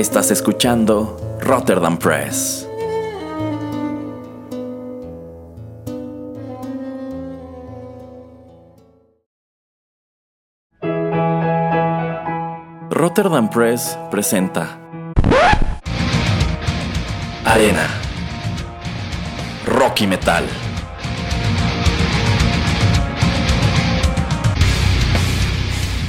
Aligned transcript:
Estás 0.00 0.30
escuchando 0.30 1.36
Rotterdam 1.42 1.98
Press. 1.98 2.66
Rotterdam 12.88 13.50
Press 13.50 13.98
presenta 14.10 14.80
Arena 17.44 17.86
Rocky 19.66 20.06
Metal. 20.06 20.46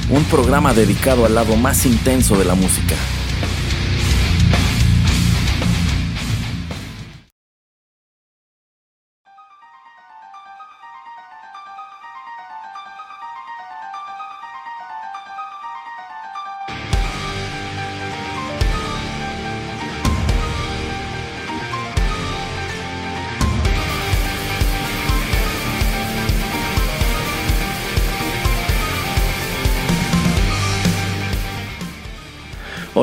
Un 0.08 0.24
programa 0.24 0.72
dedicado 0.72 1.26
al 1.26 1.34
lado 1.34 1.56
más 1.56 1.84
intenso 1.84 2.38
de 2.38 2.46
la 2.46 2.54
música. 2.54 2.96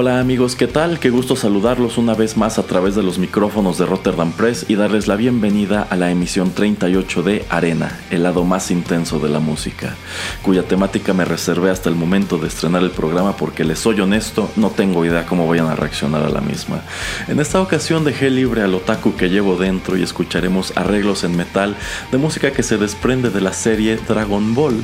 Hola 0.02 0.22
amigos, 0.22 0.56
¿qué 0.56 0.68
tal? 0.68 0.98
Qué 0.98 1.10
gusto 1.10 1.36
saludarlos 1.36 1.98
una 1.98 2.14
vez 2.14 2.38
más 2.38 2.58
a 2.58 2.64
través 2.64 2.96
de 2.96 3.04
los 3.04 3.20
micrófonos 3.20 3.78
de 3.78 3.86
Rotterdam 3.86 4.32
Press 4.32 4.66
y 4.70 4.76
darles 4.76 5.08
la 5.08 5.18
bienvenida 5.18 5.86
a 5.90 5.98
la 5.98 6.10
emisión 6.10 6.54
38 6.54 7.22
de 7.22 7.46
Arena, 7.50 8.00
el 8.10 8.24
lado 8.24 8.46
más 8.46 8.72
intenso 8.72 9.20
de 9.20 9.28
la 9.28 9.42
música, 9.42 9.98
cuya 10.42 10.64
temática 10.64 11.14
me 11.14 11.26
reservé 11.26 11.70
hasta 11.70 11.90
el 11.90 11.96
momento 11.96 12.38
de 12.38 12.48
estrenar 12.48 12.82
el 12.82 12.92
programa 12.92 13.36
porque 13.36 13.66
les 13.66 13.80
soy 13.80 14.00
honesto, 14.00 14.50
no 14.56 14.70
tengo 14.70 15.04
idea 15.04 15.26
cómo 15.26 15.46
vayan 15.46 15.68
a 15.68 15.76
reaccionar 15.76 16.24
a 16.24 16.30
la 16.30 16.40
misma. 16.40 16.82
En 17.28 17.42
esta 17.42 17.60
ocasión 17.60 18.06
dejé 18.06 18.30
libre 18.30 18.62
al 18.62 18.76
otaku 18.76 19.18
que 19.18 19.28
llevo 19.28 19.58
dentro 19.58 19.98
y 19.98 20.04
escucharemos 20.04 20.72
arreglos 20.78 21.26
en 21.26 21.36
metal 21.36 21.76
de 22.10 22.18
música 22.18 22.52
que 22.52 22.64
se 22.64 22.78
desprende 22.78 23.32
de 23.32 23.42
la 23.42 23.52
serie 23.52 24.00
Dragon 24.08 24.56
Ball. 24.56 24.82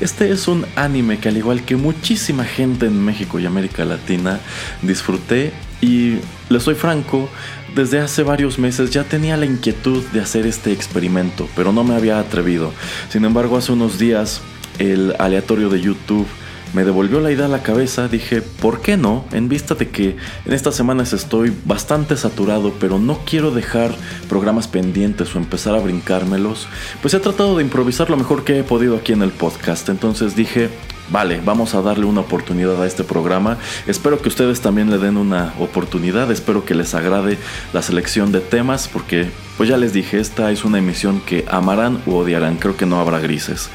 Este 0.00 0.30
es 0.30 0.46
un 0.46 0.66
anime 0.76 1.20
que 1.20 1.30
al 1.30 1.38
igual 1.38 1.64
que 1.64 1.76
muchísima 1.76 2.44
gente 2.44 2.84
en 2.84 3.02
México 3.02 3.38
y 3.40 3.46
América 3.46 3.86
Latina, 3.86 4.40
disfruté 4.82 5.52
y 5.80 6.18
les 6.48 6.62
soy 6.62 6.74
franco, 6.74 7.28
desde 7.74 8.00
hace 8.00 8.22
varios 8.22 8.58
meses 8.58 8.90
ya 8.90 9.04
tenía 9.04 9.36
la 9.36 9.46
inquietud 9.46 10.02
de 10.12 10.20
hacer 10.20 10.46
este 10.46 10.72
experimento, 10.72 11.48
pero 11.54 11.72
no 11.72 11.84
me 11.84 11.94
había 11.94 12.18
atrevido. 12.18 12.72
Sin 13.10 13.24
embargo, 13.24 13.56
hace 13.56 13.72
unos 13.72 13.98
días 13.98 14.40
el 14.78 15.14
aleatorio 15.18 15.68
de 15.68 15.80
YouTube 15.80 16.26
me 16.74 16.84
devolvió 16.84 17.20
la 17.20 17.30
idea 17.30 17.46
a 17.46 17.48
la 17.48 17.62
cabeza, 17.62 18.08
dije, 18.08 18.42
¿por 18.42 18.82
qué 18.82 18.96
no? 18.96 19.24
En 19.32 19.48
vista 19.48 19.74
de 19.74 19.88
que 19.88 20.16
en 20.44 20.52
estas 20.52 20.74
semanas 20.74 21.12
estoy 21.12 21.52
bastante 21.64 22.16
saturado, 22.16 22.74
pero 22.78 22.98
no 22.98 23.20
quiero 23.24 23.50
dejar 23.50 23.94
programas 24.28 24.68
pendientes 24.68 25.34
o 25.34 25.38
empezar 25.38 25.74
a 25.74 25.80
brincármelos, 25.80 26.68
pues 27.00 27.14
he 27.14 27.20
tratado 27.20 27.56
de 27.56 27.62
improvisar 27.62 28.10
lo 28.10 28.16
mejor 28.16 28.44
que 28.44 28.58
he 28.58 28.64
podido 28.64 28.96
aquí 28.96 29.12
en 29.12 29.22
el 29.22 29.30
podcast. 29.30 29.88
Entonces 29.88 30.36
dije, 30.36 30.68
vale, 31.10 31.40
vamos 31.44 31.74
a 31.74 31.82
darle 31.82 32.04
una 32.04 32.20
oportunidad 32.20 32.82
a 32.82 32.86
este 32.86 33.04
programa. 33.04 33.58
Espero 33.86 34.20
que 34.20 34.28
ustedes 34.28 34.60
también 34.60 34.90
le 34.90 34.98
den 34.98 35.16
una 35.16 35.54
oportunidad, 35.58 36.30
espero 36.30 36.64
que 36.64 36.74
les 36.74 36.94
agrade 36.94 37.38
la 37.72 37.82
selección 37.82 38.32
de 38.32 38.40
temas, 38.40 38.88
porque 38.88 39.30
pues 39.56 39.68
ya 39.68 39.76
les 39.76 39.92
dije, 39.92 40.20
esta 40.20 40.50
es 40.50 40.64
una 40.64 40.78
emisión 40.78 41.20
que 41.20 41.44
amarán 41.48 42.00
u 42.06 42.14
odiarán, 42.14 42.56
creo 42.56 42.76
que 42.76 42.86
no 42.86 43.00
habrá 43.00 43.18
grises. 43.18 43.68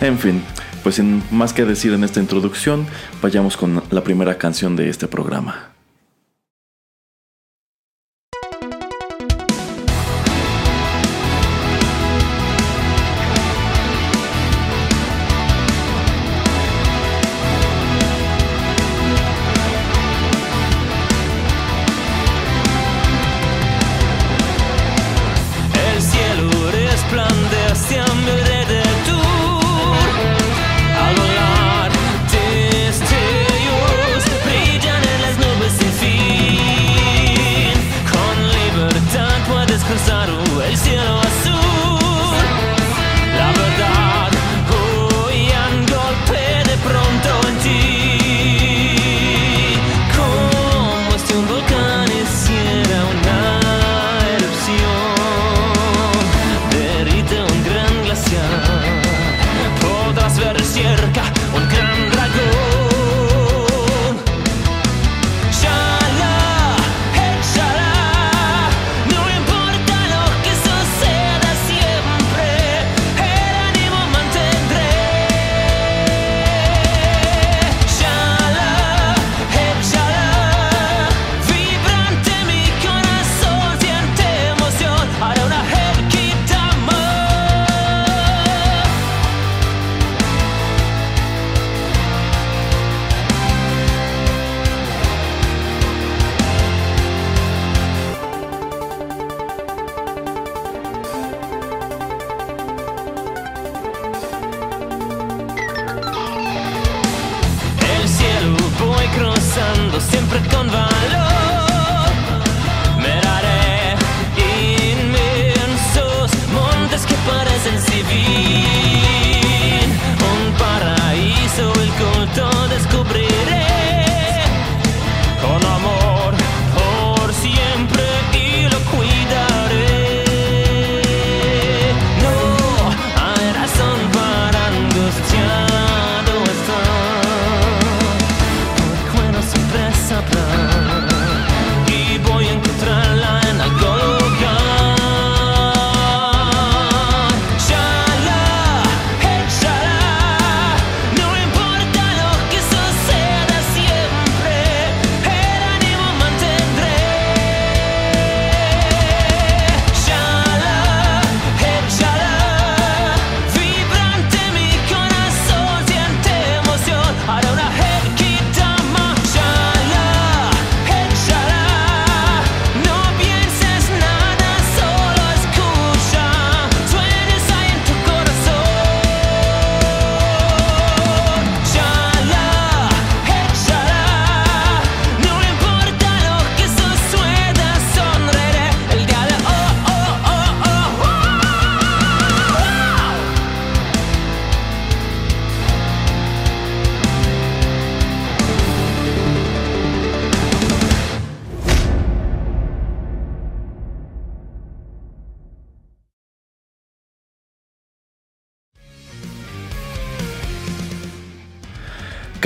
En 0.00 0.18
fin 0.18 0.42
pues 0.82 0.96
sin 0.96 1.22
más 1.30 1.52
que 1.52 1.64
decir 1.64 1.92
en 1.92 2.04
esta 2.04 2.20
introducción, 2.20 2.86
vayamos 3.22 3.56
con 3.56 3.82
la 3.90 4.02
primera 4.02 4.36
canción 4.38 4.76
de 4.76 4.88
este 4.88 5.06
programa. 5.06 5.71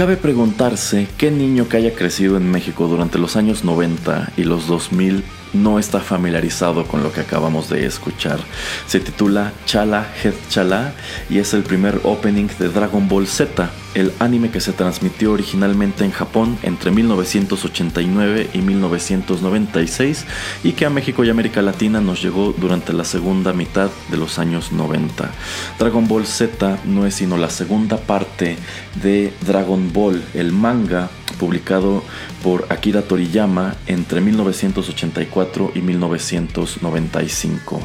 Cabe 0.07 0.19
preguntarse 0.19 1.09
qué 1.19 1.33
niño 1.33 1.69
que 1.69 1.79
haya 1.79 1.93
crecido 1.97 2.37
en 2.37 2.49
México 2.49 2.87
durante 2.87 3.19
los 3.19 3.35
años 3.35 3.65
90 3.65 4.35
y 4.37 4.45
los 4.45 4.69
2000 4.69 5.25
no 5.53 5.79
está 5.79 6.01
familiarizado 6.01 6.87
con 6.87 7.03
lo 7.03 7.13
que 7.13 7.21
acabamos 7.21 7.69
de 7.69 7.87
escuchar. 7.87 8.39
Se 8.87 9.01
titula 9.01 9.53
Chala 9.67 10.07
Head 10.23 10.35
Chala 10.49 10.93
y 11.31 11.39
es 11.39 11.55
el 11.55 11.63
primer 11.63 12.01
opening 12.05 12.49
de 12.59 12.69
Dragon 12.69 13.09
Ball 13.09 13.27
Z, 13.27 13.71
el 13.95 14.13
anime 14.19 14.51
que 14.51 14.61
se 14.61 14.73
transmitió 14.73 15.33
originalmente 15.33 16.05
en 16.05 16.11
Japón 16.11 16.59
entre 16.63 16.91
1989 16.91 18.51
y 18.53 18.59
1996 18.59 20.25
y 20.65 20.73
que 20.73 20.87
a 20.87 20.91
México 20.91 21.25
y 21.25 21.31
América 21.31 21.63
Latina 21.63 22.01
nos 22.01 22.23
llegó 22.23 22.55
durante 22.57 22.93
la 22.93 23.05
segunda 23.05 23.53
mitad 23.53 23.91
de 24.11 24.17
los 24.17 24.39
años 24.39 24.73
90. 24.73 25.31
Dragon 25.79 26.07
Ball 26.07 26.27
Z 26.27 26.79
no 26.85 27.07
es 27.07 27.15
sino 27.15 27.37
la 27.37 27.51
segunda 27.51 27.97
parte 27.97 28.57
de 29.03 29.33
Dragon 29.47 29.93
Ball, 29.93 30.23
el 30.35 30.53
manga 30.53 31.11
publicado 31.39 32.03
por 32.43 32.67
Akira 32.71 33.03
Toriyama 33.03 33.77
entre 33.87 34.21
1984 34.21 35.73
y 35.75 35.81
1995. 35.81 37.81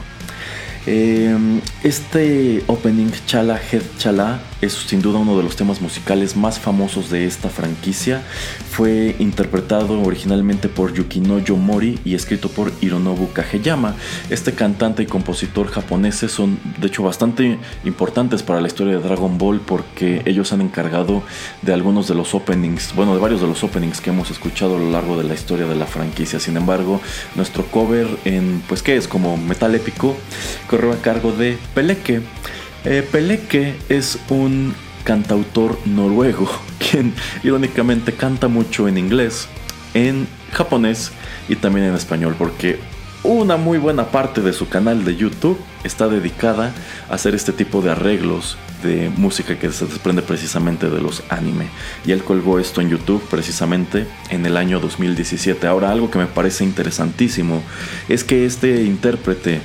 Em, 0.85 1.61
este 1.83 2.63
opening 2.67 3.11
Chala 3.27 3.59
Head 3.59 3.83
Chala 3.97 4.39
es 4.61 4.73
sin 4.73 5.01
duda 5.01 5.19
uno 5.19 5.35
de 5.35 5.43
los 5.43 5.55
temas 5.55 5.81
musicales 5.81 6.35
más 6.35 6.59
famosos 6.59 7.09
de 7.09 7.25
esta 7.25 7.49
franquicia. 7.49 8.21
Fue 8.69 9.15
interpretado 9.19 10.01
originalmente 10.01 10.69
por 10.69 10.93
Yukinoyo 10.93 11.55
Mori 11.57 11.99
y 12.05 12.15
escrito 12.15 12.49
por 12.49 12.71
Hironobu 12.81 13.31
Kageyama. 13.33 13.95
Este 14.29 14.53
cantante 14.53 15.03
y 15.03 15.07
compositor 15.07 15.67
japoneses 15.67 16.31
son 16.31 16.59
de 16.79 16.87
hecho 16.87 17.03
bastante 17.03 17.57
importantes 17.83 18.43
para 18.43 18.61
la 18.61 18.67
historia 18.67 18.97
de 18.97 19.03
Dragon 19.03 19.37
Ball 19.37 19.59
porque 19.59 20.21
ellos 20.25 20.53
han 20.53 20.61
encargado 20.61 21.23
de 21.61 21.73
algunos 21.73 22.07
de 22.07 22.15
los 22.15 22.33
openings, 22.33 22.93
bueno, 22.95 23.13
de 23.13 23.19
varios 23.19 23.41
de 23.41 23.47
los 23.47 23.63
openings 23.63 23.99
que 23.99 24.11
hemos 24.11 24.31
escuchado 24.31 24.75
a 24.75 24.79
lo 24.79 24.91
largo 24.91 25.17
de 25.17 25.23
la 25.23 25.33
historia 25.33 25.65
de 25.65 25.75
la 25.75 25.85
franquicia. 25.85 26.39
Sin 26.39 26.57
embargo, 26.57 27.01
nuestro 27.35 27.65
cover 27.65 28.07
en, 28.25 28.63
pues, 28.67 28.83
¿qué 28.83 28.95
es? 28.95 29.07
Como 29.07 29.37
metal 29.37 29.73
épico, 29.75 30.15
corrió 30.69 30.91
a 30.91 30.97
cargo 30.97 31.31
de 31.31 31.57
Peleke. 31.73 32.21
Eh, 32.83 33.07
Peleke 33.11 33.75
es 33.89 34.17
un 34.29 34.73
cantautor 35.03 35.77
noruego, 35.85 36.49
quien 36.79 37.13
irónicamente 37.43 38.13
canta 38.13 38.47
mucho 38.47 38.87
en 38.87 38.97
inglés, 38.97 39.47
en 39.93 40.27
japonés 40.51 41.11
y 41.47 41.55
también 41.55 41.87
en 41.87 41.95
español, 41.95 42.35
porque 42.37 42.79
una 43.23 43.55
muy 43.55 43.77
buena 43.77 44.07
parte 44.07 44.41
de 44.41 44.51
su 44.51 44.67
canal 44.67 45.05
de 45.05 45.15
YouTube 45.15 45.59
está 45.83 46.07
dedicada 46.07 46.73
a 47.07 47.13
hacer 47.13 47.35
este 47.35 47.51
tipo 47.51 47.83
de 47.83 47.91
arreglos 47.91 48.57
de 48.81 49.11
música 49.15 49.59
que 49.59 49.71
se 49.71 49.85
desprende 49.85 50.23
precisamente 50.23 50.89
de 50.89 50.99
los 50.99 51.21
anime. 51.29 51.67
Y 52.03 52.13
él 52.13 52.23
colgó 52.23 52.57
esto 52.57 52.81
en 52.81 52.89
YouTube 52.89 53.23
precisamente 53.29 54.07
en 54.31 54.43
el 54.47 54.57
año 54.57 54.79
2017. 54.79 55.67
Ahora 55.67 55.91
algo 55.91 56.09
que 56.09 56.17
me 56.17 56.25
parece 56.25 56.63
interesantísimo 56.63 57.61
es 58.09 58.23
que 58.23 58.45
este 58.45 58.83
intérprete 58.83 59.61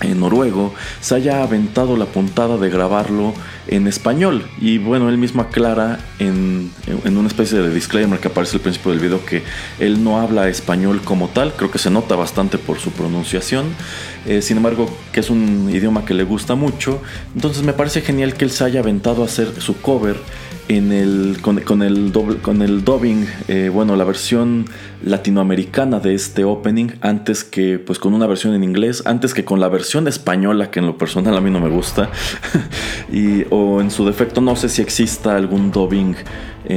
en 0.00 0.20
noruego 0.20 0.74
se 1.00 1.14
haya 1.14 1.42
aventado 1.42 1.96
la 1.96 2.06
puntada 2.06 2.56
de 2.56 2.70
grabarlo 2.70 3.34
en 3.66 3.86
español. 3.86 4.46
Y 4.60 4.78
bueno 4.78 5.08
él 5.08 5.18
mismo 5.18 5.42
aclara 5.42 5.98
en, 6.18 6.70
en, 6.86 7.16
una 7.16 7.28
especie 7.28 7.58
de 7.58 7.74
disclaimer 7.74 8.18
que 8.18 8.28
aparece 8.28 8.56
al 8.56 8.62
principio 8.62 8.92
del 8.92 9.00
video 9.00 9.24
que 9.24 9.42
él 9.78 10.02
no 10.02 10.20
habla 10.20 10.48
español 10.48 11.00
como 11.04 11.28
tal. 11.28 11.52
Creo 11.54 11.70
que 11.70 11.78
se 11.78 11.90
nota 11.90 12.16
bastante 12.16 12.58
por 12.58 12.78
su 12.78 12.90
pronunciación. 12.92 13.66
Eh, 14.26 14.42
sin 14.42 14.58
embargo 14.58 14.88
que 15.12 15.20
es 15.20 15.30
un 15.30 15.70
idioma 15.72 16.04
que 16.04 16.14
le 16.14 16.24
gusta 16.24 16.54
mucho. 16.54 17.00
Entonces 17.34 17.62
me 17.62 17.72
parece 17.72 18.00
genial 18.00 18.34
que 18.34 18.44
él 18.44 18.50
se 18.50 18.64
haya 18.64 18.80
aventado 18.80 19.22
a 19.22 19.26
hacer 19.26 19.60
su 19.60 19.80
cover 19.80 20.16
en 20.68 20.92
el, 20.92 21.38
con, 21.40 21.58
el, 21.58 22.12
con 22.42 22.62
el 22.62 22.84
dubbing, 22.84 23.26
eh, 23.48 23.70
bueno, 23.72 23.96
la 23.96 24.04
versión 24.04 24.66
latinoamericana 25.02 25.98
de 25.98 26.14
este 26.14 26.44
opening, 26.44 26.90
antes 27.00 27.42
que 27.44 27.78
pues 27.78 27.98
con 27.98 28.14
una 28.14 28.26
versión 28.26 28.54
en 28.54 28.62
inglés, 28.62 29.02
antes 29.06 29.34
que 29.34 29.44
con 29.44 29.60
la 29.60 29.68
versión 29.68 30.06
española, 30.08 30.70
que 30.70 30.80
en 30.80 30.86
lo 30.86 30.98
personal 30.98 31.36
a 31.36 31.40
mí 31.40 31.50
no 31.50 31.60
me 31.60 31.70
gusta, 31.70 32.10
y, 33.12 33.44
o 33.50 33.80
en 33.80 33.90
su 33.90 34.04
defecto 34.04 34.40
no 34.40 34.56
sé 34.56 34.68
si 34.68 34.82
exista 34.82 35.36
algún 35.36 35.70
dubbing 35.70 36.16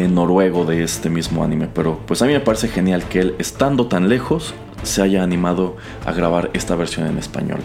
noruego 0.09 0.63
de 0.63 0.83
este 0.83 1.09
mismo 1.09 1.43
anime, 1.43 1.67
pero 1.73 1.99
pues 2.05 2.21
a 2.21 2.25
mí 2.25 2.31
me 2.31 2.39
parece 2.39 2.69
genial 2.69 3.03
que 3.09 3.19
él, 3.19 3.35
estando 3.39 3.87
tan 3.87 4.07
lejos, 4.07 4.53
se 4.83 5.01
haya 5.01 5.23
animado 5.23 5.77
a 6.05 6.13
grabar 6.13 6.49
esta 6.53 6.75
versión 6.75 7.07
en 7.07 7.17
español. 7.17 7.59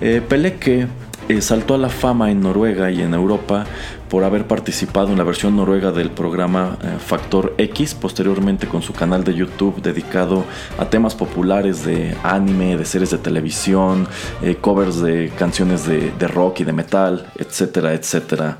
Eh, 0.00 0.22
Peleque 0.26 0.86
eh, 1.32 1.40
saltó 1.40 1.74
a 1.74 1.78
la 1.78 1.88
fama 1.88 2.30
en 2.30 2.42
Noruega 2.42 2.90
y 2.90 3.00
en 3.00 3.14
Europa 3.14 3.64
por 4.10 4.22
haber 4.22 4.46
participado 4.46 5.08
en 5.12 5.16
la 5.16 5.24
versión 5.24 5.56
noruega 5.56 5.90
del 5.90 6.10
programa 6.10 6.76
eh, 6.82 6.98
Factor 6.98 7.54
X, 7.56 7.94
posteriormente 7.94 8.68
con 8.68 8.82
su 8.82 8.92
canal 8.92 9.24
de 9.24 9.34
YouTube 9.34 9.80
dedicado 9.80 10.44
a 10.78 10.90
temas 10.90 11.14
populares 11.14 11.86
de 11.86 12.14
anime, 12.22 12.76
de 12.76 12.84
series 12.84 13.10
de 13.12 13.18
televisión, 13.18 14.06
eh, 14.42 14.56
covers 14.56 15.00
de 15.00 15.32
canciones 15.38 15.86
de, 15.86 16.12
de 16.18 16.28
rock 16.28 16.60
y 16.60 16.64
de 16.64 16.74
metal, 16.74 17.26
etcétera, 17.38 17.94
etcétera. 17.94 18.58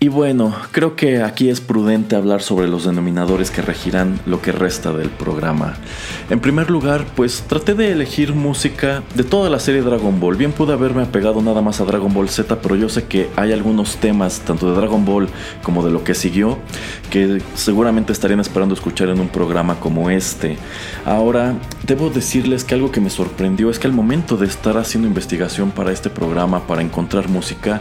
Y 0.00 0.08
bueno, 0.08 0.54
creo 0.70 0.96
que 0.96 1.22
aquí 1.22 1.48
es 1.48 1.62
prudente 1.62 2.14
hablar 2.14 2.42
sobre 2.42 2.68
los 2.68 2.84
denominadores 2.84 3.50
que 3.50 3.62
regirán 3.62 4.20
lo 4.26 4.42
que 4.42 4.52
resta 4.52 4.92
del 4.92 5.08
programa. 5.08 5.76
En 6.28 6.40
primer 6.40 6.70
lugar, 6.70 7.06
pues 7.16 7.44
traté 7.46 7.72
de 7.72 7.90
elegir 7.90 8.34
música 8.34 9.02
de 9.14 9.24
toda 9.24 9.48
la 9.48 9.58
serie 9.58 9.80
Dragon 9.80 10.20
Ball. 10.20 10.36
Bien 10.36 10.52
pude 10.52 10.74
haberme 10.74 11.02
apegado 11.02 11.40
nada 11.40 11.62
más 11.62 11.80
a 11.80 11.84
Dragon 11.84 12.12
Ball 12.12 12.28
Z, 12.28 12.60
pero 12.60 12.76
yo 12.76 12.90
sé 12.90 13.04
que 13.04 13.30
hay 13.36 13.52
algunos 13.52 13.96
temas, 13.96 14.40
tanto 14.40 14.70
de 14.70 14.76
Dragon 14.76 15.06
Ball 15.06 15.28
como 15.62 15.82
de 15.82 15.90
lo 15.90 16.04
que 16.04 16.14
siguió, 16.14 16.58
que 17.08 17.40
seguramente 17.54 18.12
estarían 18.12 18.40
esperando 18.40 18.74
escuchar 18.74 19.08
en 19.08 19.20
un 19.20 19.28
programa 19.28 19.80
como 19.80 20.10
este. 20.10 20.58
Ahora, 21.06 21.54
debo 21.86 22.10
decirles 22.10 22.64
que 22.64 22.74
algo 22.74 22.90
que 22.90 23.00
me 23.00 23.08
sorprendió 23.08 23.70
es 23.70 23.78
que 23.78 23.86
al 23.86 23.94
momento 23.94 24.36
de 24.36 24.46
estar 24.46 24.76
haciendo 24.76 25.08
investigación 25.08 25.70
para 25.70 25.92
este 25.92 26.10
programa, 26.10 26.66
para 26.66 26.82
encontrar 26.82 27.30
música, 27.30 27.80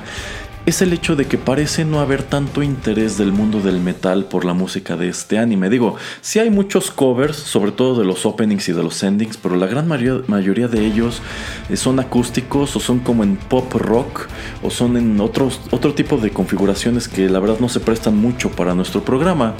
es 0.66 0.82
el 0.82 0.94
hecho 0.94 1.18
de 1.18 1.26
que 1.26 1.38
parece 1.38 1.84
no 1.84 2.00
haber 2.00 2.24
tanto 2.24 2.64
interés 2.64 3.18
del 3.18 3.34
mundo 3.34 3.60
del 3.60 3.82
metal 3.82 4.26
por 4.26 4.46
la 4.46 4.54
música 4.54 4.96
de 4.96 5.10
este 5.10 5.38
anime. 5.38 5.70
Digo, 5.70 5.98
sí 6.22 6.40
hay 6.40 6.50
muchos 6.50 6.90
covers, 6.90 7.36
sobre 7.36 7.72
todo 7.72 8.00
de 8.00 8.06
los 8.06 8.26
openings 8.26 8.70
y 8.70 8.72
de 8.72 8.82
los 8.82 9.04
endings, 9.04 9.36
pero 9.36 9.58
la 9.58 9.68
gran 9.68 9.88
mayoría 9.88 10.70
de 10.70 10.86
ellos 10.86 11.22
eh, 11.70 11.76
son 11.76 12.00
acústicos 12.00 12.76
o 12.78 12.80
son 12.80 13.00
como 13.00 13.24
en 13.24 13.36
pop 13.36 13.74
rock 13.74 14.28
o 14.62 14.70
son 14.70 14.96
en 14.96 15.20
otros, 15.20 15.60
otro 15.72 15.94
tipo 15.94 16.18
de 16.18 16.30
configuraciones 16.30 17.10
que 17.10 17.28
la 17.30 17.40
verdad 17.40 17.60
no 17.60 17.68
se 17.68 17.82
prestan 17.82 18.18
mucho 18.18 18.50
para 18.50 18.74
nuestro 18.74 19.04
programa. 19.04 19.56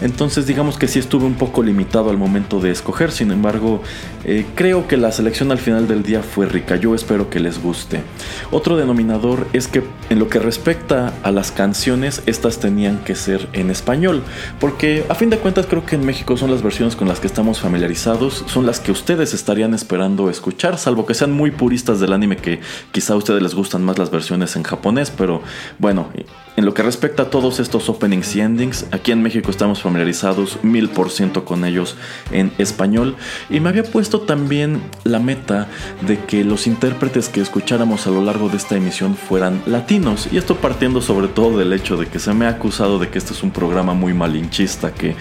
Entonces 0.00 0.46
digamos 0.46 0.78
que 0.78 0.88
sí 0.88 0.98
estuve 0.98 1.24
un 1.24 1.34
poco 1.34 1.62
limitado 1.62 2.10
al 2.10 2.16
momento 2.16 2.60
de 2.60 2.70
escoger, 2.70 3.10
sin 3.10 3.30
embargo 3.30 3.82
eh, 4.24 4.46
creo 4.54 4.86
que 4.86 4.96
la 4.96 5.12
selección 5.12 5.50
al 5.50 5.58
final 5.58 5.88
del 5.88 6.02
día 6.02 6.22
fue 6.22 6.46
rica, 6.46 6.76
yo 6.76 6.94
espero 6.94 7.30
que 7.30 7.40
les 7.40 7.60
guste. 7.62 8.02
Otro 8.50 8.76
denominador 8.76 9.46
es 9.52 9.68
que 9.68 9.82
en 10.10 10.18
lo 10.18 10.28
que 10.28 10.38
respecta 10.38 11.12
a 11.22 11.30
las 11.30 11.50
canciones, 11.50 12.22
estas 12.26 12.58
tenían 12.58 12.98
que 12.98 13.14
ser 13.14 13.48
en 13.52 13.70
español, 13.70 14.22
porque 14.60 15.04
a 15.08 15.14
fin 15.14 15.30
de 15.30 15.38
cuentas 15.38 15.66
creo 15.66 15.84
que 15.84 15.96
en 15.96 16.06
México 16.06 16.36
son 16.36 16.50
las 16.50 16.62
versiones 16.62 16.96
con 16.96 17.08
las 17.08 17.20
que 17.20 17.26
estamos 17.26 17.60
familiarizados, 17.60 18.44
son 18.46 18.66
las 18.66 18.80
que 18.80 18.92
ustedes 18.92 19.34
estarían 19.34 19.74
esperando 19.74 20.30
escuchar, 20.30 20.78
salvo 20.78 21.06
que 21.06 21.14
sean 21.14 21.32
muy 21.32 21.50
puristas 21.50 22.00
del 22.00 22.12
anime 22.12 22.36
que 22.36 22.60
quizá 22.92 23.14
a 23.14 23.16
ustedes 23.16 23.42
les 23.42 23.54
gustan 23.54 23.84
más 23.84 23.98
las 23.98 24.10
versiones 24.10 24.56
en 24.56 24.62
japonés, 24.62 25.10
pero 25.10 25.42
bueno, 25.78 26.10
en 26.58 26.64
lo 26.64 26.74
que 26.74 26.82
respecta 26.82 27.22
a 27.22 27.30
todos 27.30 27.60
estos 27.60 27.88
openings 27.88 28.34
y 28.34 28.40
endings, 28.40 28.86
aquí 28.90 29.12
en 29.12 29.22
México 29.22 29.48
estamos 29.48 29.80
familiarizados 29.80 30.58
mil 30.64 30.88
por 30.88 31.12
ciento 31.12 31.44
con 31.44 31.64
ellos 31.64 31.96
en 32.32 32.50
español 32.58 33.14
y 33.48 33.60
me 33.60 33.68
había 33.68 33.84
puesto 33.84 34.22
también 34.22 34.82
la 35.04 35.20
meta 35.20 35.68
de 36.04 36.18
que 36.18 36.42
los 36.42 36.66
intérpretes 36.66 37.28
que 37.28 37.40
escucháramos 37.40 38.08
a 38.08 38.10
lo 38.10 38.24
largo 38.24 38.48
de 38.48 38.56
esta 38.56 38.74
emisión 38.74 39.14
fueran 39.14 39.62
latinos 39.66 40.26
y 40.32 40.36
esto 40.36 40.56
partiendo 40.56 41.00
sobre 41.00 41.28
todo 41.28 41.56
del 41.58 41.72
hecho 41.72 41.96
de 41.96 42.06
que 42.06 42.18
se 42.18 42.34
me 42.34 42.46
ha 42.46 42.48
acusado 42.48 42.98
de 42.98 43.08
que 43.08 43.18
este 43.18 43.34
es 43.34 43.44
un 43.44 43.52
programa 43.52 43.94
muy 43.94 44.12
malinchista 44.12 44.92
que 44.92 45.14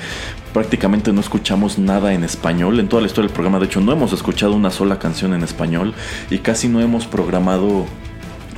prácticamente 0.54 1.14
no 1.14 1.22
escuchamos 1.22 1.78
nada 1.78 2.16
en 2.16 2.24
español. 2.24 2.80
En 2.80 2.90
toda 2.90 3.04
la 3.04 3.08
historia 3.08 3.28
del 3.28 3.36
programa, 3.36 3.60
de 3.60 3.66
hecho, 3.66 3.80
no 3.80 3.92
hemos 3.92 4.12
escuchado 4.12 4.54
una 4.54 4.72
sola 4.72 4.98
canción 4.98 5.36
en 5.36 5.44
español 5.44 5.94
y 6.32 6.40
casi 6.40 6.68
no 6.68 6.82
hemos 6.82 7.06
programado 7.06 7.86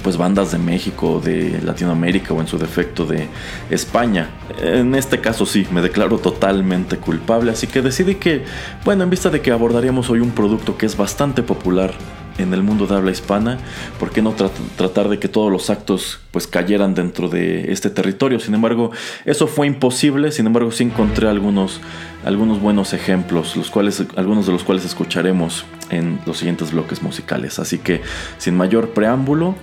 pues 0.03 0.17
bandas 0.17 0.51
de 0.51 0.57
México, 0.57 1.21
de 1.23 1.61
Latinoamérica 1.61 2.33
o 2.33 2.41
en 2.41 2.47
su 2.47 2.57
defecto 2.57 3.05
de 3.05 3.27
España. 3.69 4.29
En 4.61 4.95
este 4.95 5.19
caso 5.19 5.45
sí, 5.45 5.67
me 5.71 5.81
declaro 5.81 6.17
totalmente 6.17 6.97
culpable, 6.97 7.51
así 7.51 7.67
que 7.67 7.81
decidí 7.81 8.15
que, 8.15 8.43
bueno, 8.85 9.03
en 9.03 9.09
vista 9.09 9.29
de 9.29 9.41
que 9.41 9.51
abordaríamos 9.51 10.09
hoy 10.09 10.19
un 10.19 10.31
producto 10.31 10.77
que 10.77 10.85
es 10.85 10.97
bastante 10.97 11.43
popular 11.43 11.93
en 12.37 12.53
el 12.53 12.63
mundo 12.63 12.87
de 12.87 12.95
habla 12.95 13.11
hispana, 13.11 13.57
¿por 13.99 14.11
qué 14.11 14.21
no 14.21 14.33
tratar 14.77 15.09
de 15.09 15.19
que 15.19 15.27
todos 15.27 15.51
los 15.51 15.69
actos 15.69 16.19
pues 16.31 16.47
cayeran 16.47 16.95
dentro 16.95 17.27
de 17.27 17.71
este 17.71 17.89
territorio? 17.89 18.39
Sin 18.39 18.53
embargo, 18.55 18.91
eso 19.25 19.47
fue 19.47 19.67
imposible, 19.67 20.31
sin 20.31 20.47
embargo 20.47 20.71
sí 20.71 20.83
encontré 20.83 21.27
algunos, 21.27 21.81
algunos 22.23 22.61
buenos 22.61 22.93
ejemplos, 22.93 23.57
los 23.57 23.69
cuales, 23.69 24.03
algunos 24.15 24.45
de 24.45 24.53
los 24.53 24.63
cuales 24.63 24.85
escucharemos 24.85 25.65
en 25.89 26.19
los 26.25 26.37
siguientes 26.37 26.71
bloques 26.71 27.01
musicales. 27.01 27.59
Así 27.59 27.77
que 27.77 28.01
sin 28.37 28.55
mayor 28.55 28.91
preámbulo, 28.91 29.55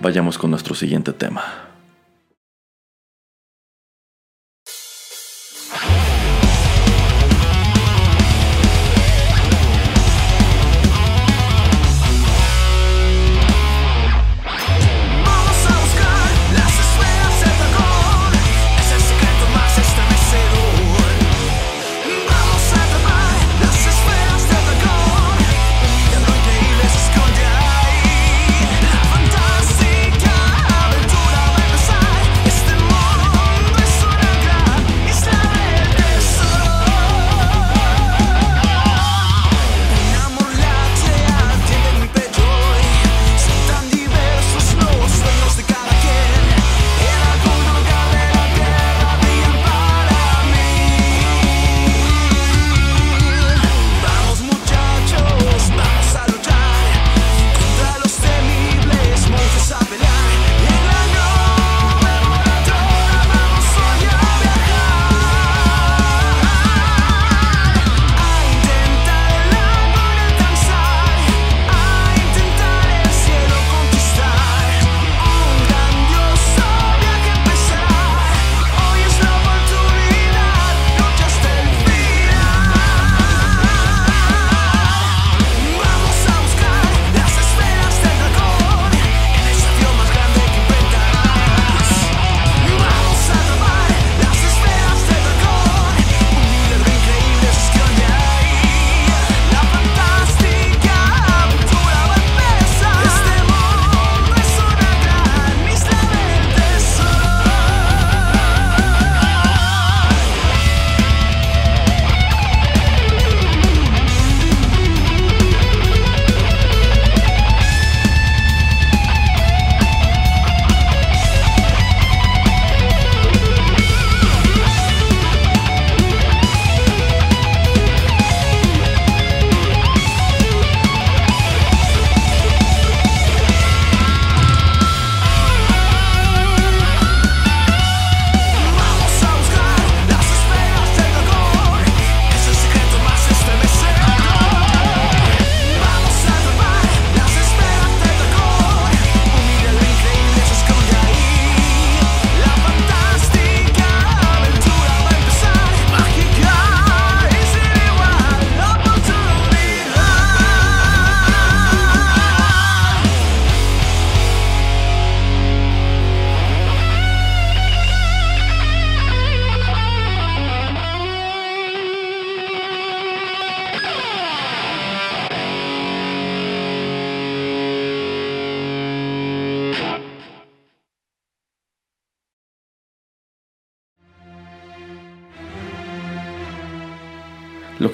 Vayamos 0.00 0.38
con 0.38 0.50
nuestro 0.50 0.74
siguiente 0.74 1.12
tema. 1.12 1.67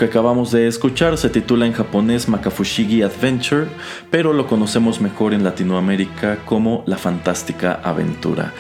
Que 0.05 0.11
acabamos 0.11 0.51
de 0.51 0.67
escuchar 0.67 1.17
se 1.17 1.31
titula 1.31 1.65
en 1.65 1.73
japonés 1.73 2.29
Makafushigi 2.29 3.01
Adventure, 3.01 3.69
pero 4.11 4.35
lo 4.35 4.47
conocemos 4.47 5.01
mejor 5.01 5.33
en 5.33 5.43
Latinoamérica 5.43 6.41
como 6.45 6.85
La 6.87 6.99
Fantástica 6.99 7.81
Aventura. 7.83 8.53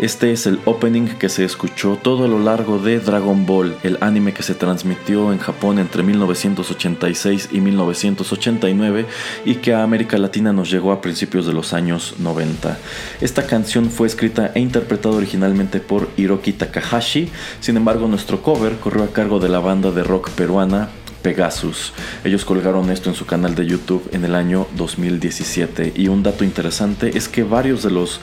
Este 0.00 0.32
es 0.32 0.46
el 0.46 0.60
opening 0.64 1.08
que 1.18 1.28
se 1.28 1.44
escuchó 1.44 1.98
todo 2.02 2.24
a 2.24 2.28
lo 2.28 2.38
largo 2.38 2.78
de 2.78 3.00
Dragon 3.00 3.44
Ball, 3.44 3.76
el 3.82 3.98
anime 4.00 4.32
que 4.32 4.42
se 4.42 4.54
transmitió 4.54 5.30
en 5.30 5.38
Japón 5.38 5.78
entre 5.78 6.02
1986 6.02 7.50
y 7.52 7.60
1989 7.60 9.04
y 9.44 9.56
que 9.56 9.74
a 9.74 9.82
América 9.82 10.16
Latina 10.16 10.54
nos 10.54 10.70
llegó 10.70 10.92
a 10.92 11.02
principios 11.02 11.46
de 11.46 11.52
los 11.52 11.74
años 11.74 12.14
90. 12.18 12.78
Esta 13.20 13.46
canción 13.46 13.90
fue 13.90 14.06
escrita 14.06 14.52
e 14.54 14.60
interpretada 14.60 15.16
originalmente 15.16 15.80
por 15.80 16.08
Hiroki 16.16 16.54
Takahashi, 16.54 17.28
sin 17.60 17.76
embargo 17.76 18.08
nuestro 18.08 18.40
cover 18.40 18.76
corrió 18.76 19.04
a 19.04 19.12
cargo 19.12 19.38
de 19.38 19.50
la 19.50 19.58
banda 19.58 19.90
de 19.90 20.02
rock 20.02 20.30
peruana 20.30 20.88
Pegasus. 21.20 21.92
Ellos 22.24 22.46
colgaron 22.46 22.90
esto 22.90 23.10
en 23.10 23.16
su 23.16 23.26
canal 23.26 23.54
de 23.54 23.66
YouTube 23.66 24.08
en 24.12 24.24
el 24.24 24.34
año 24.34 24.66
2017 24.78 25.92
y 25.94 26.08
un 26.08 26.22
dato 26.22 26.44
interesante 26.44 27.18
es 27.18 27.28
que 27.28 27.42
varios 27.42 27.82
de 27.82 27.90
los 27.90 28.20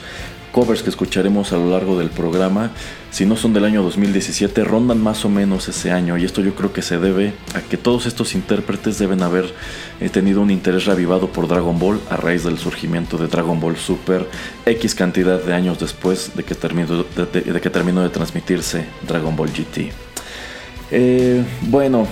covers 0.52 0.82
que 0.82 0.90
escucharemos 0.90 1.52
a 1.52 1.56
lo 1.56 1.70
largo 1.70 1.98
del 1.98 2.10
programa, 2.10 2.70
si 3.10 3.24
no 3.24 3.36
son 3.36 3.52
del 3.52 3.64
año 3.64 3.82
2017, 3.82 4.64
rondan 4.64 5.02
más 5.02 5.24
o 5.24 5.28
menos 5.28 5.68
ese 5.68 5.90
año 5.90 6.18
y 6.18 6.24
esto 6.24 6.40
yo 6.40 6.54
creo 6.54 6.72
que 6.72 6.82
se 6.82 6.98
debe 6.98 7.32
a 7.54 7.60
que 7.60 7.76
todos 7.76 8.06
estos 8.06 8.34
intérpretes 8.34 8.98
deben 8.98 9.22
haber 9.22 9.52
eh, 10.00 10.08
tenido 10.08 10.40
un 10.40 10.50
interés 10.50 10.84
reavivado 10.86 11.28
por 11.28 11.48
Dragon 11.48 11.78
Ball 11.78 12.00
a 12.10 12.16
raíz 12.16 12.44
del 12.44 12.58
surgimiento 12.58 13.16
de 13.16 13.28
Dragon 13.28 13.58
Ball 13.58 13.76
Super 13.76 14.28
X 14.66 14.94
cantidad 14.94 15.42
de 15.42 15.54
años 15.54 15.78
después 15.78 16.36
de 16.36 16.44
que 16.44 16.54
terminó 16.54 17.04
de, 17.04 17.60
que 17.60 17.70
terminó 17.70 18.02
de 18.02 18.10
transmitirse 18.10 18.84
Dragon 19.06 19.34
Ball 19.36 19.50
GT. 19.50 19.92
Eh, 20.90 21.44
bueno, 21.62 22.06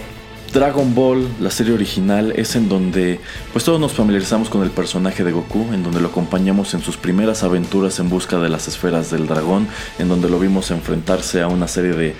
Dragon 0.56 0.94
Ball, 0.94 1.28
la 1.38 1.50
serie 1.50 1.74
original, 1.74 2.32
es 2.34 2.56
en 2.56 2.70
donde 2.70 3.20
pues 3.52 3.62
todos 3.66 3.78
nos 3.78 3.92
familiarizamos 3.92 4.48
con 4.48 4.62
el 4.62 4.70
personaje 4.70 5.22
de 5.22 5.30
Goku, 5.30 5.74
en 5.74 5.82
donde 5.82 6.00
lo 6.00 6.08
acompañamos 6.08 6.72
en 6.72 6.80
sus 6.80 6.96
primeras 6.96 7.42
aventuras 7.42 7.98
en 7.98 8.08
busca 8.08 8.38
de 8.38 8.48
las 8.48 8.66
esferas 8.66 9.10
del 9.10 9.26
dragón, 9.26 9.68
en 9.98 10.08
donde 10.08 10.30
lo 10.30 10.38
vimos 10.38 10.70
enfrentarse 10.70 11.42
a 11.42 11.48
una 11.48 11.68
serie 11.68 11.92
de 11.92 12.14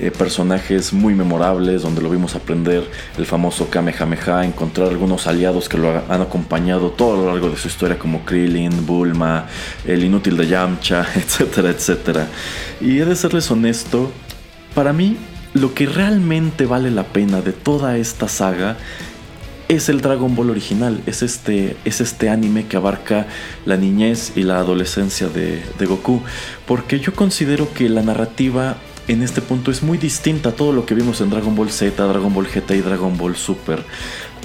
eh, 0.00 0.10
personajes 0.10 0.94
muy 0.94 1.14
memorables, 1.14 1.82
donde 1.82 2.00
lo 2.00 2.08
vimos 2.08 2.34
aprender 2.34 2.90
el 3.18 3.26
famoso 3.26 3.68
Kamehameha, 3.68 4.46
encontrar 4.46 4.88
algunos 4.88 5.26
aliados 5.26 5.68
que 5.68 5.76
lo 5.76 5.90
han 6.08 6.22
acompañado 6.22 6.92
todo 6.92 7.12
a 7.12 7.16
lo 7.18 7.30
largo 7.32 7.50
de 7.50 7.58
su 7.58 7.68
historia 7.68 7.98
como 7.98 8.24
Krillin, 8.24 8.86
Bulma, 8.86 9.48
el 9.84 10.02
inútil 10.02 10.38
de 10.38 10.46
Yamcha, 10.46 11.06
etcétera, 11.14 11.68
etcétera. 11.68 12.26
Y 12.80 13.00
he 13.00 13.04
de 13.04 13.14
serles 13.14 13.50
honesto, 13.50 14.10
para 14.74 14.94
mí 14.94 15.18
lo 15.54 15.74
que 15.74 15.86
realmente 15.86 16.66
vale 16.66 16.90
la 16.90 17.04
pena 17.04 17.40
de 17.40 17.52
toda 17.52 17.96
esta 17.98 18.28
saga 18.28 18.76
es 19.68 19.88
el 19.88 20.00
Dragon 20.00 20.34
Ball 20.34 20.50
original, 20.50 21.00
es 21.06 21.22
este, 21.22 21.76
es 21.84 22.00
este 22.00 22.28
anime 22.28 22.66
que 22.66 22.76
abarca 22.76 23.26
la 23.64 23.76
niñez 23.76 24.32
y 24.36 24.42
la 24.42 24.58
adolescencia 24.58 25.28
de, 25.28 25.62
Goku, 25.86 26.22
porque 26.66 27.00
yo 27.00 27.14
considero 27.14 27.72
que 27.72 27.88
la 27.88 28.02
narrativa 28.02 28.76
en 29.08 29.22
este 29.22 29.40
punto 29.40 29.70
es 29.70 29.82
muy 29.82 29.98
distinta 29.98 30.50
a 30.50 30.52
todo 30.52 30.72
lo 30.72 30.84
que 30.84 30.94
vimos 30.94 31.20
en 31.20 31.30
Dragon 31.30 31.56
Ball 31.56 31.70
Z, 31.70 32.02
Dragon 32.04 32.32
Ball 32.32 32.46
GT 32.46 32.70
y 32.72 32.80
Dragon 32.80 33.16
Ball 33.16 33.34
Super. 33.34 33.82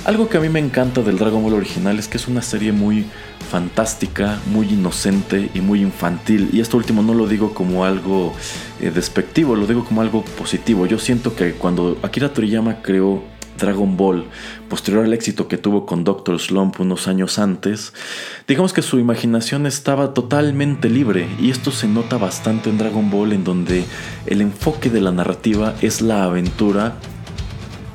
Algo 0.06 0.30
que 0.30 0.38
a 0.38 0.40
mí 0.42 0.48
me 0.48 0.60
encanta 0.60 1.02
del 1.02 1.18
Dragon 1.18 1.44
Ball 1.44 1.54
original 1.54 2.00
es 2.00 2.08
que 2.08 2.18
es 2.18 2.28
una 2.28 2.42
serie 2.42 2.72
muy 2.72 3.06
fantástica, 3.50 4.40
muy 4.46 4.68
inocente 4.70 5.50
y 5.54 5.62
muy 5.62 5.82
infantil. 5.82 6.50
Y 6.54 6.62
esto 6.62 6.78
último 6.78 7.02
no 7.02 7.14
lo 7.14 7.28
digo 7.28 7.54
como 7.54 7.84
algo 7.84 8.34
eh, 8.80 8.90
despectivo, 8.90 9.56
lo 9.56 9.68
digo 9.68 9.84
como 9.84 10.02
algo 10.02 10.24
positivo. 10.24 10.86
Yo 10.86 10.98
siento 10.98 11.36
que 11.36 11.54
cuando 11.54 11.98
Akira 12.04 12.34
Toriyama 12.34 12.82
creó 12.82 13.24
Dragon 13.58 13.98
Ball, 13.98 14.26
posterior 14.70 15.04
al 15.04 15.14
éxito 15.14 15.48
que 15.48 15.58
tuvo 15.58 15.86
con 15.86 16.04
Doctor 16.04 16.40
Slump 16.40 16.80
unos 16.80 17.08
años 17.08 17.40
antes, 17.40 17.92
digamos 18.48 18.72
que 18.72 18.82
su 18.82 19.00
imaginación 19.00 19.66
estaba 19.66 20.14
totalmente 20.14 20.90
libre 20.90 21.28
y 21.40 21.50
esto 21.50 21.72
se 21.72 21.88
nota 21.88 22.18
bastante 22.18 22.70
en 22.70 22.78
Dragon 22.78 23.10
Ball 23.10 23.34
en 23.34 23.44
donde 23.44 23.84
el 24.28 24.42
enfoque 24.42 24.90
de 24.90 25.02
la 25.02 25.12
narrativa 25.12 25.76
es 25.82 26.02
la 26.02 26.24
aventura 26.24 26.98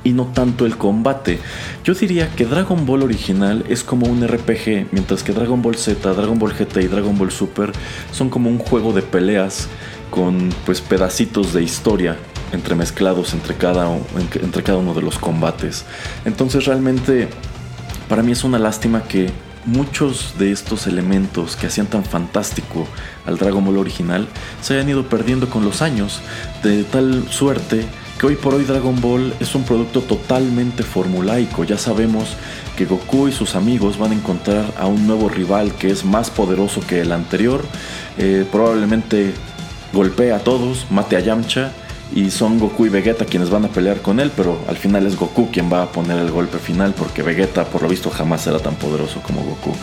y 0.05 0.13
no 0.13 0.27
tanto 0.27 0.67
el 0.67 0.77
combate. 0.77 1.39
Yo 1.85 1.95
diría 1.95 2.29
que 2.35 2.47
Dragon 2.47 2.85
Ball 2.87 3.03
original 3.03 3.65
es 3.69 3.85
como 3.85 4.07
un 4.07 4.27
RPG, 4.27 4.89
mientras 4.93 5.23
que 5.23 5.33
Dragon 5.33 5.63
Ball 5.63 5.77
Z, 5.77 6.13
Dragon 6.13 6.39
Ball 6.39 6.53
GT 6.53 6.83
y 6.83 6.89
Dragon 6.89 7.17
Ball 7.17 7.31
Super 7.31 7.73
son 8.13 8.31
como 8.31 8.51
un 8.51 8.59
juego 8.59 8.93
de 8.93 9.03
peleas 9.03 9.69
con 10.11 10.51
pues 10.67 10.81
pedacitos 10.81 11.53
de 11.53 11.63
historia 11.63 12.17
entremezclados 12.53 13.33
entre 13.33 13.55
cada, 13.55 13.89
entre 14.41 14.63
cada 14.63 14.79
uno 14.79 14.95
de 14.95 15.03
los 15.03 15.19
combates. 15.19 15.85
Entonces 16.25 16.67
realmente 16.67 17.29
para 18.09 18.23
mí 18.23 18.33
es 18.33 18.45
una 18.45 18.59
lástima 18.59 19.05
que 19.05 19.31
muchos 19.65 20.35
de 20.39 20.53
estos 20.53 20.87
elementos 20.87 21.57
que 21.57 21.69
hacían 21.69 21.87
tan 21.87 22.05
fantástico 22.05 22.87
al 23.27 23.39
Dragon 23.39 23.65
Ball 23.65 23.79
original 23.79 24.29
se 24.61 24.75
hayan 24.75 24.89
ido 24.89 25.09
perdiendo 25.09 25.49
con 25.49 25.65
los 25.65 25.83
años, 25.83 26.21
de 26.63 26.85
tal 26.85 27.27
suerte 27.31 27.87
hoy 28.23 28.37
por 28.37 28.55
hoy 28.55 28.65
Dragon 28.65 29.01
Ball 29.01 29.35
es 29.41 29.55
un 29.55 29.65
producto 29.65 30.01
totalmente 30.01 30.83
formulaico. 30.83 31.65
Ya 31.65 31.79
sabemos 31.79 32.37
que 32.77 32.85
Goku 32.85 33.29
y 33.29 33.33
sus 33.33 33.55
amigos 33.55 33.99
van 33.99 34.13
a 34.13 34.15
encontrar 34.15 34.65
a 34.79 34.87
un 34.87 35.07
nuevo 35.07 35.29
rival 35.29 35.73
que 35.75 35.91
es 35.91 36.05
más 36.05 36.31
poderoso 36.31 36.81
que 36.87 37.01
el 37.01 37.13
anterior. 37.13 37.63
Eh, 38.19 38.47
probablemente 38.51 39.35
golpea 39.93 40.37
a 40.37 40.39
todos, 40.39 40.87
mate 40.91 41.17
a 41.17 41.21
Yamcha 41.21 41.73
y 42.15 42.31
son 42.31 42.59
Goku 42.59 42.87
y 42.87 42.89
Vegeta 42.91 43.25
quienes 43.25 43.51
van 43.51 43.65
a 43.65 43.69
pelear 43.69 44.03
con 44.03 44.21
él, 44.21 44.31
pero 44.37 44.59
al 44.69 44.77
final 44.77 45.07
es 45.07 45.17
Goku 45.17 45.51
quien 45.51 45.73
va 45.73 45.83
a 45.83 45.93
poner 45.93 46.19
el 46.19 46.31
golpe 46.31 46.59
final 46.59 46.95
porque 46.95 47.23
Vegeta 47.23 47.65
por 47.65 47.83
lo 47.83 47.89
visto 47.89 48.11
jamás 48.11 48.47
era 48.47 48.59
tan 48.59 48.75
poderoso 48.75 49.21
como 49.23 49.43
Goku. 49.43 49.75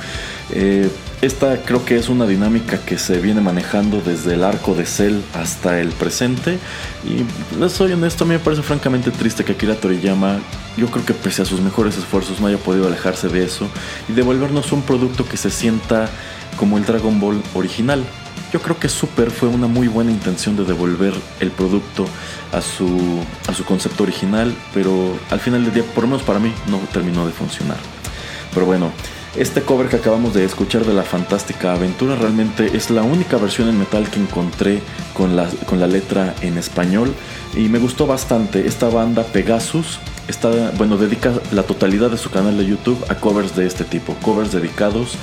Eh, 0.51 0.89
esta 1.22 1.58
creo 1.58 1.84
que 1.86 1.98
es 1.98 2.10
una 2.10 2.25
dinámica 2.25 2.79
que 2.79 2.98
se 2.98 3.20
viene 3.20 3.41
manejando 3.41 4.01
desde 4.01 4.36
el 4.36 4.44
arco 4.44 4.74
de 4.74 4.86
Cell 4.86 5.20
hasta 5.34 5.79
el 5.79 5.89
presente 5.89 6.58
y 7.03 7.60
les 7.60 7.74
soy 7.74 7.91
honesto, 7.91 8.24
a 8.24 8.27
mí 8.27 8.34
me 8.34 8.39
parece 8.39 8.63
francamente 8.63 9.12
triste 9.12 9.44
que 9.44 9.51
Akira 9.51 9.75
Toriyama, 9.75 10.39
yo 10.78 10.88
creo 10.88 11.06
que 11.06 11.13
pese 11.13 11.41
a 11.41 11.45
sus 11.45 11.60
mejores 11.60 11.97
esfuerzos 11.97 12.39
no 12.39 12.47
haya 12.47 12.58
podido 12.58 12.88
alejarse 12.88 13.28
de 13.28 13.43
eso 13.43 13.67
y 14.08 14.13
devolvernos 14.13 14.71
un 14.71 14.82
producto 14.82 15.28
que 15.28 15.36
se 15.38 15.50
sienta 15.52 16.10
como 16.58 16.78
el 16.78 16.86
Dragon 16.86 17.19
Ball 17.19 17.41
original. 17.54 18.04
Yo 18.52 18.62
creo 18.62 18.80
que 18.80 18.89
Super 18.89 19.30
fue 19.30 19.47
una 19.50 19.67
muy 19.67 19.88
buena 19.88 20.12
intención 20.12 20.56
de 20.56 20.63
devolver 20.63 21.13
el 21.39 21.52
producto 21.52 22.08
a 22.52 22.62
su, 22.62 23.19
a 23.47 23.54
su 23.54 23.63
concepto 23.63 24.04
original, 24.04 24.56
pero 24.74 25.15
al 25.30 25.39
final 25.39 25.63
del 25.65 25.74
día, 25.74 25.84
por 25.84 26.06
lo 26.06 26.12
menos 26.12 26.24
para 26.24 26.39
mí, 26.39 26.52
no 26.67 26.80
terminó 26.91 27.28
de 27.28 27.32
funcionar. 27.34 27.78
Pero 28.54 28.65
bueno, 28.65 28.91
este 29.39 29.62
cover 29.62 29.88
que 29.88 29.95
acabamos 29.95 30.34
de 30.34 30.43
escuchar 30.43 30.86
de 30.86 30.93
la 30.93 31.04
fantástica 31.04 31.71
aventura 31.71 32.15
realmente 32.15 32.75
es 32.75 32.89
la 32.89 33.04
única 33.04 33.38
versión 33.38 33.69
en 33.69 33.80
metal 33.80 34.10
que 34.10 34.19
encontré 34.19 34.82
con 35.13 35.38
la, 35.38 35.47
con 35.65 35.80
la 35.80 35.88
letra 35.88 36.36
en 36.41 36.58
español 36.58 37.13
y 37.56 37.69
me 37.69 37.80
gustó 37.80 38.06
bastante. 38.06 38.67
Esta 38.67 38.89
banda 38.89 39.23
Pegasus 39.23 39.99
está, 40.28 40.71
bueno, 40.78 40.97
dedica 40.97 41.32
la 41.54 41.63
totalidad 41.63 42.12
de 42.12 42.17
su 42.17 42.30
canal 42.30 42.58
de 42.58 42.65
YouTube 42.65 43.02
a 43.08 43.15
covers 43.15 43.56
de 43.56 43.65
este 43.65 43.86
tipo, 43.86 44.13
covers 44.15 44.52
dedicados 44.52 45.13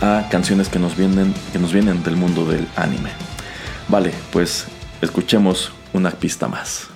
a 0.00 0.26
canciones 0.30 0.70
que 0.70 0.78
nos 0.78 0.96
vienen, 0.96 1.34
que 1.52 1.58
nos 1.58 1.74
vienen 1.74 2.02
del 2.02 2.16
mundo 2.16 2.46
del 2.46 2.66
anime. 2.76 3.10
Vale, 3.88 4.10
pues 4.32 4.68
escuchemos 5.02 5.70
una 5.92 6.12
pista 6.12 6.48
más. 6.48 6.95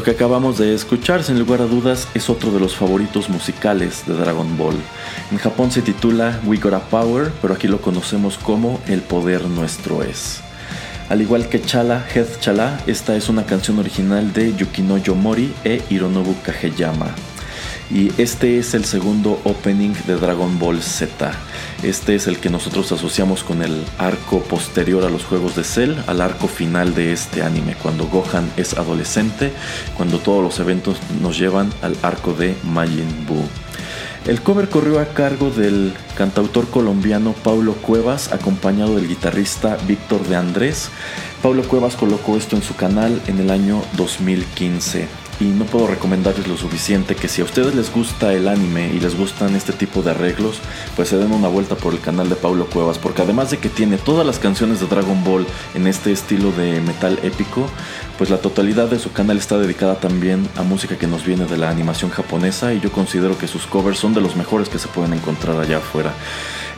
Lo 0.00 0.04
que 0.04 0.12
acabamos 0.12 0.56
de 0.56 0.72
escuchar, 0.72 1.22
sin 1.22 1.38
lugar 1.38 1.60
a 1.60 1.66
dudas, 1.66 2.08
es 2.14 2.30
otro 2.30 2.50
de 2.52 2.58
los 2.58 2.74
favoritos 2.74 3.28
musicales 3.28 4.06
de 4.06 4.14
Dragon 4.14 4.56
Ball. 4.56 4.76
En 5.30 5.36
Japón 5.36 5.70
se 5.70 5.82
titula 5.82 6.40
We 6.46 6.56
Got 6.56 6.72
a 6.72 6.80
Power, 6.80 7.30
pero 7.42 7.52
aquí 7.52 7.68
lo 7.68 7.82
conocemos 7.82 8.38
como 8.38 8.80
El 8.86 9.02
Poder 9.02 9.42
Nuestro 9.44 10.02
Es. 10.02 10.40
Al 11.10 11.20
igual 11.20 11.50
que 11.50 11.60
Chala, 11.60 12.06
Head 12.14 12.40
Chala, 12.40 12.80
esta 12.86 13.14
es 13.14 13.28
una 13.28 13.44
canción 13.44 13.78
original 13.78 14.32
de 14.32 14.56
Yukino 14.56 14.96
Yomori 14.96 15.52
e 15.64 15.82
Hironobu 15.90 16.34
Kageyama 16.42 17.14
y 17.90 18.12
este 18.18 18.58
es 18.58 18.74
el 18.74 18.84
segundo 18.84 19.40
opening 19.44 19.92
de 20.06 20.16
Dragon 20.16 20.58
Ball 20.58 20.80
Z. 20.80 21.32
Este 21.82 22.14
es 22.14 22.26
el 22.26 22.38
que 22.38 22.50
nosotros 22.50 22.92
asociamos 22.92 23.42
con 23.42 23.62
el 23.62 23.84
arco 23.98 24.40
posterior 24.42 25.04
a 25.04 25.10
los 25.10 25.24
juegos 25.24 25.56
de 25.56 25.64
Cell, 25.64 25.96
al 26.06 26.20
arco 26.20 26.46
final 26.46 26.94
de 26.94 27.12
este 27.12 27.42
anime, 27.42 27.74
cuando 27.74 28.06
Gohan 28.06 28.50
es 28.56 28.74
adolescente, 28.74 29.52
cuando 29.96 30.18
todos 30.18 30.42
los 30.42 30.60
eventos 30.60 30.98
nos 31.20 31.38
llevan 31.38 31.70
al 31.82 31.96
arco 32.02 32.32
de 32.32 32.54
Majin 32.64 33.26
Buu. 33.26 33.44
El 34.26 34.42
cover 34.42 34.68
corrió 34.68 35.00
a 35.00 35.06
cargo 35.06 35.50
del 35.50 35.94
cantautor 36.16 36.68
colombiano 36.68 37.32
Paulo 37.42 37.72
Cuevas, 37.74 38.32
acompañado 38.32 38.96
del 38.96 39.08
guitarrista 39.08 39.78
Víctor 39.88 40.22
de 40.28 40.36
Andrés. 40.36 40.90
Paulo 41.42 41.62
Cuevas 41.62 41.96
colocó 41.96 42.36
esto 42.36 42.54
en 42.54 42.62
su 42.62 42.76
canal 42.76 43.20
en 43.26 43.38
el 43.38 43.50
año 43.50 43.82
2015 43.96 45.19
y 45.40 45.44
no 45.44 45.64
puedo 45.64 45.86
recomendarles 45.86 46.46
lo 46.46 46.56
suficiente 46.56 47.16
que 47.16 47.26
si 47.26 47.40
a 47.40 47.44
ustedes 47.44 47.74
les 47.74 47.92
gusta 47.92 48.34
el 48.34 48.46
anime 48.46 48.92
y 48.92 49.00
les 49.00 49.16
gustan 49.16 49.56
este 49.56 49.72
tipo 49.72 50.02
de 50.02 50.10
arreglos, 50.10 50.60
pues 50.96 51.08
se 51.08 51.16
den 51.16 51.32
una 51.32 51.48
vuelta 51.48 51.76
por 51.76 51.94
el 51.94 52.00
canal 52.00 52.28
de 52.28 52.36
Pablo 52.36 52.66
Cuevas, 52.66 52.98
porque 52.98 53.22
además 53.22 53.50
de 53.50 53.56
que 53.56 53.70
tiene 53.70 53.96
todas 53.96 54.26
las 54.26 54.38
canciones 54.38 54.80
de 54.80 54.86
Dragon 54.86 55.24
Ball 55.24 55.46
en 55.74 55.86
este 55.86 56.12
estilo 56.12 56.52
de 56.52 56.80
metal 56.82 57.18
épico, 57.22 57.66
pues 58.18 58.28
la 58.28 58.38
totalidad 58.38 58.88
de 58.88 58.98
su 58.98 59.12
canal 59.12 59.38
está 59.38 59.58
dedicada 59.58 59.98
también 59.98 60.46
a 60.56 60.62
música 60.62 60.98
que 60.98 61.06
nos 61.06 61.24
viene 61.24 61.46
de 61.46 61.56
la 61.56 61.70
animación 61.70 62.10
japonesa 62.10 62.74
y 62.74 62.80
yo 62.80 62.92
considero 62.92 63.38
que 63.38 63.48
sus 63.48 63.66
covers 63.66 63.98
son 63.98 64.12
de 64.12 64.20
los 64.20 64.36
mejores 64.36 64.68
que 64.68 64.78
se 64.78 64.88
pueden 64.88 65.14
encontrar 65.14 65.58
allá 65.58 65.78
afuera. 65.78 66.12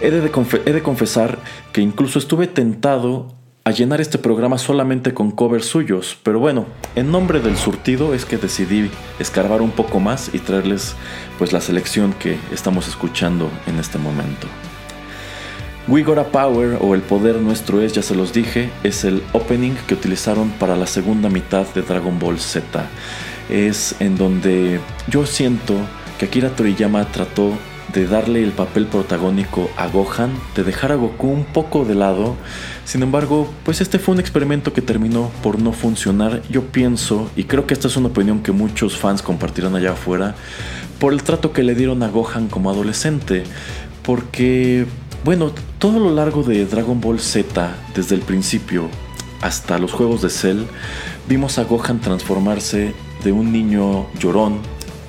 He 0.01 0.11
de, 0.11 0.31
he 0.67 0.73
de 0.73 0.83
confesar 0.83 1.39
que 1.73 1.81
incluso 1.81 2.21
estuve 2.21 2.47
tentado 2.47 3.42
a 3.65 3.71
llenar 3.71 4.01
este 4.01 4.19
programa 4.19 4.59
solamente 4.59 5.15
con 5.15 5.31
covers 5.31 5.67
suyos, 5.67 6.19
pero 6.25 6.41
bueno, 6.41 6.67
en 6.97 7.13
nombre 7.13 7.39
del 7.41 7.57
surtido 7.57 8.13
es 8.13 8.25
que 8.25 8.37
decidí 8.37 8.91
escarbar 9.21 9.63
un 9.63 9.71
poco 9.71 10.01
más 10.01 10.35
y 10.35 10.41
traerles 10.41 10.97
pues 11.39 11.53
la 11.53 11.61
selección 11.61 12.13
que 12.13 12.39
estamos 12.51 12.89
escuchando 12.89 13.49
en 13.69 13.79
este 13.79 13.99
momento. 13.99 14.49
We 15.87 16.03
Got 16.03 16.19
a 16.19 16.25
Power 16.25 16.79
o 16.81 16.95
El 16.95 17.03
Poder 17.03 17.37
Nuestro 17.37 17.81
es, 17.81 17.93
ya 17.93 18.03
se 18.03 18.17
los 18.17 18.33
dije, 18.33 18.71
es 18.83 19.05
el 19.05 19.23
opening 19.33 19.75
que 19.87 19.95
utilizaron 19.95 20.51
para 20.51 20.77
la 20.77 20.87
segunda 20.87 21.29
mitad 21.29 21.67
de 21.75 21.83
Dragon 21.83 22.19
Ball 22.19 22.41
Z. 22.41 22.87
Es 23.49 23.95
en 24.01 24.17
donde 24.17 24.81
yo 25.09 25.27
siento 25.27 25.75
que 26.19 26.27
Akira 26.27 26.51
Toriyama 26.51 27.05
trató 27.07 27.53
de 27.93 28.07
darle 28.07 28.43
el 28.43 28.53
papel 28.53 28.87
protagónico 28.87 29.71
a 29.77 29.87
Gohan, 29.87 30.33
de 30.57 30.65
dejar 30.65 30.93
a 30.93 30.97
Goku 30.97 31.29
un 31.29 31.45
poco 31.45 31.85
de 31.85 31.95
lado. 31.95 32.37
Sin 32.85 33.03
embargo, 33.03 33.49
pues 33.65 33.81
este 33.81 33.99
fue 33.99 34.15
un 34.15 34.21
experimento 34.21 34.73
que 34.73 34.83
terminó 34.83 35.31
por 35.43 35.61
no 35.61 35.73
funcionar. 35.73 36.43
Yo 36.51 36.63
pienso, 36.67 37.31
y 37.37 37.45
creo 37.45 37.67
que 37.67 37.75
esta 37.75 37.89
es 37.89 37.97
una 37.97 38.09
opinión 38.09 38.43
que 38.43 38.53
muchos 38.53 38.97
fans 38.97 39.23
compartirán 39.23 39.75
allá 39.77 39.93
afuera, 39.93 40.35
por 40.99 41.13
el 41.13 41.23
trato 41.23 41.53
que 41.53 41.63
le 41.63 41.75
dieron 41.75 42.03
a 42.03 42.09
Gohan 42.09 42.49
como 42.49 42.71
adolescente. 42.71 43.45
Porque, 44.03 44.87
bueno, 45.25 45.53
todo 45.79 46.01
lo 46.01 46.13
largo 46.15 46.43
de 46.43 46.67
Dragon 46.67 47.01
Ball 47.01 47.21
Z, 47.21 47.75
desde 47.95 48.17
el 48.17 48.23
principio 48.23 48.89
hasta 49.41 49.79
los 49.79 49.93
juegos 49.93 50.23
de 50.23 50.31
Cell, 50.31 50.65
vimos 51.29 51.59
a 51.59 51.65
Gohan 51.65 52.01
transformarse 52.01 52.95
de 53.25 53.33
un 53.33 53.53
niño 53.53 54.07
llorón 54.19 54.59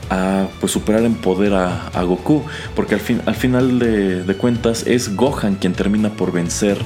a 0.10 0.48
pues, 0.60 0.72
superar 0.72 1.04
en 1.04 1.16
poder 1.16 1.54
a, 1.54 2.04
Goku, 2.04 2.44
porque 2.76 2.96
al, 2.96 3.02
fin, 3.02 3.22
al 3.26 3.36
final 3.36 3.80
de, 3.80 4.36
cuentas 4.36 4.86
es 4.88 5.16
Gohan 5.16 5.56
quien 5.56 5.74
termina 5.74 6.10
por 6.10 6.32
vencer 6.32 6.78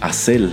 a 0.00 0.12
Cell. 0.12 0.50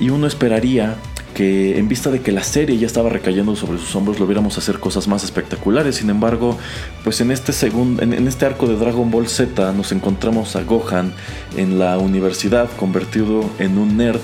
Y 0.00 0.10
uno 0.10 0.26
esperaría 0.26 0.96
que 1.34 1.78
en 1.78 1.88
vista 1.88 2.10
de 2.10 2.20
que 2.20 2.30
la 2.30 2.42
serie 2.42 2.76
ya 2.76 2.86
estaba 2.86 3.08
recayendo 3.08 3.56
sobre 3.56 3.78
sus 3.78 3.94
hombros 3.96 4.20
lo 4.20 4.26
viéramos 4.26 4.58
hacer 4.58 4.78
cosas 4.78 5.08
más 5.08 5.24
espectaculares. 5.24 5.96
Sin 5.96 6.10
embargo, 6.10 6.58
pues 7.04 7.20
en 7.20 7.30
este 7.30 7.52
segundo, 7.52 8.02
en, 8.02 8.26
este 8.28 8.46
arco 8.46 8.66
de 8.66 8.76
Dragon 8.76 9.10
Ball 9.10 9.28
Z 9.28 9.72
nos 9.72 9.92
encontramos 9.92 10.56
a 10.56 10.62
Gohan 10.62 11.12
en 11.56 11.78
la 11.78 11.98
universidad 11.98 12.68
convertido 12.76 13.48
en 13.58 13.78
un 13.78 13.96
nerd 13.96 14.20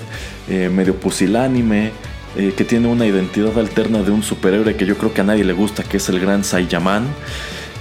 eh, 0.49 0.71
medio 0.71 0.97
pusilánime, 0.97 1.93
eh, 2.39 2.55
que 2.57 2.65
tiene 2.65 2.87
una 2.87 3.05
identidad 3.05 3.59
alterna 3.59 4.03
de 4.03 4.13
un 4.13 4.23
superhéroe 4.23 4.77
que 4.77 4.87
yo 4.87 4.97
creo 4.97 5.13
que 5.13 5.23
a 5.23 5.25
nadie 5.25 5.43
le 5.43 5.53
gusta, 5.53 5.83
que 5.83 5.97
es 5.97 6.09
el 6.09 6.21
gran 6.21 6.45
Saiyaman. 6.45 7.05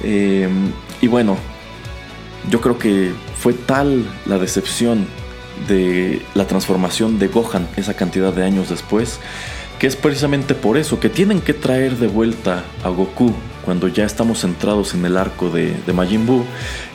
Eh, 0.03 0.49
y 0.99 1.07
bueno, 1.07 1.37
yo 2.49 2.59
creo 2.59 2.79
que 2.79 3.11
fue 3.39 3.53
tal 3.53 4.03
la 4.25 4.39
decepción 4.39 5.05
de 5.67 6.23
la 6.33 6.47
transformación 6.47 7.19
de 7.19 7.27
Gohan 7.27 7.67
esa 7.77 7.93
cantidad 7.93 8.33
de 8.33 8.43
años 8.43 8.69
después, 8.69 9.19
que 9.77 9.85
es 9.85 9.95
precisamente 9.95 10.55
por 10.55 10.77
eso 10.77 10.99
que 10.99 11.09
tienen 11.09 11.39
que 11.39 11.53
traer 11.53 11.97
de 11.97 12.07
vuelta 12.07 12.63
a 12.83 12.89
Goku 12.89 13.33
cuando 13.67 13.89
ya 13.89 14.05
estamos 14.05 14.39
centrados 14.39 14.93
en 14.93 15.05
el 15.05 15.17
arco 15.17 15.49
de, 15.49 15.75
de 15.85 15.91
Majin 15.91 16.25
Buu 16.25 16.45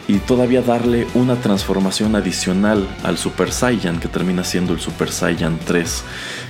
y 0.09 0.17
todavía 0.17 0.63
darle 0.63 1.07
una 1.13 1.37
transformación 1.37 2.17
adicional 2.17 2.89
al 3.03 3.19
Super 3.19 3.53
Saiyan 3.53 4.01
que 4.01 4.09
termina 4.09 4.43
siendo 4.43 4.73
el 4.73 4.81
Super 4.81 5.13
Saiyan 5.13 5.59
3 5.67 6.05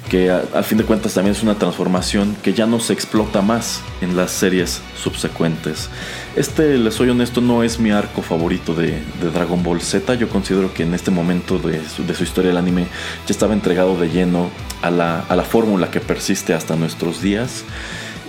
que 0.08 0.30
al 0.30 0.62
fin 0.62 0.78
de 0.78 0.84
cuentas 0.84 1.14
también 1.14 1.34
es 1.34 1.42
una 1.42 1.54
transformación 1.54 2.36
que 2.42 2.52
ya 2.52 2.66
no 2.66 2.80
se 2.80 2.92
explota 2.92 3.40
más 3.40 3.80
en 4.00 4.16
las 4.16 4.30
series 4.30 4.80
subsecuentes. 5.02 5.88
Este, 6.36 6.76
les 6.76 6.94
soy 6.94 7.08
honesto, 7.08 7.40
no 7.40 7.62
es 7.62 7.78
mi 7.78 7.90
arco 7.90 8.22
favorito 8.22 8.74
de, 8.74 9.00
Dragon 9.32 9.62
Ball 9.62 9.80
Z. 9.80 10.14
Yo 10.14 10.28
considero 10.28 10.72
que 10.74 10.82
en 10.82 10.94
este 10.94 11.10
momento 11.10 11.58
de 11.58 11.80
su, 11.88 12.02
historia 12.22 12.50
del 12.50 12.58
anime 12.58 12.82
ya 13.26 13.30
estaba 13.30 13.54
entregado 13.54 13.96
de 13.96 14.10
lleno 14.10 14.50
a 14.82 14.90
la, 14.90 15.20
a 15.20 15.34
la 15.34 15.44
fórmula 15.44 15.90
que 15.90 16.00
persiste 16.00 16.52
hasta 16.52 16.76
nuestros 16.76 17.22
días. 17.22 17.64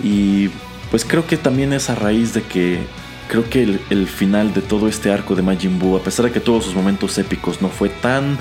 Y 0.02 0.48
pues 0.94 1.04
creo 1.04 1.26
que 1.26 1.36
también 1.36 1.72
es 1.72 1.90
a 1.90 1.96
raíz 1.96 2.34
de 2.34 2.42
que 2.42 2.78
creo 3.26 3.50
que 3.50 3.80
el, 3.90 4.06
final 4.06 4.54
de 4.54 4.60
todo 4.60 4.86
este 4.86 5.10
arco 5.10 5.34
de 5.34 5.42
Majin 5.42 5.80
Buu, 5.80 5.96
a 5.96 6.04
pesar 6.04 6.26
de 6.26 6.30
que 6.30 6.38
todos 6.38 6.62
sus 6.62 6.76
momentos 6.76 7.18
épicos 7.18 7.60
no 7.60 7.68
fue 7.68 7.88
tan 7.88 8.38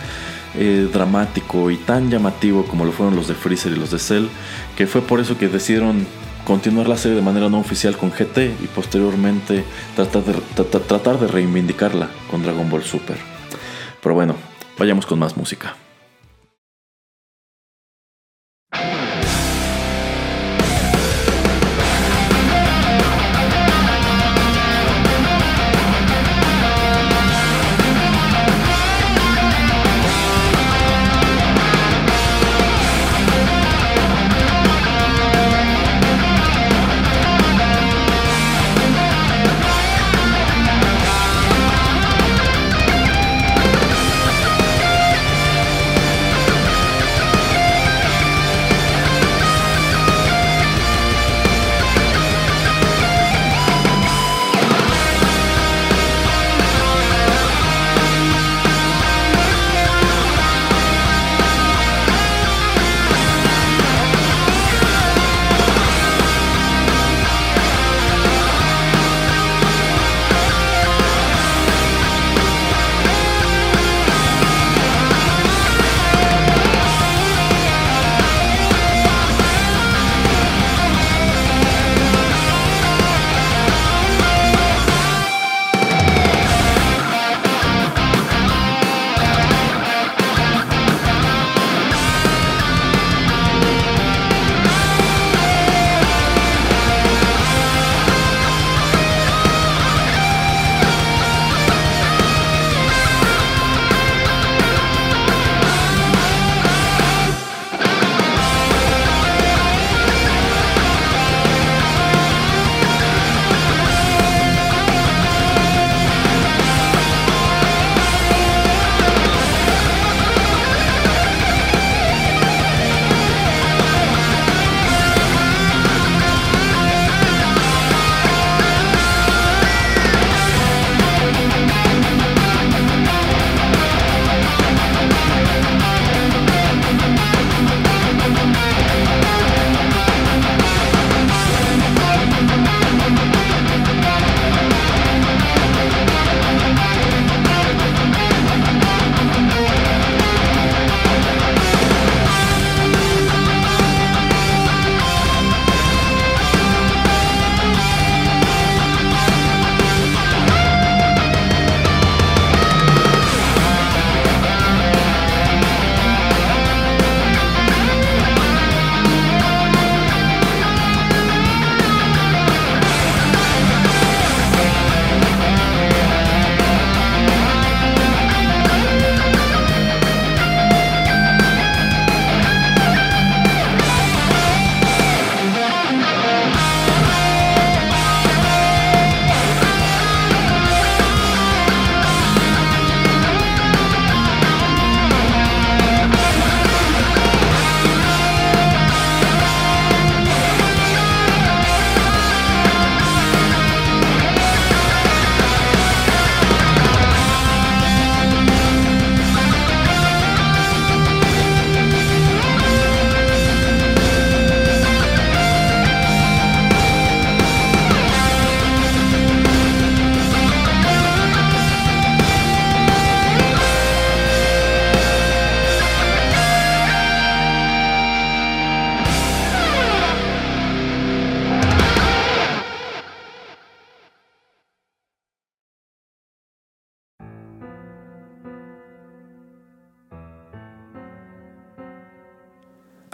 eh, 0.54 0.88
dramático 0.94 1.72
y 1.72 1.78
tan 1.78 2.12
llamativo 2.12 2.66
como 2.66 2.86
lo 2.86 2.92
fueron 2.92 3.16
los 3.16 3.28
de 3.28 3.34
Freezer 3.34 3.72
y 3.72 3.76
los 3.78 3.90
de 3.90 3.98
Cell, 3.98 4.28
que 4.78 4.86
fue 4.86 5.02
por 5.02 5.20
eso 5.20 5.36
que 5.36 5.48
decidieron 5.48 6.06
continuar 6.46 6.88
la 6.88 6.98
serie 6.98 7.16
de 7.18 7.24
manera 7.24 7.50
no 7.50 7.58
oficial 7.58 7.98
con 7.98 8.12
GT 8.12 8.38
y 8.62 8.68
posteriormente 8.68 9.64
tratar 9.96 10.24
de, 10.24 10.34
tratar 10.64 11.20
de 11.20 11.26
reivindicarla 11.26 12.12
con 12.30 12.44
Dragon 12.44 12.70
Ball 12.70 12.84
Super. 12.84 13.18
Pero 14.00 14.14
bueno, 14.14 14.36
vayamos 14.78 15.08
con 15.08 15.18
más 15.18 15.36
música. 15.36 15.76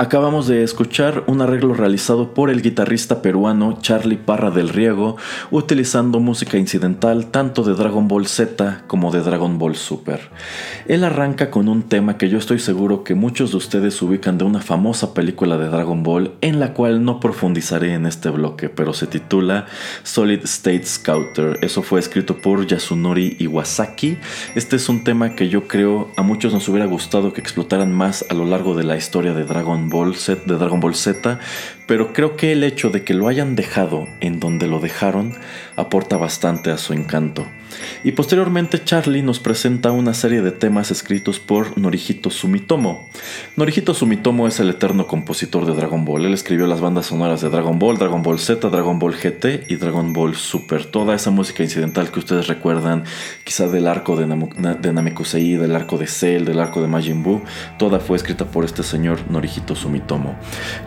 Acabamos 0.02 0.48
de 0.48 0.64
escuchar 0.64 1.26
un 1.28 1.42
arreglo 1.42 1.74
realizado 1.74 2.34
por 2.34 2.50
el 2.50 2.62
guitarrista 2.62 3.22
peruano 3.22 3.80
Charlie 3.82 4.16
Parra 4.16 4.50
del 4.50 4.70
Riego, 4.70 5.18
utilizando 5.52 6.22
música 6.22 6.58
incidental 6.58 7.26
tanto 7.32 7.64
de 7.64 7.74
Dragon 7.74 8.08
Ball 8.08 8.26
Z 8.26 8.84
como 8.88 9.12
de 9.12 9.20
Dragon 9.20 9.60
Ball 9.60 9.76
Super. 9.76 10.22
Él 10.88 11.04
arranca 11.04 11.52
con 11.52 11.68
un 11.68 11.84
tema 11.84 12.18
que 12.18 12.30
yo 12.30 12.38
estoy 12.38 12.60
seguro 12.60 13.04
que 13.04 13.14
muchos 13.14 13.52
de 13.52 13.58
ustedes 13.58 14.02
ubican 14.02 14.38
de 14.38 14.46
una 14.46 14.62
famosa 14.62 15.14
película 15.14 15.58
de 15.58 15.68
Dragon 15.68 16.02
Ball, 16.02 16.32
en 16.40 16.62
la 16.62 16.74
cual 16.74 17.04
no 17.04 17.20
profundizaré 17.20 17.94
en 17.94 18.06
este 18.06 18.30
bloque, 18.30 18.70
pero 18.70 18.94
se 18.94 19.06
titula 19.06 19.66
Solid 20.04 20.46
State 20.46 20.86
Scouter. 20.86 21.60
Eso 21.62 21.82
fue 21.82 22.00
escrito 22.00 22.38
por 22.38 22.66
Yasunori 22.66 23.36
Iwasaki. 23.40 24.18
Este 24.56 24.78
es 24.78 24.88
un 24.88 25.04
tema 25.04 25.36
que 25.36 25.50
yo 25.50 25.68
creo 25.68 26.10
a 26.16 26.22
muchos 26.22 26.54
nos 26.54 26.70
hubiera 26.70 26.86
gustado 26.86 27.34
que 27.34 27.42
explotaran 27.42 27.92
más 27.92 28.24
a 28.30 28.34
lo 28.34 28.46
largo 28.46 28.76
de 28.76 28.86
la 28.86 28.96
historia 28.96 29.34
de 29.34 29.44
Dragon 29.44 29.88
Ball 29.88 29.88
De 29.89 30.58
Dragon 30.58 30.80
Ball 30.80 30.95
Z, 30.95 31.39
pero 31.88 32.13
creo 32.13 32.36
que 32.36 32.52
el 32.52 32.63
hecho 32.63 32.89
de 32.89 33.04
que 33.04 33.13
lo 33.13 33.28
hayan 33.28 33.56
dejado 33.56 34.08
en 34.19 34.39
donde 34.39 34.67
lo 34.67 34.80
dejaron 34.80 35.34
aporta 35.75 36.17
bastante 36.17 36.71
a 36.71 36.78
su 36.78 36.93
encanto. 36.93 37.47
Y 38.04 38.13
posteriormente 38.13 38.84
Charlie 38.84 39.22
nos 39.22 39.39
presenta 39.39 39.92
una 39.92 40.13
serie 40.13 40.42
de 40.42 40.52
temas 40.52 40.92
escritos 40.92 41.39
por 41.39 41.78
Norihito 41.78 42.30
Sumitomo. 42.30 43.10
Norihito 43.56 43.94
Sumitomo 43.94 44.48
es 44.48 44.60
el 44.60 44.70
eterno 44.70 45.08
compositor 45.08 45.65
de 45.65 45.74
Dragon 45.74 46.06
Ball. 46.06 46.26
Él 46.26 46.34
escribió 46.34 46.68
las 46.68 46.82
bandas 46.82 47.08
sonoras 47.08 47.42
de 47.42 47.50
Dragon 47.50 47.80
Ball, 47.80 47.98
Dragon 47.98 48.22
Ball 48.22 48.39
Z, 48.39 48.70
Dragon 48.70 49.00
Ball 49.00 49.15
GT 49.15 49.65
y 49.68 49.76
Dragon 49.76 50.13
Ball 50.13 50.36
Super. 50.36 50.86
Toda 50.86 51.15
esa 51.15 51.32
música 51.32 51.63
incidental 51.63 52.12
que 52.12 52.20
ustedes 52.20 52.48
recuerdan, 52.48 53.04
quizá 53.44 53.68
del 53.68 53.88
arco 53.88 54.15
de, 54.15 54.28
Namekusei, 54.28 55.56
del 55.56 55.76
arco 55.76 55.98
de 55.98 56.08
Cell, 56.08 56.46
del 56.46 56.60
arco 56.60 56.82
de 56.82 56.88
Majin 56.88 57.24
Buu, 57.24 57.42
toda 57.78 58.00
fue 58.00 58.18
escrita 58.18 58.46
por 58.46 58.65
este 58.65 58.84
señor 58.84 59.20
Norihito 59.30 59.76
Sumitomo. 59.76 60.36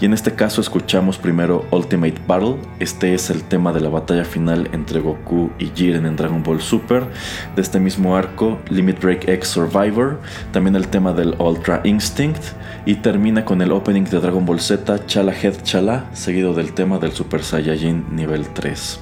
Y 0.00 0.06
en 0.06 0.12
este 0.12 0.34
caso 0.34 0.60
escuchamos 0.60 1.18
primero 1.18 1.66
Ultimate 1.70 2.20
Battle. 2.26 2.56
Este 2.80 3.14
es 3.14 3.30
el 3.30 3.42
tema 3.44 3.72
de 3.72 3.80
la 3.80 3.88
batalla 3.88 4.24
final 4.24 4.68
entre 4.72 5.00
Goku 5.00 5.50
y 5.58 5.70
Jiren 5.74 6.06
en 6.06 6.16
Dragon 6.16 6.42
Ball 6.42 6.60
Super 6.60 6.81
de 6.88 7.62
este 7.62 7.80
mismo 7.80 8.16
arco, 8.16 8.58
Limit 8.68 9.00
Break 9.00 9.28
X 9.28 9.48
Survivor, 9.48 10.20
también 10.52 10.76
el 10.76 10.88
tema 10.88 11.12
del 11.12 11.34
Ultra 11.38 11.80
Instinct 11.84 12.42
y 12.84 12.96
termina 12.96 13.44
con 13.44 13.62
el 13.62 13.72
opening 13.72 14.04
de 14.04 14.20
Dragon 14.20 14.44
Ball 14.44 14.60
Z 14.60 15.06
Chala 15.06 15.32
Head 15.32 15.62
Chala, 15.62 16.10
seguido 16.12 16.54
del 16.54 16.72
tema 16.72 16.98
del 16.98 17.12
Super 17.12 17.42
Saiyajin 17.42 18.04
nivel 18.14 18.48
3. 18.48 19.00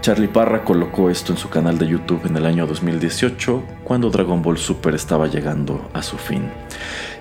Charlie 0.00 0.28
Parra 0.28 0.64
colocó 0.64 1.08
esto 1.08 1.32
en 1.32 1.38
su 1.38 1.48
canal 1.48 1.78
de 1.78 1.86
YouTube 1.86 2.26
en 2.26 2.36
el 2.36 2.44
año 2.44 2.66
2018, 2.66 3.64
cuando 3.84 4.10
Dragon 4.10 4.42
Ball 4.42 4.58
Super 4.58 4.94
estaba 4.94 5.28
llegando 5.28 5.88
a 5.94 6.02
su 6.02 6.18
fin. 6.18 6.42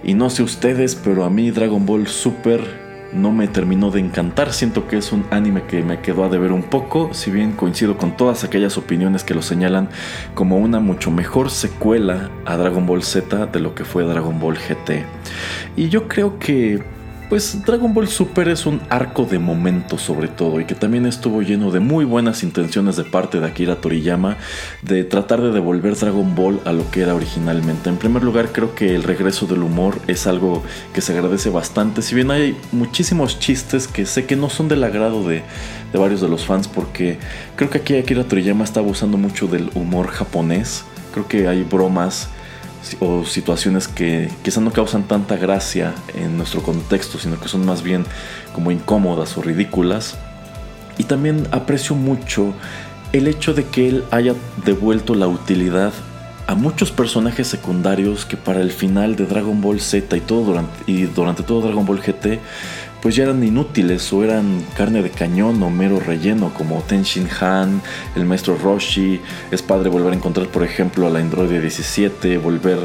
Y 0.04 0.16
no 0.16 0.30
sé 0.30 0.44
ustedes, 0.44 0.96
pero 0.96 1.24
a 1.24 1.30
mí 1.30 1.50
Dragon 1.52 1.86
Ball 1.86 2.08
Super 2.08 2.83
no 3.13 3.32
me 3.32 3.47
terminó 3.47 3.91
de 3.91 3.99
encantar. 3.99 4.54
Siento 4.54 4.88
que 4.88 4.97
es 4.97 5.12
un 5.12 5.26
anime 5.32 5.63
que 5.63 5.82
me 5.84 5.99
quedó 6.02 6.23
a 6.23 6.30
deber 6.30 6.52
un 6.52 6.63
poco, 6.63 7.13
si 7.13 7.32
bien 7.32 7.54
coincido 7.54 7.97
con 7.97 8.17
todas 8.17 8.43
aquellas 8.43 8.78
opiniones 8.78 9.23
que 9.23 9.34
lo 9.34 9.41
señalan 9.41 9.89
como 10.34 10.58
una 10.58 10.80
mucho 10.80 11.12
mejor 11.12 11.49
secuela 11.49 12.30
a 12.45 12.58
Dragon 12.58 12.86
Ball 12.86 13.04
Z 13.04 13.47
de 13.47 13.60
lo 13.60 13.76
que 13.76 13.86
fue 13.86 14.04
Dragon 14.04 14.39
Ball 14.39 14.58
GT. 14.58 15.06
Y 15.76 15.89
yo 15.89 16.08
creo 16.08 16.39
que 16.39 16.84
pues 17.34 17.65
Dragon 17.65 17.96
Ball 17.96 18.08
Super 18.08 18.48
es 18.48 18.67
un 18.67 18.80
arco 18.91 19.26
de 19.26 19.39
momento 19.39 19.98
sobre 19.98 20.28
todo 20.28 20.60
y 20.62 20.65
que 20.65 20.76
también 20.76 21.08
estuvo 21.08 21.41
lleno 21.41 21.72
de 21.72 21.80
muy 21.80 22.06
buenas 22.06 22.43
intenciones 22.43 22.96
de 22.96 23.06
parte 23.06 23.39
de 23.39 23.48
Akira 23.48 23.78
Toriyama 23.78 24.38
de 24.84 25.04
tratar 25.04 25.41
de 25.41 25.52
devolver 25.52 25.96
Dragon 25.96 26.36
Ball 26.36 26.62
a 26.63 26.74
lo 26.74 26.91
que 26.91 27.02
era 27.02 27.15
originalmente. 27.15 27.89
En 27.89 27.98
primer 27.98 28.24
lugar 28.24 28.52
creo 28.52 28.76
que 28.76 28.93
el 28.93 29.02
regreso 29.02 29.48
del 29.48 29.63
humor 29.63 30.00
es 30.06 30.28
algo 30.28 30.62
que 30.93 31.02
se 31.02 31.13
agradece 31.13 31.50
bastante, 31.50 32.04
si 32.04 32.13
bien 32.13 32.30
hay 32.30 32.56
muchísimos 32.72 33.39
chistes 33.39 33.88
que 33.88 34.06
sé 34.06 34.28
que 34.28 34.36
no 34.36 34.52
son 34.52 34.67
del 34.67 34.84
agrado 34.84 35.28
de, 35.28 35.41
varios 35.91 36.22
de 36.22 36.30
los 36.30 36.46
fans 36.46 36.67
porque 36.67 37.17
creo 37.56 37.72
que 37.72 37.80
aquí 37.80 37.98
Akira 37.98 38.26
Toriyama 38.26 38.63
está 38.63 38.80
abusando 38.80 39.17
mucho 39.17 39.48
del 39.48 39.72
humor 39.74 40.10
japonés, 40.10 40.86
creo 41.12 41.28
que 41.28 41.48
hay 41.48 41.63
bromas 41.63 42.30
o 43.00 43.26
situaciones 43.26 43.88
que 43.88 44.30
quizá 44.43 44.62
no 44.62 44.72
causan 44.72 45.04
tanta 45.04 45.36
gracia 45.38 45.93
en 46.15 46.38
nuestro 46.38 46.62
contexto, 46.62 47.17
sino 47.17 47.39
que 47.39 47.48
son 47.48 47.65
más 47.65 47.84
bien 47.84 48.06
como 48.54 48.72
incómodas 48.72 49.38
o 49.38 49.41
ridículas. 49.41 50.17
Y 50.98 51.06
también 51.06 51.48
aprecio 51.52 51.96
mucho 51.96 52.54
el 53.13 53.28
hecho 53.28 53.54
de 53.54 53.65
que 53.65 53.88
él 53.88 54.04
haya 54.12 54.36
devuelto 54.65 55.15
la 55.15 55.28
utilidad 55.28 55.93
a 56.48 56.56
muchos 56.56 56.91
personajes 56.91 57.48
secundarios 57.48 58.26
que 58.26 58.36
para 58.38 58.62
el 58.62 58.72
final 58.72 59.15
de 59.15 59.26
Dragon 59.26 59.62
Ball 59.62 59.80
Z 59.80 60.15
y, 60.17 60.19
todo 60.19 60.43
durante, 60.43 60.91
y 60.91 61.04
durante 61.04 61.43
todo 61.43 61.62
Dragon 61.62 61.86
Ball 61.86 62.02
GT 62.02 62.39
pues 63.04 63.18
ya 63.18 63.24
eran 63.24 63.44
inútiles 63.44 64.13
o 64.13 64.24
eran 64.24 64.66
carne 64.78 65.04
de 65.04 65.10
cañón 65.10 65.62
o 65.62 65.70
mero 65.70 66.00
relleno, 66.00 66.54
como 66.54 66.82
Tenshin 66.84 67.28
Han, 67.42 67.82
el 68.16 68.26
maestro 68.26 68.58
Roshi. 68.58 69.20
Es 69.52 69.62
padre 69.62 69.89
volver 69.89 70.13
a 70.13 70.16
encontrar, 70.16 70.48
por 70.48 70.63
ejemplo, 70.63 71.06
a 71.06 71.10
la 71.10 71.20
Android 71.20 71.50
17, 71.50 72.38
volver 72.38 72.80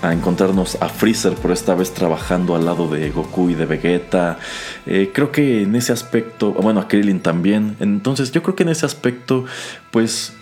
a 0.00 0.14
encontrarnos 0.14 0.78
a 0.80 0.88
Freezer, 0.88 1.34
por 1.34 1.50
esta 1.50 1.74
vez 1.74 1.92
trabajando 1.92 2.54
al 2.54 2.64
lado 2.64 2.88
de 2.88 3.10
Goku 3.10 3.50
y 3.50 3.54
de 3.54 3.66
Vegeta. 3.66 4.38
Eh, 4.86 5.10
creo 5.12 5.32
que 5.32 5.64
en 5.64 5.76
ese 5.76 5.92
aspecto, 5.92 6.52
bueno, 6.54 6.80
a 6.80 6.88
Krillin 6.88 7.20
también. 7.20 7.76
Entonces, 7.78 8.32
yo 8.32 8.42
creo 8.42 8.56
que 8.56 8.62
en 8.62 8.70
ese 8.70 8.86
aspecto, 8.86 9.44
pues 9.90 10.32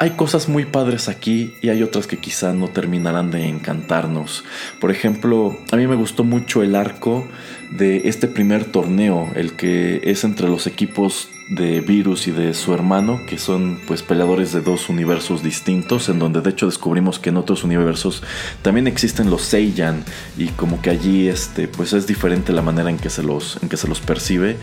hay 0.00 0.12
cosas 0.12 0.48
muy 0.48 0.64
padres 0.64 1.10
aquí 1.10 1.52
y 1.60 1.68
hay 1.68 1.82
otras 1.82 2.06
que 2.06 2.16
quizá 2.16 2.54
no 2.54 2.68
terminarán 2.68 3.30
de 3.30 3.46
encantarnos. 3.46 4.44
Por 4.80 4.90
ejemplo, 4.90 5.58
a 5.70 5.76
mí 5.76 5.86
me 5.86 5.94
gustó 5.94 6.24
mucho 6.24 6.62
el 6.62 6.74
arco 6.74 7.28
de 7.70 8.08
este 8.08 8.26
primer 8.26 8.64
torneo, 8.64 9.30
el 9.34 9.52
que 9.52 10.00
es 10.04 10.24
entre 10.24 10.48
los 10.48 10.66
equipos 10.66 11.28
de 11.50 11.80
Virus 11.80 12.28
y 12.28 12.30
de 12.30 12.54
su 12.54 12.72
hermano, 12.72 13.20
que 13.28 13.36
son 13.36 13.80
pues 13.86 14.02
peleadores 14.02 14.52
de 14.52 14.60
dos 14.60 14.88
universos 14.88 15.42
distintos, 15.42 16.08
en 16.08 16.20
donde 16.20 16.40
de 16.40 16.50
hecho 16.50 16.66
descubrimos 16.66 17.18
que 17.18 17.30
en 17.30 17.36
otros 17.36 17.64
universos 17.64 18.22
también 18.62 18.86
existen 18.86 19.30
los 19.30 19.42
Seiyan 19.42 20.04
y 20.38 20.46
como 20.48 20.80
que 20.80 20.90
allí 20.90 21.28
este 21.28 21.66
pues 21.66 21.92
es 21.92 22.06
diferente 22.06 22.52
la 22.52 22.62
manera 22.62 22.88
en 22.88 22.98
que 22.98 23.10
se 23.10 23.24
los 23.24 23.58
en 23.62 23.68
que 23.68 23.76
se 23.76 23.88
los 23.88 24.00
percibe. 24.00 24.56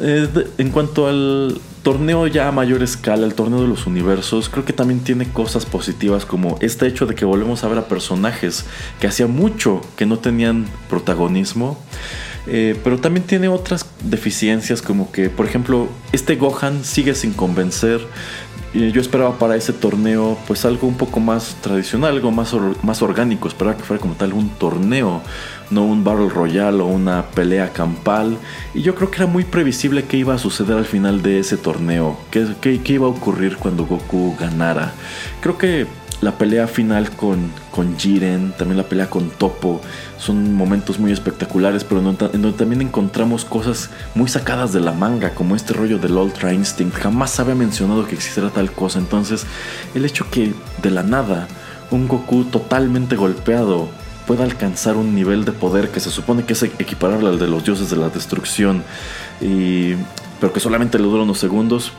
Eh, 0.00 0.28
en 0.58 0.70
cuanto 0.70 1.06
al 1.06 1.60
torneo 1.82 2.26
ya 2.26 2.48
a 2.48 2.52
mayor 2.52 2.82
escala, 2.82 3.24
el 3.24 3.34
torneo 3.34 3.62
de 3.62 3.68
los 3.68 3.86
universos, 3.86 4.48
creo 4.48 4.64
que 4.64 4.72
también 4.72 5.00
tiene 5.00 5.28
cosas 5.28 5.64
positivas 5.64 6.26
como 6.26 6.58
este 6.60 6.88
hecho 6.88 7.06
de 7.06 7.14
que 7.14 7.24
volvemos 7.24 7.62
a 7.62 7.68
ver 7.68 7.78
a 7.78 7.86
personajes 7.86 8.66
que 9.00 9.06
hacía 9.06 9.28
mucho 9.28 9.80
que 9.96 10.06
no 10.06 10.18
tenían 10.18 10.66
protagonismo. 10.90 11.78
Eh, 12.46 12.78
pero 12.84 12.98
también 12.98 13.26
tiene 13.26 13.48
otras 13.48 13.86
deficiencias 14.04 14.82
como 14.82 15.10
que, 15.10 15.28
por 15.30 15.46
ejemplo, 15.46 15.88
este 16.12 16.36
Gohan 16.36 16.84
sigue 16.84 17.14
sin 17.14 17.32
convencer. 17.32 18.00
yo 18.74 19.00
esperaba 19.00 19.38
para 19.38 19.56
ese 19.56 19.72
torneo 19.72 20.36
pues 20.46 20.66
algo 20.66 20.86
un 20.86 20.96
poco 20.98 21.18
más 21.18 21.56
tradicional, 21.62 22.12
algo 22.12 22.30
más, 22.30 22.54
más 22.82 23.02
orgánico. 23.02 23.48
Esperaba 23.48 23.76
que 23.76 23.82
fuera 23.82 24.00
como 24.00 24.14
tal 24.14 24.32
un 24.32 24.50
torneo, 24.50 25.22
no 25.70 25.84
un 25.84 26.04
Battle 26.04 26.28
Royale 26.28 26.82
o 26.82 26.86
una 26.86 27.26
pelea 27.30 27.72
campal. 27.72 28.38
Y 28.74 28.82
yo 28.82 28.94
creo 28.94 29.10
que 29.10 29.16
era 29.16 29.26
muy 29.26 29.44
previsible 29.44 30.04
qué 30.04 30.18
iba 30.18 30.34
a 30.34 30.38
suceder 30.38 30.76
al 30.76 30.84
final 30.84 31.22
de 31.22 31.40
ese 31.40 31.56
torneo, 31.56 32.18
qué, 32.30 32.46
qué 32.60 32.92
iba 32.92 33.06
a 33.06 33.10
ocurrir 33.10 33.56
cuando 33.56 33.86
Goku 33.86 34.36
ganara. 34.38 34.92
Creo 35.40 35.58
que 35.58 35.86
la 36.20 36.38
pelea 36.38 36.66
final 36.66 37.10
con, 37.10 37.52
con 37.70 37.98
Jiren, 37.98 38.52
también 38.56 38.78
la 38.78 38.88
pelea 38.88 39.10
con 39.10 39.28
Topo, 39.30 39.80
son 40.18 40.54
momentos 40.54 40.98
muy 40.98 41.12
espectaculares, 41.12 41.84
pero 41.84 42.00
en 42.00 42.16
donde 42.42 42.52
también 42.52 42.80
encontramos 42.80 43.44
cosas 43.44 43.90
muy 44.14 44.28
sacadas 44.28 44.72
de 44.72 44.80
la 44.80 44.92
manga, 44.92 45.34
como 45.34 45.54
este 45.54 45.74
rollo 45.74 45.98
del 45.98 46.12
Ultra 46.12 46.52
Instinct. 46.52 46.96
Jamás 46.96 47.38
había 47.38 47.54
mencionado 47.54 48.06
que 48.06 48.14
existiera 48.14 48.50
tal 48.50 48.72
cosa. 48.72 48.98
Entonces, 48.98 49.46
el 49.94 50.04
hecho 50.04 50.30
que 50.30 50.54
de 50.82 50.90
la 50.90 51.02
nada 51.02 51.48
un 51.90 52.08
Goku 52.08 52.44
totalmente 52.44 53.14
golpeado 53.16 53.88
pueda 54.26 54.44
alcanzar 54.44 54.96
un 54.96 55.14
nivel 55.14 55.44
de 55.44 55.52
poder 55.52 55.90
que 55.90 56.00
se 56.00 56.10
supone 56.10 56.44
que 56.44 56.54
es 56.54 56.62
equiparable 56.62 57.28
al 57.28 57.38
de 57.38 57.46
los 57.46 57.64
dioses 57.64 57.90
de 57.90 57.96
la 57.96 58.08
destrucción, 58.08 58.82
y, 59.40 59.94
pero 60.40 60.52
que 60.52 60.60
solamente 60.60 60.98
le 60.98 61.04
dura 61.04 61.22
unos 61.22 61.38
segundos, 61.38 61.92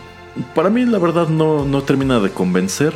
para 0.53 0.69
mí 0.69 0.85
la 0.85 0.99
verdad 0.99 1.29
no, 1.29 1.65
no 1.65 1.83
termina 1.83 2.19
de 2.19 2.29
convencer. 2.29 2.93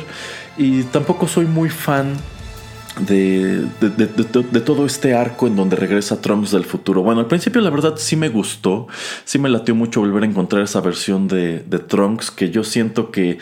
Y 0.56 0.82
tampoco 0.84 1.26
soy 1.26 1.46
muy 1.46 1.70
fan 1.70 2.16
de, 3.00 3.66
de, 3.80 4.60
todo 4.60 4.84
este 4.84 5.14
arco 5.14 5.46
en 5.46 5.56
donde 5.56 5.76
regresa 5.76 6.20
Trunks 6.20 6.50
del 6.50 6.64
futuro. 6.64 7.02
Bueno, 7.02 7.20
al 7.20 7.26
principio 7.26 7.60
la 7.60 7.70
verdad 7.70 7.94
sí 7.96 8.16
me 8.16 8.28
gustó, 8.28 8.86
sí 9.24 9.38
me 9.38 9.48
latió 9.48 9.74
mucho 9.74 10.00
volver 10.00 10.24
a 10.24 10.26
encontrar 10.26 10.62
esa 10.62 10.80
versión 10.80 11.26
de, 11.26 11.60
Trunks 11.88 12.30
que 12.30 12.50
yo 12.50 12.64
siento 12.64 13.10
que 13.10 13.38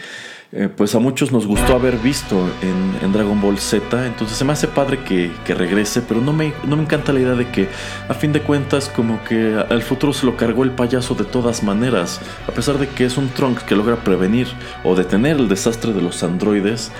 eh, 0.53 0.69
pues 0.69 0.97
a 0.97 0.99
muchos 0.99 1.31
nos 1.31 1.47
gustó 1.47 1.77
haber 1.77 1.97
visto 1.99 2.37
en, 2.61 3.13
Dragon 3.13 3.41
Ball 3.41 3.59
Z, 3.59 4.07
entonces 4.07 4.37
se 4.37 4.45
me 4.45 4.53
hace 4.53 4.67
padre 4.67 4.99
que, 5.05 5.31
regrese, 5.55 6.03
pero 6.03 6.21
no 6.21 6.33
me, 6.33 6.53
no 6.65 6.77
me 6.77 6.83
encanta 6.83 7.13
la 7.13 7.21
idea 7.21 7.35
de 7.35 7.49
que 7.51 7.69
a 8.09 8.15
fin 8.15 8.33
de 8.33 8.41
cuentas 8.41 8.89
como 8.89 9.23
que 9.25 9.57
al 9.69 9.83
futuro 9.83 10.13
se 10.13 10.27
lo 10.27 10.37
cargó 10.37 10.65
el 10.65 10.71
payaso 10.71 11.15
de 11.15 11.25
todas 11.25 11.63
maneras, 11.63 12.21
a 12.49 12.53
pesar 12.53 12.79
de 12.79 12.89
que 12.89 13.05
es 13.05 13.17
un 13.17 13.29
Trunks 13.29 13.63
que 13.63 13.77
logra 13.77 13.97
prevenir 13.97 14.49
o 14.83 14.97
detener 14.97 15.37
el 15.37 15.49
desastre 15.49 15.93
de 15.93 16.03
los 16.03 16.23
androides, 16.23 16.91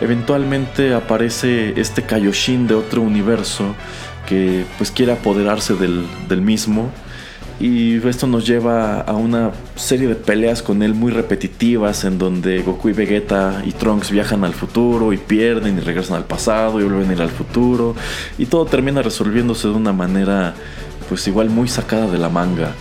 eventualmente 0.00 0.94
aparece 0.94 1.80
este 1.80 2.02
Kaioshin 2.02 2.66
de 2.66 2.74
otro 2.74 3.02
universo 3.02 3.74
que 4.28 4.64
pues 4.78 4.90
quiere 4.92 5.12
apoderarse 5.12 5.74
del, 5.74 6.06
del 6.28 6.42
mismo 6.42 6.90
y 7.60 7.96
esto 8.08 8.26
nos 8.26 8.46
lleva 8.46 9.02
a 9.02 9.12
una 9.12 9.50
serie 9.76 10.08
de 10.08 10.14
peleas 10.14 10.62
con 10.62 10.82
él 10.82 10.94
muy 10.94 11.12
repetitivas 11.12 12.04
en 12.04 12.18
donde 12.18 12.62
Goku 12.62 12.88
y 12.88 12.92
Vegeta 12.94 13.62
y 13.66 13.72
Trunks 13.72 14.10
viajan 14.10 14.44
al 14.44 14.54
futuro 14.54 15.12
y 15.12 15.18
pierden 15.18 15.76
y 15.76 15.80
regresan 15.80 16.16
al 16.16 16.24
pasado 16.24 16.80
y 16.80 16.84
vuelven 16.84 17.10
a 17.10 17.12
ir 17.12 17.20
al 17.20 17.28
futuro 17.28 17.94
y 18.38 18.46
todo 18.46 18.64
termina 18.64 19.02
resolviéndose 19.02 19.68
de 19.68 19.74
una 19.74 19.92
manera 19.92 20.54
pues 21.10 21.26
igual 21.26 21.50
muy 21.50 21.68
sacada 21.68 22.06
de 22.06 22.18
la 22.18 22.30
manga. 22.30 22.72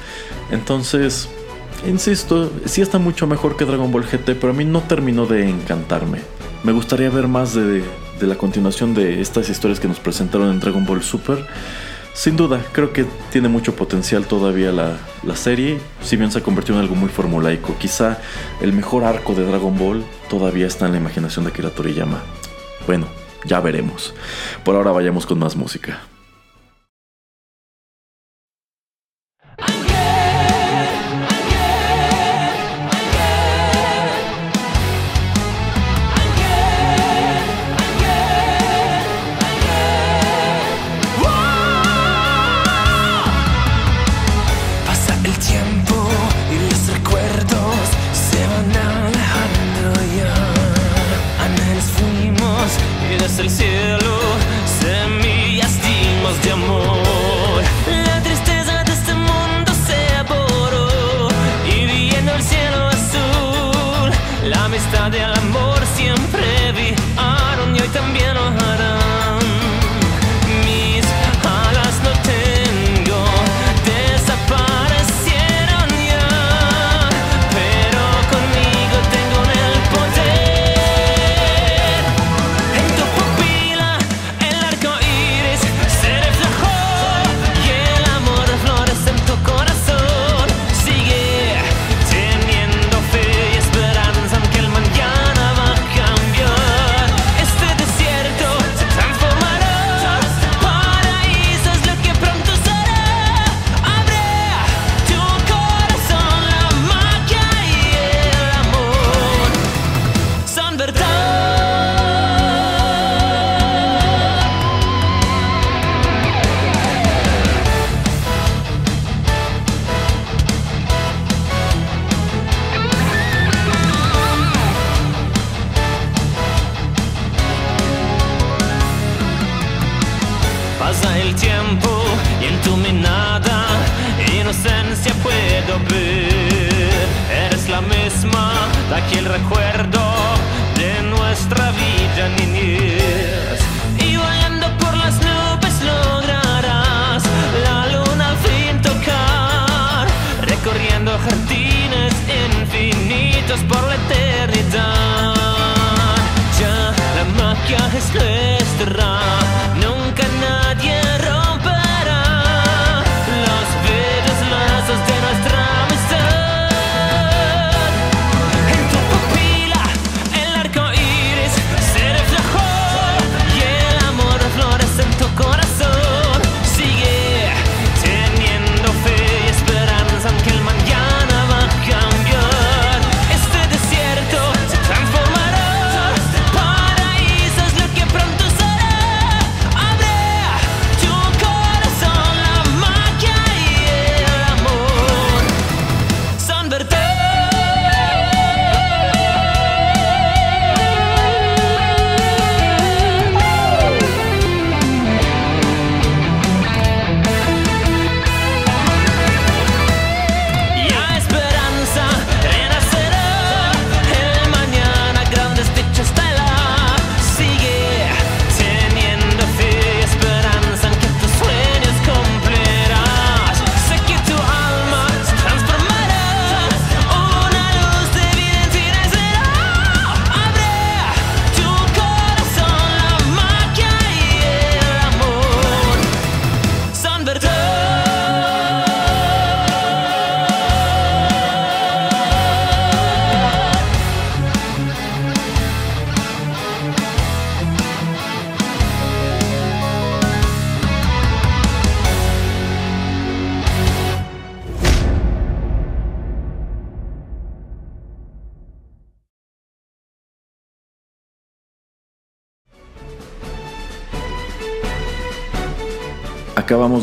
Entonces, 0.49 1.27
insisto, 1.85 2.49
sí 2.65 2.81
está 2.81 2.99
mucho 2.99 3.27
mejor 3.27 3.57
que 3.57 3.65
Dragon 3.65 3.91
Ball 3.91 4.05
GT, 4.05 4.35
pero 4.39 4.51
a 4.51 4.55
mí 4.55 4.63
no 4.63 4.81
terminó 4.81 5.25
de 5.25 5.49
encantarme. 5.49 6.19
Me 6.63 6.71
gustaría 6.71 7.09
ver 7.09 7.27
más 7.27 7.53
de, 7.53 7.83
de 8.19 8.27
la 8.27 8.35
continuación 8.35 8.93
de 8.93 9.19
estas 9.19 9.49
historias 9.49 9.79
que 9.79 9.87
nos 9.87 9.99
presentaron 9.99 10.51
en 10.51 10.59
Dragon 10.59 10.85
Ball 10.85 11.03
Super 11.03 11.45
sin 12.19 12.35
duda, 12.35 12.61
creo 12.73 12.91
que 12.91 13.05
tiene 13.31 13.47
mucho 13.47 13.77
potencial 13.77 14.25
todavía 14.25 14.73
la, 14.73 15.35
serie, 15.37 15.79
si 16.01 16.17
bien 16.17 16.29
se 16.33 16.39
ha 16.39 16.43
convertido 16.43 16.77
en 16.77 16.83
algo 16.83 16.93
muy 16.93 17.07
formulaico. 17.07 17.77
Quizá 17.77 18.17
el 18.59 18.73
mejor 18.73 19.05
arco 19.05 19.33
de 19.33 19.45
Dragon 19.45 19.77
Ball 19.77 20.03
todavía 20.29 20.67
está 20.67 20.85
en 20.85 20.91
la 20.91 20.97
imaginación 20.97 21.45
de 21.45 21.51
Akira 21.51 21.69
Toriyama. 21.69 22.21
Bueno, 22.85 23.07
ya 23.45 23.61
veremos. 23.61 24.13
Por 24.65 24.75
ahora 24.75 24.91
vayamos 24.91 25.25
con 25.25 25.39
más 25.39 25.55
música. 25.55 26.01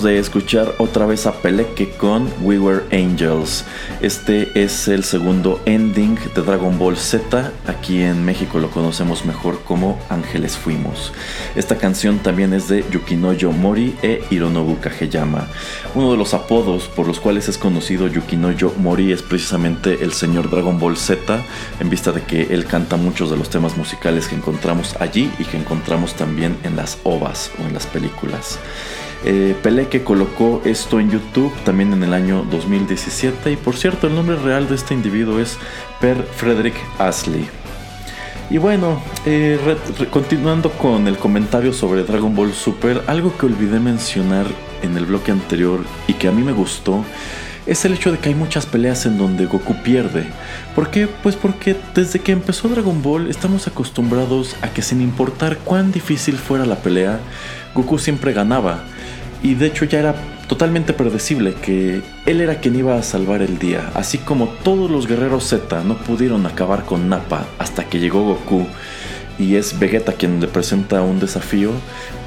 De 0.07 0.20
escuchar 0.20 0.72
otra 0.78 1.04
vez 1.04 1.26
a 1.26 1.32
Peleke 1.32 1.90
con 1.90 2.32
We 2.40 2.61
Were 2.61 2.84
Angels. 2.92 3.64
Este 4.00 4.62
es 4.62 4.86
el 4.86 5.02
segundo 5.02 5.61
ending 5.66 6.16
de 6.32 6.42
Dragon 6.42 6.78
Ball 6.78 6.96
Z. 6.96 7.50
Aquí 7.66 8.02
en 8.02 8.24
México 8.24 8.61
lo 8.61 8.70
conocemos 8.70 9.26
mejor 9.26 9.64
como 9.64 9.98
Ángeles 10.09 10.57
Fuimos. 10.57 11.12
Esta 11.57 11.76
canción 11.76 12.20
también 12.20 12.54
es 12.54 12.68
de 12.68 12.84
Yukinoyo 12.88 13.50
Mori 13.50 13.96
e 14.00 14.22
Hironobu 14.30 14.78
Kageyama. 14.78 15.48
Uno 15.96 16.12
de 16.12 16.18
los 16.18 16.34
apodos 16.34 16.84
por 16.84 17.09
los 17.09 17.18
cuales 17.18 17.48
es 17.48 17.59
conocido 17.59 18.07
Yukinoyo 18.07 18.72
Mori 18.78 19.11
es 19.11 19.22
precisamente 19.22 20.04
el 20.04 20.12
señor 20.12 20.50
Dragon 20.50 20.78
Ball 20.78 20.96
Z, 20.96 21.42
en 21.80 21.90
vista 21.90 22.12
de 22.12 22.22
que 22.22 22.54
él 22.54 22.64
canta 22.66 22.96
muchos 22.96 23.28
de 23.28 23.36
los 23.36 23.50
temas 23.50 23.76
musicales 23.76 24.28
que 24.28 24.36
encontramos 24.36 24.94
allí 25.00 25.32
y 25.40 25.44
que 25.44 25.57
encontramos 25.57 26.14
también 26.14 26.57
en 26.62 26.76
las 26.76 26.98
ovas 27.02 27.50
o 27.59 27.66
en 27.66 27.74
las 27.74 27.88
películas. 27.88 28.61
Eh, 29.24 29.56
que 29.90 30.04
colocó 30.04 30.62
esto 30.64 31.00
en 31.00 31.10
YouTube 31.10 31.52
también 31.64 31.92
en 31.92 32.02
el 32.02 32.14
año 32.14 32.44
2017 32.50 33.52
y 33.52 33.56
por 33.56 33.76
cierto 33.76 34.06
el 34.06 34.14
nombre 34.14 34.36
real 34.36 34.68
de 34.68 34.74
este 34.76 34.94
individuo 34.94 35.40
es 35.40 35.58
Per 36.00 36.22
Frederick 36.22 36.76
Ashley. 36.98 37.48
Y 38.48 38.58
bueno, 38.58 39.02
eh, 39.24 39.58
continuando 40.10 40.70
con 40.70 41.08
el 41.08 41.18
comentario 41.18 41.72
sobre 41.72 42.04
Dragon 42.04 42.34
Ball 42.34 42.52
Super, 42.52 43.02
algo 43.08 43.36
que 43.36 43.46
olvidé 43.46 43.80
mencionar 43.80 44.46
en 44.82 44.96
el 44.96 45.06
bloque 45.06 45.32
anterior 45.32 45.80
y 46.06 46.12
que 46.12 46.28
a 46.28 46.32
mí 46.32 46.42
me 46.42 46.52
gustó 46.52 47.04
es 47.66 47.84
el 47.84 47.94
hecho 47.94 48.12
de 48.12 48.18
que 48.18 48.28
hay 48.28 48.34
muchas 48.34 48.64
peleas 48.64 49.06
en 49.06 49.18
donde 49.18 49.46
Goku 49.46 49.74
pierde. 49.82 50.26
¿Por 50.74 50.90
qué? 50.90 51.08
Pues 51.08 51.34
porque 51.34 51.76
desde 51.94 52.20
que 52.20 52.32
empezó 52.32 52.68
Dragon 52.68 53.02
Ball 53.02 53.28
estamos 53.28 53.66
acostumbrados 53.66 54.54
a 54.62 54.68
que 54.68 54.82
sin 54.82 55.00
importar 55.00 55.58
cuán 55.58 55.90
difícil 55.90 56.36
fuera 56.36 56.64
la 56.64 56.76
pelea, 56.76 57.18
Goku 57.74 57.98
siempre 57.98 58.32
ganaba. 58.32 58.84
Y 59.47 59.55
de 59.55 59.66
hecho 59.66 59.84
ya 59.84 60.01
era 60.01 60.16
totalmente 60.49 60.92
predecible 60.92 61.55
que 61.55 62.03
él 62.26 62.40
era 62.40 62.57
quien 62.57 62.74
iba 62.74 62.97
a 62.97 63.03
salvar 63.05 63.42
el 63.42 63.61
día, 63.61 63.92
así 63.94 64.18
como 64.18 64.49
todos 64.49 64.90
los 64.90 65.07
guerreros 65.07 65.44
Z 65.44 65.84
no 65.84 65.97
pudieron 65.99 66.47
acabar 66.47 66.84
con 66.84 67.09
Nappa 67.09 67.47
hasta 67.57 67.84
que 67.84 68.01
llegó 68.01 68.24
Goku 68.24 68.66
y 69.38 69.55
es 69.55 69.78
Vegeta 69.78 70.14
quien 70.14 70.40
le 70.40 70.49
presenta 70.49 71.01
un 71.03 71.20
desafío, 71.20 71.70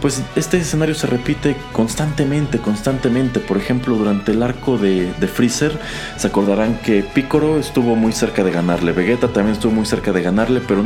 pues 0.01 0.23
este 0.37 0.59
escenario 0.59 0.95
se 0.95 1.07
repite 1.07 1.57
constantemente, 1.73 2.59
constantemente. 2.59 3.41
Por 3.41 3.57
ejemplo, 3.57 3.97
durante 3.97 4.31
el 4.31 4.41
arco 4.41 4.77
de, 4.77 5.11
Freezer, 5.27 5.77
se 6.15 6.27
acordarán 6.27 6.79
que 6.85 7.03
Piccolo 7.03 7.59
estuvo 7.59 7.97
muy 7.97 8.13
cerca 8.13 8.45
de 8.45 8.51
ganarle, 8.51 8.93
Vegeta 8.93 9.27
también 9.27 9.55
estuvo 9.55 9.73
muy 9.73 9.85
cerca 9.85 10.13
de 10.13 10.21
ganarle, 10.21 10.61
pero 10.65 10.85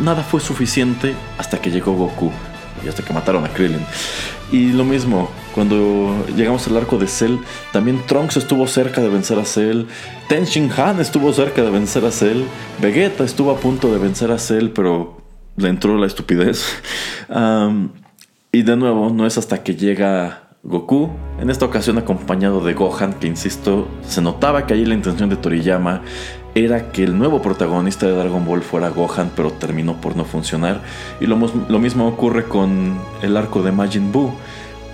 nada 0.00 0.22
fue 0.22 0.40
suficiente 0.40 1.12
hasta 1.36 1.60
que 1.60 1.70
llegó 1.70 1.92
Goku 1.92 2.32
y 2.82 2.88
hasta 2.88 3.02
que 3.02 3.12
mataron 3.12 3.44
a 3.44 3.48
Krillin. 3.48 3.84
Y 4.54 4.70
lo 4.70 4.84
mismo, 4.84 5.28
cuando 5.52 6.26
llegamos 6.36 6.68
al 6.68 6.76
arco 6.76 6.96
de 6.96 7.08
Cell, 7.08 7.38
también 7.72 8.00
Trunks 8.06 8.36
estuvo 8.36 8.68
cerca 8.68 9.00
de 9.00 9.08
vencer 9.08 9.36
a 9.36 9.44
Cell, 9.44 9.86
Ten 10.28 10.44
Shin 10.44 10.70
Han 10.76 11.00
estuvo 11.00 11.32
cerca 11.32 11.64
de 11.64 11.70
vencer 11.70 12.04
a 12.04 12.12
Cell, 12.12 12.44
Vegeta 12.80 13.24
estuvo 13.24 13.50
a 13.50 13.56
punto 13.56 13.92
de 13.92 13.98
vencer 13.98 14.30
a 14.30 14.38
Cell, 14.38 14.68
pero 14.68 15.20
le 15.56 15.70
entró 15.70 15.98
la 15.98 16.06
estupidez. 16.06 16.64
y 18.52 18.62
de 18.62 18.76
nuevo, 18.76 19.10
no 19.10 19.26
es 19.26 19.38
hasta 19.38 19.64
que 19.64 19.74
llega 19.74 20.50
Goku, 20.62 21.10
en 21.40 21.50
esta 21.50 21.64
ocasión 21.64 21.98
acompañado 21.98 22.60
de 22.60 22.74
Gohan, 22.74 23.14
que 23.14 23.26
insisto, 23.26 23.88
se 24.06 24.22
notaba 24.22 24.68
que 24.68 24.74
allí 24.74 24.84
la 24.84 24.94
intención 24.94 25.30
de 25.30 25.36
Toriyama 25.36 26.02
era 26.54 26.92
que 26.92 27.02
el 27.02 27.18
nuevo 27.18 27.42
protagonista 27.42 28.06
de 28.06 28.12
Dragon 28.12 28.44
Ball 28.44 28.62
fuera 28.62 28.88
Gohan, 28.88 29.30
pero 29.34 29.52
terminó 29.52 30.00
por 30.00 30.16
no 30.16 30.24
funcionar. 30.24 30.80
Y 31.20 31.26
lo, 31.26 31.36
mismo 31.36 32.06
ocurre 32.06 32.44
con 32.44 32.98
el 33.22 33.36
arco 33.36 33.62
de 33.62 33.72
Majin 33.72 34.12
Buu. 34.12 34.32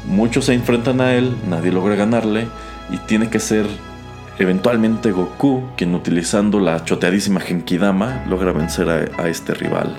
Muchos 0.06 0.46
se 0.46 0.54
enfrentan 0.54 1.00
a 1.00 1.14
él, 1.14 1.36
nadie 1.48 1.70
logra 1.70 1.94
ganarle, 1.94 2.48
y 2.90 2.96
tiene 2.98 3.28
que 3.28 3.38
ser 3.38 3.66
eventualmente 4.38 5.12
Goku 5.12 5.64
quien 5.76 5.94
utilizando 5.94 6.60
la 6.60 6.82
choteadísima 6.82 7.40
Genkidama 7.40 8.24
logra 8.26 8.52
vencer 8.52 8.88
a, 8.88 9.22
a 9.22 9.28
este 9.28 9.52
rival. 9.52 9.96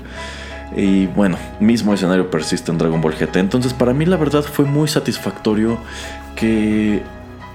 Y 0.76 1.06
bueno, 1.08 1.38
mismo 1.60 1.94
escenario 1.94 2.32
persiste 2.32 2.72
en 2.72 2.80
Dragon 2.80 3.02
Ball 3.02 3.14
GT. 3.14 3.36
Entonces 3.38 3.74
para 3.74 3.94
mí 3.94 4.06
la 4.06 4.18
verdad 4.18 4.42
fue 4.42 4.66
muy 4.66 4.88
satisfactorio 4.88 5.78
que 6.36 7.04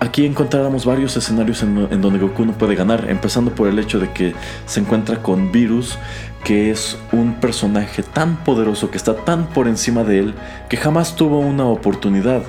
aquí 0.00 0.26
encontráramos 0.26 0.84
varios 0.84 1.16
escenarios 1.16 1.62
en, 1.62 2.00
donde 2.00 2.18
Goku 2.18 2.44
no 2.44 2.52
puede 2.52 2.74
ganar, 2.74 3.08
empezando 3.08 3.50
por 3.54 3.68
el 3.68 3.78
hecho 3.78 3.98
de 3.98 4.12
que 4.12 4.34
se 4.66 4.80
encuentra 4.80 5.22
con 5.22 5.52
Virus, 5.52 5.98
que 6.44 6.70
es 6.70 6.96
un 7.10 7.34
personaje 7.34 8.02
tan 8.02 8.36
poderoso, 8.44 8.90
que 8.90 8.96
está 8.96 9.16
tan 9.16 9.48
por 9.48 9.66
encima 9.66 10.04
de 10.04 10.20
él, 10.20 10.34
que 10.68 10.76
jamás 10.76 11.16
tuvo 11.16 11.40
una 11.40 11.64
oportunidad. 11.64 12.42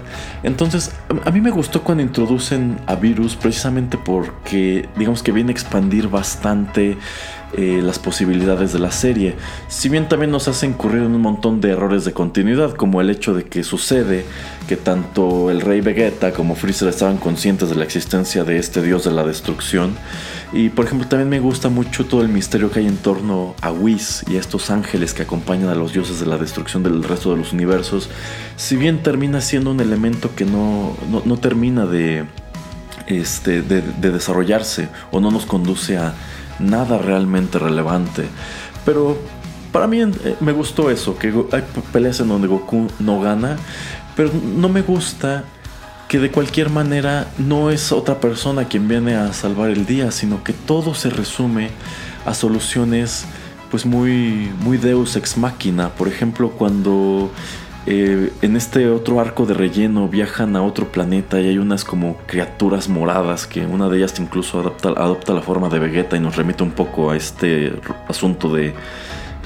Entonces, 0.44 0.92
a 1.26 1.32
mí 1.32 1.42
me 1.42 1.50
gustó 1.50 1.84
cuando 1.84 2.04
introducen 2.04 2.78
a 2.86 2.96
Virus, 2.96 3.36
precisamente 3.36 3.98
porque, 3.98 4.88
digamos 4.98 5.24
que 5.24 5.32
viene 5.32 5.50
a 5.50 5.54
expandir 5.54 6.10
bastante 6.10 6.98
eh, 7.54 7.80
las 7.82 7.98
posibilidades 7.98 8.74
de 8.74 8.80
la 8.80 8.92
serie. 8.92 9.36
Si 9.70 9.88
bien 9.88 10.10
también 10.10 10.32
nos 10.32 10.50
hace 10.50 10.66
incurrir 10.66 11.04
en 11.04 11.16
un 11.16 11.22
montón 11.22 11.62
de 11.62 11.72
errores 11.72 12.04
de 12.04 12.12
continuidad, 12.12 12.74
como 12.74 13.00
el 13.00 13.10
hecho 13.10 13.34
de 13.34 13.46
que 13.46 13.64
sucede 13.64 14.26
que 14.68 14.76
tanto 14.76 15.50
el 15.50 15.62
rey 15.62 15.80
Vegeta 15.80 16.34
como 16.34 16.56
Freezer 16.56 16.90
estaban 16.90 17.16
conscientes 17.16 17.70
de 17.70 17.76
la 17.76 17.86
existencia 17.86 18.44
de 18.44 18.58
este 18.58 18.82
dios 18.82 19.06
de 19.06 19.12
la 19.12 19.24
destrucción. 19.24 19.96
Y 20.52 20.68
por 20.68 20.86
ejemplo 20.86 21.08
también 21.08 21.30
me 21.30 21.40
gusta 21.40 21.70
mucho 21.70 22.06
todo 22.06 22.22
el 22.22 22.28
misterio 22.28 22.70
que 22.70 22.80
hay 22.80 22.88
en 22.88 22.98
torno 22.98 23.56
a 23.62 23.72
Whis 23.72 24.26
y 24.30 24.36
a 24.36 24.40
estos 24.42 24.70
ángeles 24.70 25.14
que 25.14 25.24
acompañan 25.24 25.70
a 25.70 25.76
los 25.76 25.94
dioses 25.94 26.20
de 26.20 26.26
la 26.26 26.38
destrucción 26.38 26.84
del 26.84 27.02
resto 27.02 27.32
de 27.32 27.38
los 27.38 27.54
universos. 27.54 28.10
Si 28.58 28.76
bien 28.76 29.02
termina 29.02 29.40
siendo 29.40 29.72
un 29.72 29.80
elemento 29.80 30.36
que 30.36 30.44
no, 30.44 30.98
no, 31.10 31.38
termina 31.38 31.86
de, 31.86 32.26
este, 33.08 33.62
de 33.62 34.12
desarrollarse 34.12 34.90
o 35.12 35.22
no 35.22 35.32
nos 35.32 35.46
conduce 35.46 35.98
a 35.98 36.14
nada 36.60 36.98
realmente 36.98 37.60
relevante. 37.60 38.28
Pero 38.86 39.18
para 39.72 39.88
mí 39.88 40.02
eh, 40.02 40.36
me 40.40 40.52
gustó 40.52 40.90
eso, 40.90 41.18
que 41.18 41.28
hay 41.52 41.64
peleas 41.92 42.20
en 42.20 42.30
donde 42.30 42.48
Goku 42.48 42.88
no 43.00 43.20
gana, 43.20 43.58
pero 44.16 44.32
no 44.34 44.70
me 44.70 44.82
gusta 44.82 45.44
que 46.08 46.20
de 46.20 46.32
cualquier 46.32 46.70
manera 46.70 47.28
no 47.38 47.70
es 47.70 47.92
otra 47.92 48.20
persona 48.20 48.66
quien 48.66 48.88
viene 48.88 49.16
a 49.16 49.34
salvar 49.34 49.70
el 49.70 49.86
día, 49.86 50.12
sino 50.12 50.44
que 50.44 50.54
todo 50.54 50.96
se 50.96 51.10
resume 51.10 51.70
a 52.26 52.34
soluciones 52.34 53.26
pues 53.70 53.86
muy 53.86 54.50
muy 54.62 54.78
deus 54.78 55.18
ex 55.18 55.38
machina, 55.38 55.90
por 55.90 56.08
ejemplo, 56.08 56.52
cuando 56.52 57.30
eh, 57.90 58.34
en 58.42 58.58
este 58.58 58.90
otro 58.90 59.22
arco 59.22 59.46
de 59.46 59.54
relleno 59.54 60.10
viajan 60.10 60.58
a 60.58 60.62
otro 60.62 60.92
planeta 60.92 61.40
y 61.40 61.48
hay 61.48 61.58
unas 61.58 61.86
como 61.86 62.18
criaturas 62.26 62.90
moradas 62.90 63.48
que 63.48 63.66
una 63.66 63.88
de 63.88 64.00
ellas 64.00 64.20
incluso 64.20 64.60
adopta, 64.60 64.90
adopta 64.90 65.34
la 65.34 65.42
forma 65.42 65.70
de 65.70 65.80
Vegeta 65.80 66.18
y 66.18 66.20
nos 66.20 66.36
remite 66.36 66.64
un 66.64 66.72
poco 66.72 67.12
a 67.12 67.16
este 67.16 67.72
asunto 68.10 68.54
de 68.54 68.74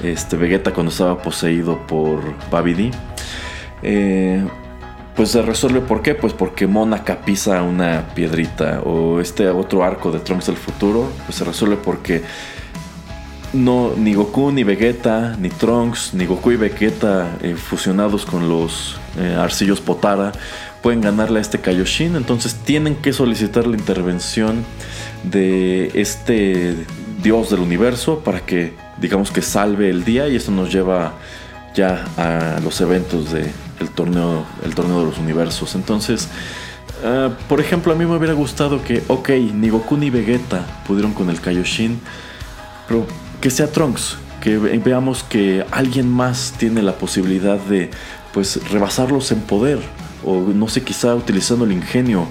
este 0.02 0.36
Vegeta 0.36 0.72
cuando 0.72 0.90
estaba 0.90 1.22
poseído 1.22 1.86
por 1.86 2.20
Babidi. 2.50 2.90
Eh, 3.84 4.44
pues 5.14 5.30
se 5.30 5.42
resuelve 5.42 5.80
por 5.80 6.02
qué? 6.02 6.16
Pues 6.16 6.32
porque 6.32 6.66
Monaka 6.66 7.20
pisa 7.20 7.62
una 7.62 8.08
piedrita 8.14 8.80
o 8.80 9.20
este 9.20 9.48
otro 9.50 9.84
arco 9.84 10.10
de 10.10 10.18
Trunks 10.18 10.46
del 10.46 10.56
futuro, 10.56 11.12
pues 11.26 11.36
se 11.36 11.44
resuelve 11.44 11.76
porque 11.76 12.22
no, 13.52 13.92
ni 13.96 14.14
Goku, 14.14 14.50
ni 14.50 14.64
Vegeta, 14.64 15.36
ni 15.38 15.50
Trunks, 15.50 16.14
ni 16.14 16.26
Goku 16.26 16.52
y 16.52 16.56
Vegeta 16.56 17.36
eh, 17.42 17.54
fusionados 17.54 18.24
con 18.24 18.48
los 18.48 18.96
eh, 19.18 19.36
arcillos 19.38 19.80
Potara 19.80 20.32
pueden 20.80 21.00
ganarle 21.00 21.38
a 21.38 21.42
este 21.42 21.60
Kaioshin. 21.60 22.16
Entonces 22.16 22.54
tienen 22.54 22.96
que 22.96 23.12
solicitar 23.12 23.66
la 23.66 23.76
intervención 23.76 24.64
de 25.22 25.90
este 25.94 26.74
dios 27.22 27.50
del 27.50 27.60
universo 27.60 28.20
para 28.20 28.40
que, 28.40 28.72
digamos 29.00 29.30
que 29.30 29.42
salve 29.42 29.90
el 29.90 30.04
día. 30.04 30.28
Y 30.28 30.36
esto 30.36 30.50
nos 30.50 30.72
lleva 30.72 31.12
ya 31.74 32.04
a 32.16 32.60
los 32.60 32.80
eventos 32.80 33.32
del 33.32 33.90
torneo, 33.94 34.44
el 34.64 34.74
torneo 34.74 35.00
de 35.00 35.06
los 35.06 35.18
universos. 35.18 35.74
Entonces. 35.74 36.28
Ah, 37.04 37.30
por 37.48 37.60
ejemplo, 37.60 37.92
a 37.92 37.96
mí 37.96 38.06
me 38.06 38.16
hubiera 38.16 38.32
gustado 38.32 38.84
que, 38.84 39.02
ok, 39.08 39.30
ni 39.52 39.70
Goku 39.70 39.96
ni 39.96 40.08
Vegeta 40.08 40.64
pudieron 40.86 41.12
con 41.12 41.30
el 41.30 41.40
Kaioshin, 41.40 42.00
pero 42.86 43.08
que 43.42 43.50
sea 43.50 43.66
Trunks, 43.66 44.18
que 44.40 44.56
veamos 44.56 45.24
que 45.24 45.66
alguien 45.72 46.08
más 46.08 46.54
tiene 46.56 46.80
la 46.80 46.94
posibilidad 46.94 47.58
de 47.58 47.90
pues 48.32 48.60
rebasarlos 48.70 49.32
en 49.32 49.40
poder 49.40 49.80
o 50.24 50.40
no 50.40 50.68
sé, 50.68 50.84
quizá 50.84 51.12
utilizando 51.16 51.64
el 51.64 51.72
ingenio 51.72 52.28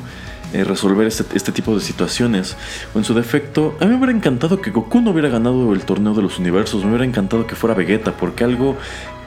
eh, 0.54 0.64
resolver 0.64 1.08
este, 1.08 1.26
este, 1.36 1.52
tipo 1.52 1.76
de 1.76 1.82
situaciones. 1.82 2.56
O 2.94 2.98
en 2.98 3.04
su 3.04 3.14
defecto, 3.14 3.76
a 3.82 3.86
mí 3.86 3.92
me 3.92 3.98
hubiera 3.98 4.14
encantado 4.14 4.62
que 4.62 4.72
Goku 4.72 5.02
no 5.02 5.12
hubiera 5.12 5.28
ganado 5.28 5.74
el 5.74 5.84
torneo 5.84 6.14
de 6.14 6.22
los 6.22 6.40
universos, 6.40 6.84
me 6.84 6.90
hubiera 6.90 7.06
encantado 7.06 7.46
que 7.46 7.56
fuera 7.56 7.76
Vegeta, 7.76 8.14
porque 8.14 8.46
algo 8.46 8.78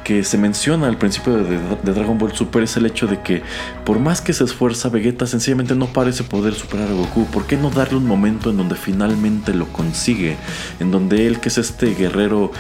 que 0.05 0.23
se 0.23 0.39
menciona 0.39 0.87
al 0.87 0.99
principio 0.99 1.39
de, 1.39 1.59
Dragon 1.93 2.19
Ball 2.19 2.33
Super 2.33 2.63
es 2.63 2.77
el 2.77 2.87
hecho 2.87 3.07
de 3.07 3.23
que 3.23 3.43
por 3.85 3.99
más 3.99 4.21
que 4.21 4.33
se 4.33 4.45
esfuerza 4.45 4.91
Vegeta 4.91 5.27
sencillamente 5.27 5.75
no 5.75 5.87
parece 5.87 6.23
poder 6.23 6.55
superar 6.55 6.89
a 6.89 6.93
Goku. 6.93 7.27
¿Por 7.27 7.47
qué 7.47 7.57
no 7.57 7.71
darle 7.71 7.97
un 7.97 8.07
momento 8.07 8.51
en 8.51 8.59
donde 8.59 8.77
finalmente 8.77 9.55
lo 9.55 9.67
consigue? 9.73 10.37
En 10.79 10.91
donde 10.91 11.27
él, 11.27 11.41
que 11.41 11.49
es 11.49 11.59
este 11.59 11.95
guerrero 11.95 12.53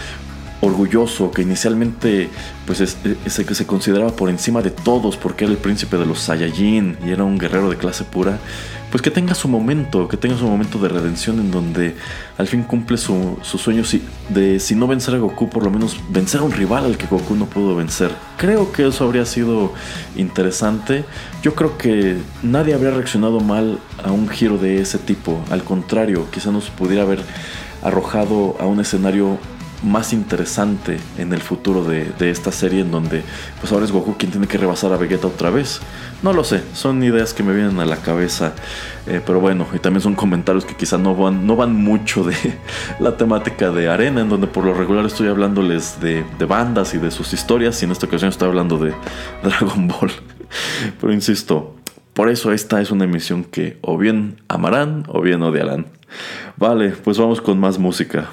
orgulloso, 0.63 1.31
que 1.31 1.43
inicialmente 1.43 2.31
pues 2.67 2.81
es, 2.81 2.97
que 2.97 3.55
se 3.55 3.67
consideraba 3.67 4.17
por 4.17 4.31
encima 4.31 4.63
de 4.63 4.71
todos 4.71 5.17
porque 5.17 5.45
era 5.45 5.53
el 5.53 5.59
príncipe 5.59 5.99
de 5.99 6.07
los 6.07 6.21
Saiyajin 6.21 6.97
y 7.07 7.11
era 7.11 7.25
un 7.25 7.39
guerrero 7.39 7.69
de 7.69 7.77
clase 7.77 8.05
pura, 8.05 8.39
pues 8.95 9.03
que 9.03 9.11
tenga 9.11 9.35
su 9.35 9.49
momento, 9.49 10.07
que 10.07 10.17
tenga 10.17 10.39
su 10.39 10.47
momento 10.47 10.79
de 10.79 10.89
redención 10.89 11.41
en 11.41 11.51
donde 11.51 11.97
al 12.39 12.47
fin 12.47 12.63
cumple 12.63 12.97
su, 12.97 13.37
su 13.43 13.59
sueño 13.59 13.83
de 14.29 14.61
si 14.61 14.77
no 14.77 14.87
vencer 14.87 15.17
a 15.17 15.19
Goku, 15.19 15.51
por 15.51 15.65
lo 15.65 15.71
menos 15.73 15.97
vencer 16.11 16.39
a 16.39 16.45
un 16.45 16.53
rival 16.53 16.85
al 16.85 16.97
que 16.97 17.09
Goku 17.09 17.35
no 17.35 17.47
pudo 17.47 17.75
vencer. 17.75 18.13
Creo 18.37 18.71
que 18.71 18.87
eso 18.87 19.03
habría 19.03 19.27
sido 19.27 19.73
interesante. 20.15 21.05
Yo 21.43 21.57
creo 21.57 21.77
que 21.77 22.19
nadie 22.45 22.73
habría 22.73 22.93
reaccionado 22.93 23.41
mal 23.41 23.81
a 24.05 24.13
un 24.13 24.29
giro 24.29 24.59
de 24.59 24.81
ese 24.81 24.99
tipo. 24.99 25.43
Al 25.51 25.65
contrario, 25.65 26.29
quizá 26.31 26.53
nos 26.53 26.71
pudiera 26.71 27.03
haber 27.03 27.21
arrojado 27.83 28.57
a 28.61 28.67
un 28.67 28.79
escenario 28.79 29.39
más 29.83 30.13
interesante 30.13 30.99
en 31.19 31.33
el 31.33 31.41
futuro 31.41 31.85
de, 31.85 32.13
esta 32.31 32.53
serie 32.53 32.81
en 32.81 32.91
donde 32.91 33.23
pues 33.61 33.73
ahora 33.73 33.85
es 33.85 33.93
Goku 33.93 34.17
quien 34.17 34.31
tiene 34.31 34.47
que 34.47 34.57
rebasar 34.57 34.93
a 34.93 34.97
Vegeta 34.97 35.27
otra 35.27 35.51
vez. 35.51 35.81
No 36.23 36.33
lo 36.33 36.45
sé, 36.45 36.63
son 36.73 37.03
ideas 37.03 37.35
que 37.35 37.43
me 37.43 37.55
vienen 37.55 37.79
a 37.81 37.85
la 37.85 37.97
cabeza, 37.97 38.55
eh, 39.07 39.21
pero 39.25 39.41
bueno, 39.41 39.67
y 39.75 39.79
también 39.79 40.01
son 40.01 40.15
comentarios 40.15 40.65
que 40.65 40.75
quizá 40.75 40.97
no 40.97 41.15
van, 41.15 41.47
no 41.47 41.57
van 41.57 41.75
mucho 41.75 42.25
de 42.25 42.35
la 43.01 43.17
temática 43.17 43.71
de 43.71 43.89
Arena, 43.89 44.23
en 44.23 44.29
donde 44.29 44.47
por 44.47 44.65
lo 44.65 44.73
regular 44.73 45.05
estoy 45.05 45.29
hablándoles 45.29 46.01
de, 46.01 46.25
de 46.39 46.45
bandas 46.47 46.95
y 46.95 46.99
de 46.99 47.11
sus 47.11 47.33
historias, 47.33 47.81
y 47.83 47.85
en 47.85 47.93
esta 47.93 48.07
ocasión 48.07 48.31
estoy 48.31 48.49
hablando 48.49 48.79
de 48.79 48.95
Dragon 49.43 49.89
Ball. 49.89 50.13
Pero 51.01 51.13
insisto, 51.13 51.77
por 52.15 52.29
eso 52.29 52.53
esta 52.53 52.81
es 52.81 52.91
una 52.91 53.05
emisión 53.05 53.45
que 53.45 53.79
o 53.83 53.99
bien 53.99 54.37
amarán 54.49 55.05
o 55.09 55.21
bien 55.21 55.43
odiarán. 55.43 55.87
Vale, 56.57 56.91
pues 56.91 57.19
vamos 57.19 57.41
con 57.41 57.59
más 57.59 57.79
música. 57.79 58.31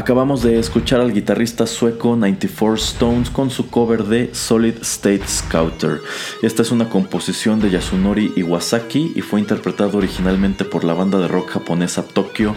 Acabamos 0.00 0.42
de 0.42 0.58
escuchar 0.58 1.02
al 1.02 1.12
guitarrista 1.12 1.66
sueco 1.66 2.16
94 2.16 2.74
Stones 2.76 3.28
con 3.28 3.50
su 3.50 3.68
cover 3.68 4.04
de 4.04 4.34
Solid 4.34 4.76
State 4.80 5.28
Scouter. 5.28 6.00
Esta 6.40 6.62
es 6.62 6.70
una 6.70 6.88
composición 6.88 7.60
de 7.60 7.68
Yasunori 7.68 8.32
Iwasaki 8.34 9.12
y 9.14 9.20
fue 9.20 9.40
interpretada 9.40 9.94
originalmente 9.94 10.64
por 10.64 10.84
la 10.84 10.94
banda 10.94 11.18
de 11.18 11.28
rock 11.28 11.50
japonesa 11.50 12.02
Tokyo 12.02 12.54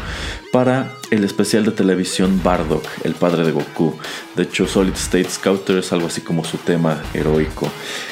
para 0.54 0.94
el 1.10 1.24
especial 1.24 1.66
de 1.66 1.72
televisión 1.72 2.40
Bardock, 2.44 2.86
el 3.04 3.16
padre 3.16 3.44
de 3.44 3.52
Goku. 3.52 3.96
De 4.36 4.44
hecho, 4.44 4.68
Solid 4.68 4.94
State 4.94 5.32
Scouter 5.32 5.80
es 5.80 5.92
algo 5.92 6.06
así 6.06 6.22
como 6.22 6.44
su 6.44 6.58
tema 6.58 7.02
heroico. 7.16 7.68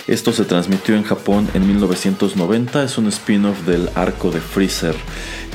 Esto 0.08 0.34
se 0.34 0.46
transmitió 0.46 0.96
en 0.96 1.04
Japón 1.04 1.48
en 1.54 1.68
1990, 1.68 2.84
es 2.84 2.98
un 2.98 3.06
spin-off 3.10 3.62
del 3.68 3.92
arco 3.94 4.32
de 4.32 4.42
Freezer 4.42 4.96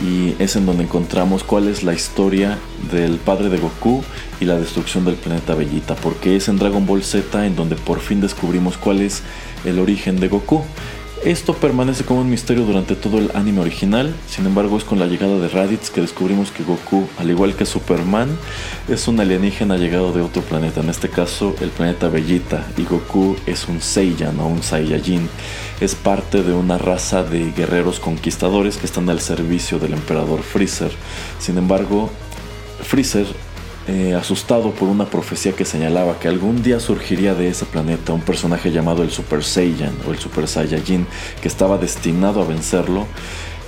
y 0.07 0.41
es 0.41 0.55
en 0.55 0.65
donde 0.65 0.85
encontramos 0.85 1.43
cuál 1.43 1.67
es 1.67 1.83
la 1.83 1.93
historia 1.93 2.57
del 2.93 3.17
padre 3.17 3.49
de 3.49 3.59
Goku 3.59 4.05
y 4.41 4.45
la 4.45 4.57
destrucción 4.57 5.05
del 5.05 5.17
planeta 5.17 5.57
Bellita, 5.57 5.97
porque 5.97 6.37
es 6.37 6.47
en 6.47 6.57
Dragon 6.57 6.87
Ball 6.87 7.03
Z 7.03 7.47
en 7.47 7.57
donde 7.57 7.75
por 7.75 7.99
fin 7.99 8.21
descubrimos 8.21 8.77
cuál 8.77 9.01
es 9.01 9.25
el 9.65 9.81
origen 9.81 10.21
de 10.21 10.29
Goku. 10.29 10.63
Esto 11.25 11.55
permanece 11.55 12.05
como 12.05 12.21
un 12.21 12.31
misterio 12.31 12.65
durante 12.65 12.95
todo 12.95 13.19
el 13.19 13.31
anime 13.35 13.61
original, 13.61 14.15
sin 14.29 14.47
embargo 14.47 14.77
es 14.77 14.85
con 14.85 15.01
la 15.01 15.07
llegada 15.07 15.39
de 15.39 15.49
Raditz 15.49 15.91
que 15.91 16.01
descubrimos 16.01 16.53
que 16.53 16.63
Goku, 16.63 17.09
al 17.19 17.31
igual 17.31 17.57
que 17.57 17.67
Superman, 17.67 18.29
es 18.89 19.09
un 19.09 19.19
alienígena 19.19 19.77
llegado 19.77 20.13
de 20.13 20.21
otro 20.21 20.43
planeta, 20.43 20.83
en 20.83 20.91
este 20.91 21.09
caso 21.09 21.57
el 21.61 21.71
planeta 21.71 22.09
Bellita, 22.09 22.67
y 22.77 22.85
Goku 22.85 23.35
es 23.47 23.67
un 23.67 23.81
Saiyan 23.81 24.39
o 24.39 24.47
un 24.47 24.63
Saiyajin, 24.63 25.29
es 25.81 25.95
parte 25.97 26.43
de 26.45 26.53
una 26.53 26.79
raza 26.79 27.25
de 27.25 27.51
guerreros 27.51 27.99
conquistadores 27.99 28.77
que 28.77 28.87
están 28.87 29.09
al 29.11 29.21
servicio 29.21 29.81
del 29.81 29.95
emperador 29.95 30.43
Freezer. 30.43 30.93
Sin 31.41 31.59
embargo, 31.59 32.11
Freezer 32.83 33.27
eh, 33.89 34.15
asustado 34.15 34.73
por 34.73 34.89
una 34.89 35.07
profecía 35.07 35.53
que 35.53 35.65
señalaba 35.65 36.19
que 36.19 36.29
algún 36.29 36.63
día 36.63 36.81
surgiría 36.81 37.35
de 37.35 37.49
ese 37.49 37.65
planeta 37.67 38.13
un 38.13 38.21
personaje 38.21 38.73
llamado 38.73 39.03
el 39.03 39.11
Super 39.11 39.45
Saiyan 39.45 39.95
o 40.07 40.13
el 40.13 40.19
Super 40.19 40.49
Saiyajin 40.49 41.07
que 41.41 41.49
estaba 41.49 41.79
destinado 41.79 42.43
a 42.43 42.45
vencerlo, 42.45 43.07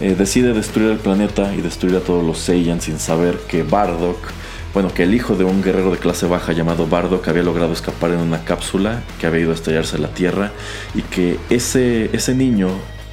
eh, 0.01 0.17
decide 0.19 0.53
destruir 0.53 0.91
el 0.91 0.99
planeta 0.99 1.55
y 1.55 1.61
destruir 1.61 1.97
a 1.97 2.01
todos 2.01 2.25
los 2.25 2.39
Saiyan 2.39 2.81
sin 2.81 2.99
saber 2.99 3.39
que 3.49 3.63
Bardock 3.63 4.19
bueno, 4.75 4.93
que 4.93 5.05
el 5.05 5.15
hijo 5.15 5.35
de 5.35 5.45
un 5.45 5.63
guerrero 5.63 5.91
de 5.91 5.99
clase 5.99 6.27
baja 6.27 6.53
llamado 6.53 6.87
Bardock 6.87 7.27
había 7.29 7.43
logrado 7.43 7.73
escapar 7.73 8.11
en 8.11 8.19
una 8.19 8.45
cápsula 8.45 9.03
que 9.19 9.27
había 9.27 9.41
ido 9.41 9.51
a 9.53 9.55
estallarse 9.55 9.97
en 9.97 10.03
la 10.03 10.09
Tierra 10.09 10.53
y 10.95 11.03
que 11.03 11.39
ese, 11.49 12.11
ese 12.13 12.35
niño 12.35 12.69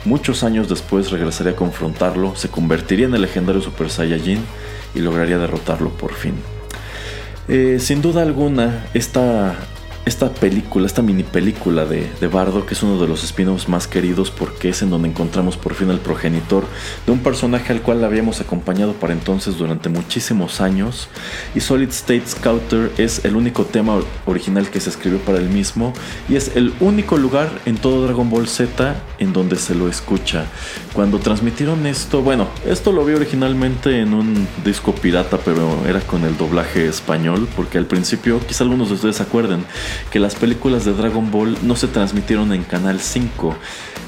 muchos 0.06 0.44
años 0.44 0.70
después 0.70 1.12
regresaría 1.12 1.54
a 1.54 1.56
confrontarlo, 1.56 2.36
se 2.36 2.50
convertiría 2.50 3.08
en 3.08 3.16
el 3.16 3.22
legendario 3.22 3.62
Super 3.62 3.90
Saiyajin 3.90 4.40
y 4.94 5.00
lograría 5.00 5.38
derrotarlo 5.38 5.90
por 5.92 6.14
fin. 6.14 6.36
Eh, 7.48 7.78
sin 7.80 8.02
duda 8.02 8.24
alguna, 8.24 8.86
esta, 8.94 9.56
esta 10.06 10.32
película, 10.32 10.86
esta 10.86 11.02
mini 11.02 11.24
película 11.24 11.86
de, 11.86 12.10
de 12.20 12.28
Bardo, 12.28 12.66
que 12.66 12.76
es 12.76 12.84
uno 12.84 13.02
de 13.02 13.08
los 13.08 13.24
spin-offs 13.24 13.68
más 13.68 13.88
queridos 13.88 14.32
porque 14.32 14.70
es 14.70 14.82
en 14.82 14.90
donde 14.90 15.10
encontramos 15.10 15.58
por 15.58 15.74
fin 15.74 15.90
el 15.90 16.00
progenitor 16.00 16.64
de 17.06 17.12
un 17.12 17.20
personaje 17.20 17.74
al 17.74 17.82
cual 17.82 18.04
habíamos 18.04 18.40
acompañado 18.42 18.94
para 18.94 19.14
entonces 19.14 19.58
durante 19.58 19.90
muchísimos 19.90 20.62
años. 20.62 21.10
Y 21.56 21.60
Solid 21.60 21.90
State 21.90 22.28
Scouter 22.28 22.92
es 22.98 23.26
el 23.26 23.36
único 23.36 23.66
tema 23.66 24.00
original 24.26 24.70
que 24.70 24.80
se 24.80 24.90
escribió 24.90 25.20
para 25.20 25.40
el 25.40 25.50
mismo 25.50 25.94
y 26.30 26.36
es 26.36 26.56
el 26.56 26.74
único 26.80 27.18
lugar 27.18 27.50
en 27.66 27.78
todo 27.78 28.06
Dragon 28.06 28.30
Ball 28.30 28.48
Z 28.48 28.96
en 29.20 29.34
donde 29.34 29.56
se 29.56 29.76
lo 29.76 29.90
escucha. 29.90 30.46
Cuando 30.94 31.20
transmitieron 31.20 31.86
esto, 31.86 32.22
bueno, 32.22 32.48
esto 32.66 32.92
lo 32.92 33.06
vi 33.06 33.14
originalmente 33.14 34.00
en 34.00 34.14
un 34.14 34.48
disco 34.64 34.94
pirata, 34.94 35.38
pero 35.44 35.86
era 35.88 36.02
con 36.02 36.24
el 36.24 36.38
doblaje 36.38 36.88
español, 36.88 37.48
porque 37.56 37.78
al 37.78 37.86
principio, 37.86 38.40
quizá 38.46 38.64
algunos 38.64 38.90
de 38.90 38.96
ustedes 38.96 39.18
se 39.18 39.24
acuerden, 39.24 39.66
que 40.12 40.20
las 40.20 40.36
películas 40.36 40.86
de 40.86 40.94
Dragon 40.94 41.32
Ball 41.32 41.58
no 41.64 41.76
se 41.76 41.88
transmitieron 41.88 42.54
en 42.54 42.64
Canal 42.64 43.00
5, 43.00 43.56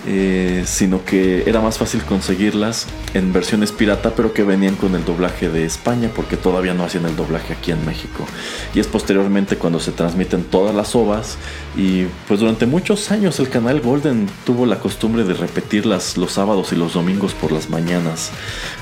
eh, 0.09 0.63
sino 0.65 1.03
que 1.03 1.43
era 1.47 1.59
más 1.59 1.77
fácil 1.77 2.01
conseguirlas 2.03 2.87
en 3.13 3.33
versiones 3.33 3.73
pirata, 3.73 4.13
pero 4.15 4.33
que 4.33 4.43
venían 4.43 4.75
con 4.75 4.95
el 4.95 5.03
doblaje 5.03 5.49
de 5.49 5.65
España, 5.65 6.09
porque 6.15 6.37
todavía 6.37 6.73
no 6.73 6.85
hacían 6.85 7.05
el 7.05 7.17
doblaje 7.17 7.53
aquí 7.53 7.71
en 7.71 7.85
México. 7.85 8.25
Y 8.73 8.79
es 8.79 8.87
posteriormente 8.87 9.57
cuando 9.57 9.81
se 9.81 9.91
transmiten 9.91 10.45
todas 10.45 10.73
las 10.73 10.95
ovas, 10.95 11.37
y 11.75 12.05
pues 12.27 12.39
durante 12.39 12.65
muchos 12.65 13.11
años 13.11 13.39
el 13.39 13.49
canal 13.49 13.81
Golden 13.81 14.27
tuvo 14.45 14.65
la 14.65 14.79
costumbre 14.79 15.25
de 15.25 15.33
repetirlas 15.33 16.15
los 16.15 16.31
sábados 16.31 16.71
y 16.71 16.77
los 16.77 16.93
domingos 16.93 17.33
por 17.33 17.51
las 17.51 17.69
mañanas. 17.69 18.31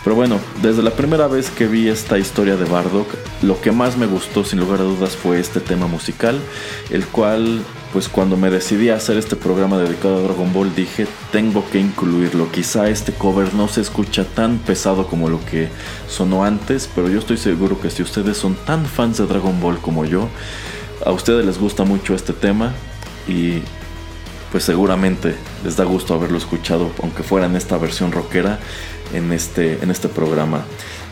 Pero 0.04 0.16
bueno, 0.16 0.40
desde 0.62 0.84
la 0.84 0.92
primera 0.92 1.28
vez 1.28 1.50
que 1.50 1.66
vi 1.66 1.88
esta 1.88 2.20
historia 2.20 2.56
de 2.56 2.66
Bardock, 2.66 3.08
lo 3.42 3.60
que 3.62 3.72
más 3.72 3.98
me 3.98 4.06
gustó 4.06 4.44
sin 4.44 4.60
lugar 4.60 4.80
a 4.80 4.84
dudas 4.84 5.16
fue 5.16 5.40
este 5.40 5.60
tema 5.60 5.88
musical, 5.88 6.40
el 6.92 7.06
cual 7.08 7.62
pues 7.96 8.10
cuando 8.10 8.36
me 8.36 8.50
decidí 8.50 8.90
a 8.90 8.98
hacer 8.98 9.16
este 9.16 9.38
programa 9.38 9.78
dedicado 9.78 10.18
a 10.18 10.20
Dragon 10.20 10.52
Ball 10.52 10.76
dije 10.76 11.08
tengo 11.32 11.64
que 11.70 11.80
incluirlo. 11.80 12.52
Quizá 12.52 12.90
este 12.90 13.14
cover 13.14 13.54
no 13.54 13.70
se 13.70 13.80
escucha 13.80 14.26
tan 14.26 14.58
pesado 14.58 15.08
como 15.08 15.30
lo 15.30 15.40
que 15.46 15.70
sonó 16.10 16.44
antes, 16.44 16.90
pero 16.94 17.08
yo 17.08 17.20
estoy 17.20 17.38
seguro 17.38 17.80
que 17.80 17.90
si 17.90 18.04
ustedes 18.04 18.36
son 18.36 18.56
tan 18.66 18.86
fans 18.86 19.20
de 19.20 19.26
Dragon 19.26 19.62
Ball 19.62 19.78
como 19.78 20.04
yo, 20.04 20.28
a 21.06 21.14
ustedes 21.14 21.46
les 21.46 21.58
gusta 21.58 21.86
mucho 21.86 22.14
este 22.14 22.34
tema 22.34 22.74
y 23.30 23.62
pues 24.52 24.66
seguramente 24.66 25.34
les 25.64 25.78
da 25.78 25.86
gusto 25.86 26.16
haberlo 26.16 26.38
escuchado, 26.38 26.92
aunque 27.02 27.24
fuera 27.24 27.46
en 27.46 27.56
esta 27.56 27.78
versión 27.78 28.12
rockera, 28.12 28.60
en 29.14 29.32
este, 29.32 29.82
en 29.82 29.90
este 29.90 30.10
programa. 30.10 30.66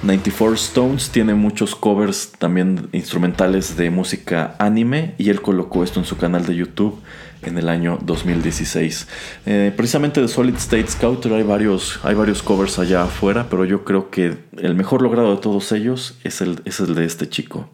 94 0.03 0.55
Stones 0.55 1.09
tiene 1.11 1.33
muchos 1.33 1.75
covers 1.75 2.33
también 2.37 2.89
instrumentales 2.91 3.77
de 3.77 3.89
música 3.89 4.53
anime 4.59 5.15
y 5.17 5.29
él 5.29 5.41
colocó 5.41 5.81
esto 5.81 6.01
en 6.01 6.05
su 6.05 6.17
canal 6.17 6.45
de 6.45 6.55
YouTube 6.55 6.99
en 7.41 7.57
el 7.57 7.69
año 7.69 7.97
2016. 8.01 9.07
Eh, 9.45 9.73
precisamente 9.75 10.19
de 10.19 10.27
Solid 10.27 10.55
State 10.55 10.87
Scouter 10.87 11.31
hay 11.31 11.43
varios, 11.43 12.01
hay 12.03 12.15
varios 12.15 12.43
covers 12.43 12.79
allá 12.79 13.03
afuera, 13.03 13.47
pero 13.49 13.63
yo 13.63 13.85
creo 13.85 14.09
que 14.09 14.37
el 14.57 14.75
mejor 14.75 15.01
logrado 15.01 15.35
de 15.35 15.41
todos 15.41 15.71
ellos 15.71 16.17
es 16.25 16.41
el, 16.41 16.61
es 16.65 16.81
el 16.81 16.95
de 16.95 17.05
este 17.05 17.29
chico. 17.29 17.69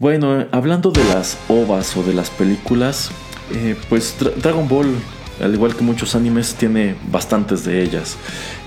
Bueno, 0.00 0.46
hablando 0.50 0.90
de 0.90 1.04
las 1.04 1.38
ovas 1.48 1.96
o 1.96 2.02
de 2.02 2.14
las 2.14 2.30
películas, 2.30 3.12
eh, 3.54 3.76
pues 3.88 4.16
Dragon 4.42 4.66
Ball 4.66 4.92
al 5.40 5.52
igual 5.52 5.76
que 5.76 5.84
muchos 5.84 6.14
animes, 6.14 6.54
tiene 6.54 6.96
bastantes 7.10 7.64
de 7.64 7.82
ellas. 7.82 8.16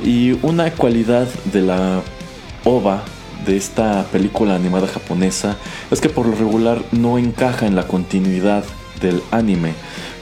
Y 0.04 0.38
una 0.44 0.72
cualidad 0.72 1.28
de 1.52 1.62
la 1.62 2.04
OVA 2.64 3.04
de 3.46 3.58
esta 3.58 4.06
película 4.12 4.56
animada 4.56 4.88
japonesa 4.88 5.58
es 5.92 6.02
que 6.02 6.10
por 6.10 6.26
lo 6.26 6.36
regular 6.36 6.82
no 6.92 7.18
encaja 7.18 7.68
en 7.68 7.76
la 7.76 7.88
continuidad 7.88 8.64
del 9.02 9.22
anime. 9.32 9.74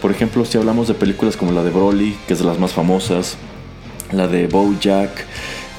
Por 0.01 0.11
ejemplo, 0.11 0.45
si 0.45 0.57
hablamos 0.57 0.87
de 0.87 0.93
películas 0.93 1.35
como 1.35 1.51
la 1.51 1.63
de 1.63 1.71
Broly, 1.71 2.15
que 2.27 2.33
es 2.33 2.39
de 2.39 2.45
las 2.45 2.59
más 2.59 2.73
famosas, 2.73 3.37
la 4.11 4.27
de 4.27 4.47
Bojack, 4.47 5.25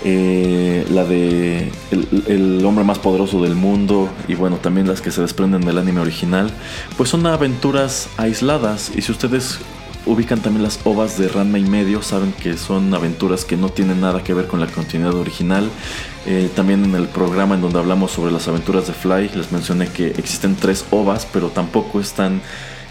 eh, 0.05 0.87
la 0.91 1.05
de 1.05 1.73
el, 1.91 2.65
hombre 2.65 2.85
más 2.85 3.01
poderoso 3.01 3.43
del 3.43 3.57
mundo 3.57 4.09
y 4.29 4.35
bueno, 4.35 4.57
también 4.57 4.87
las 4.87 5.01
que 5.01 5.11
se 5.11 5.21
desprenden 5.21 5.63
del 5.63 5.79
anime 5.79 6.01
original, 6.01 6.51
pues 6.97 7.09
son 7.09 7.27
aventuras 7.27 8.09
aisladas 8.17 8.93
y 8.95 9.03
si 9.03 9.11
ustedes 9.11 9.59
ubican 10.07 10.41
también 10.41 10.63
las 10.63 10.81
ovas 10.85 11.19
de 11.19 11.29
Ranma 11.29 11.59
y 11.59 11.65
medio, 11.65 12.03
saben 12.03 12.33
que 12.33 12.57
son 12.57 12.95
aventuras 12.95 13.45
que 13.45 13.57
no 13.57 13.69
tienen 13.69 14.01
nada 14.01 14.23
que 14.23 14.35
ver 14.35 14.47
con 14.47 14.61
la 14.61 14.67
continuidad 14.67 15.15
original. 15.15 15.69
Eh, 16.31 16.51
también 16.55 16.85
en 16.85 16.95
el 16.95 17.09
programa 17.09 17.55
en 17.55 17.63
donde 17.63 17.79
hablamos 17.79 18.11
sobre 18.11 18.31
las 18.31 18.47
aventuras 18.49 18.87
de 18.87 18.93
Fly, 18.93 19.31
les 19.31 19.51
mencioné 19.51 19.89
que 19.89 20.09
existen 20.09 20.57
tres 20.57 20.85
ovas, 20.91 21.27
pero 21.33 21.49
tampoco 21.49 22.03
están 22.03 22.43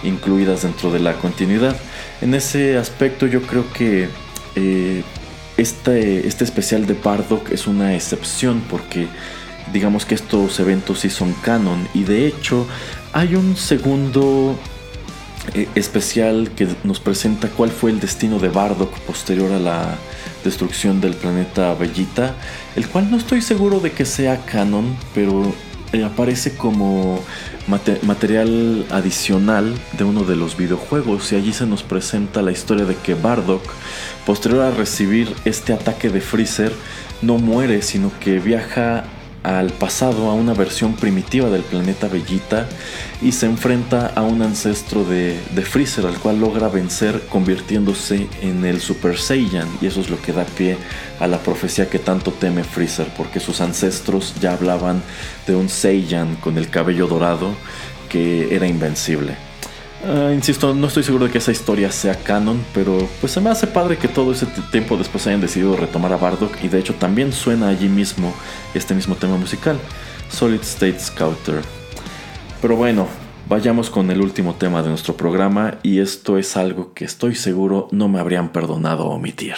incluidas 0.01 0.63
dentro 0.63 0.91
de 0.91 0.97
la 0.97 1.13
continuidad. 1.13 1.77
En 2.19 2.33
ese 2.33 2.79
aspecto 2.79 3.27
yo 3.27 3.43
creo 3.43 3.71
que 3.73 4.09
eh, 4.55 5.03
este, 5.55 6.27
este 6.27 6.45
especial 6.45 6.87
de 6.87 6.95
Bardock 6.95 7.51
es 7.51 7.67
una 7.67 7.93
excepción 7.93 8.63
porque 8.71 9.07
digamos 9.71 10.07
que 10.07 10.15
estos 10.15 10.59
eventos 10.59 11.01
sí 11.01 11.11
son 11.11 11.33
canon 11.43 11.87
y 11.93 12.05
de 12.05 12.25
hecho 12.25 12.65
hay 13.13 13.35
un 13.35 13.55
segundo 13.55 14.57
eh, 15.53 15.67
especial 15.75 16.49
que 16.55 16.67
nos 16.83 16.99
presenta 16.99 17.49
cuál 17.49 17.69
fue 17.69 17.91
el 17.91 17.99
destino 17.99 18.39
de 18.39 18.49
Bardock 18.49 18.97
posterior 19.01 19.51
a 19.51 19.59
la 19.59 19.95
destrucción 20.47 21.01
del 21.01 21.13
planeta 21.13 21.73
Bellita, 21.73 22.33
el 22.75 22.87
cual 22.87 23.11
no 23.11 23.17
estoy 23.17 23.41
seguro 23.41 23.79
de 23.79 23.91
que 23.91 24.05
sea 24.05 24.45
canon, 24.45 24.95
pero 25.13 25.53
eh, 25.93 26.03
aparece 26.03 26.55
como 26.55 27.19
material 27.67 28.85
adicional 28.89 29.73
de 29.97 30.03
uno 30.05 30.23
de 30.23 30.35
los 30.35 30.55
videojuegos 30.55 31.31
y 31.31 31.35
allí 31.35 31.51
se 31.53 31.65
nos 31.65 31.83
presenta 31.83 32.41
la 32.41 32.51
historia 32.51 32.85
de 32.85 32.95
que 32.95 33.13
Bardock, 33.13 33.63
posterior 34.25 34.63
a 34.63 34.71
recibir 34.71 35.33
este 35.43 35.73
ataque 35.73 36.09
de 36.09 36.21
Freezer, 36.21 36.73
no 37.21 37.37
muere, 37.37 37.81
sino 37.81 38.11
que 38.19 38.39
viaja 38.39 39.03
al 39.43 39.71
pasado, 39.71 40.29
a 40.29 40.33
una 40.33 40.53
versión 40.53 40.93
primitiva 40.93 41.49
del 41.49 41.61
planeta 41.61 42.07
Bellita 42.07 42.67
y 43.21 43.31
se 43.31 43.45
enfrenta 43.45 44.07
a 44.07 44.21
un 44.23 44.41
ancestro 44.41 45.03
de, 45.03 45.39
de, 45.55 45.61
Freezer 45.61 46.05
al 46.05 46.19
cual 46.19 46.39
logra 46.39 46.67
vencer 46.67 47.21
convirtiéndose 47.29 48.27
en 48.41 48.65
el 48.65 48.81
Super 48.81 49.17
Saiyan 49.17 49.67
y 49.81 49.87
eso 49.87 50.01
es 50.01 50.09
lo 50.09 50.21
que 50.21 50.33
da 50.33 50.43
pie 50.43 50.77
a 51.19 51.27
la 51.27 51.39
profecía 51.39 51.89
que 51.89 51.99
tanto 51.99 52.31
teme 52.31 52.63
Freezer 52.63 53.07
porque 53.15 53.39
sus 53.39 53.61
ancestros 53.61 54.35
ya 54.41 54.53
hablaban 54.53 55.01
de 55.45 55.55
un 55.55 55.69
Saiyan 55.69 56.35
con 56.35 56.57
el 56.57 56.69
cabello 56.69 57.07
dorado 57.07 57.53
que 58.09 58.55
era 58.55 58.67
invencible. 58.67 59.46
Uh, 60.03 60.31
insisto, 60.31 60.75
no 60.75 60.87
estoy 60.87 61.03
seguro 61.03 61.25
de 61.25 61.31
que 61.31 61.39
esa 61.39 61.51
historia 61.51 61.91
sea 61.91 62.15
canon, 62.15 62.63
pero 62.73 63.09
pues 63.19 63.33
se 63.33 63.41
me 63.41 63.49
hace 63.49 63.65
padre 63.65 63.97
que 63.97 64.07
todo 64.07 64.31
ese 64.31 64.45
tiempo 64.71 64.95
después 64.95 65.25
hayan 65.25 65.41
decidido 65.41 65.75
retomar 65.75 66.13
a 66.13 66.17
Bardock 66.17 66.63
y 66.63 66.67
de 66.67 66.79
hecho 66.79 66.93
también 66.93 67.33
suena 67.33 67.69
allí 67.69 67.89
mismo 67.89 68.33
este 68.75 68.93
mismo 68.93 69.15
tema 69.15 69.37
musical, 69.37 69.79
Solid 70.29 70.61
State 70.61 70.99
Scouter. 70.99 71.61
Pero 72.61 72.75
bueno, 72.75 73.07
vayamos 73.49 73.89
con 73.89 74.11
el 74.11 74.21
último 74.21 74.53
tema 74.53 74.83
de 74.83 74.89
nuestro 74.89 75.17
programa 75.17 75.79
y 75.81 75.99
esto 75.99 76.37
es 76.37 76.57
algo 76.57 76.93
que 76.93 77.05
estoy 77.05 77.33
seguro 77.33 77.87
no 77.91 78.07
me 78.07 78.19
habrían 78.19 78.49
perdonado 78.49 79.05
omitir. 79.05 79.55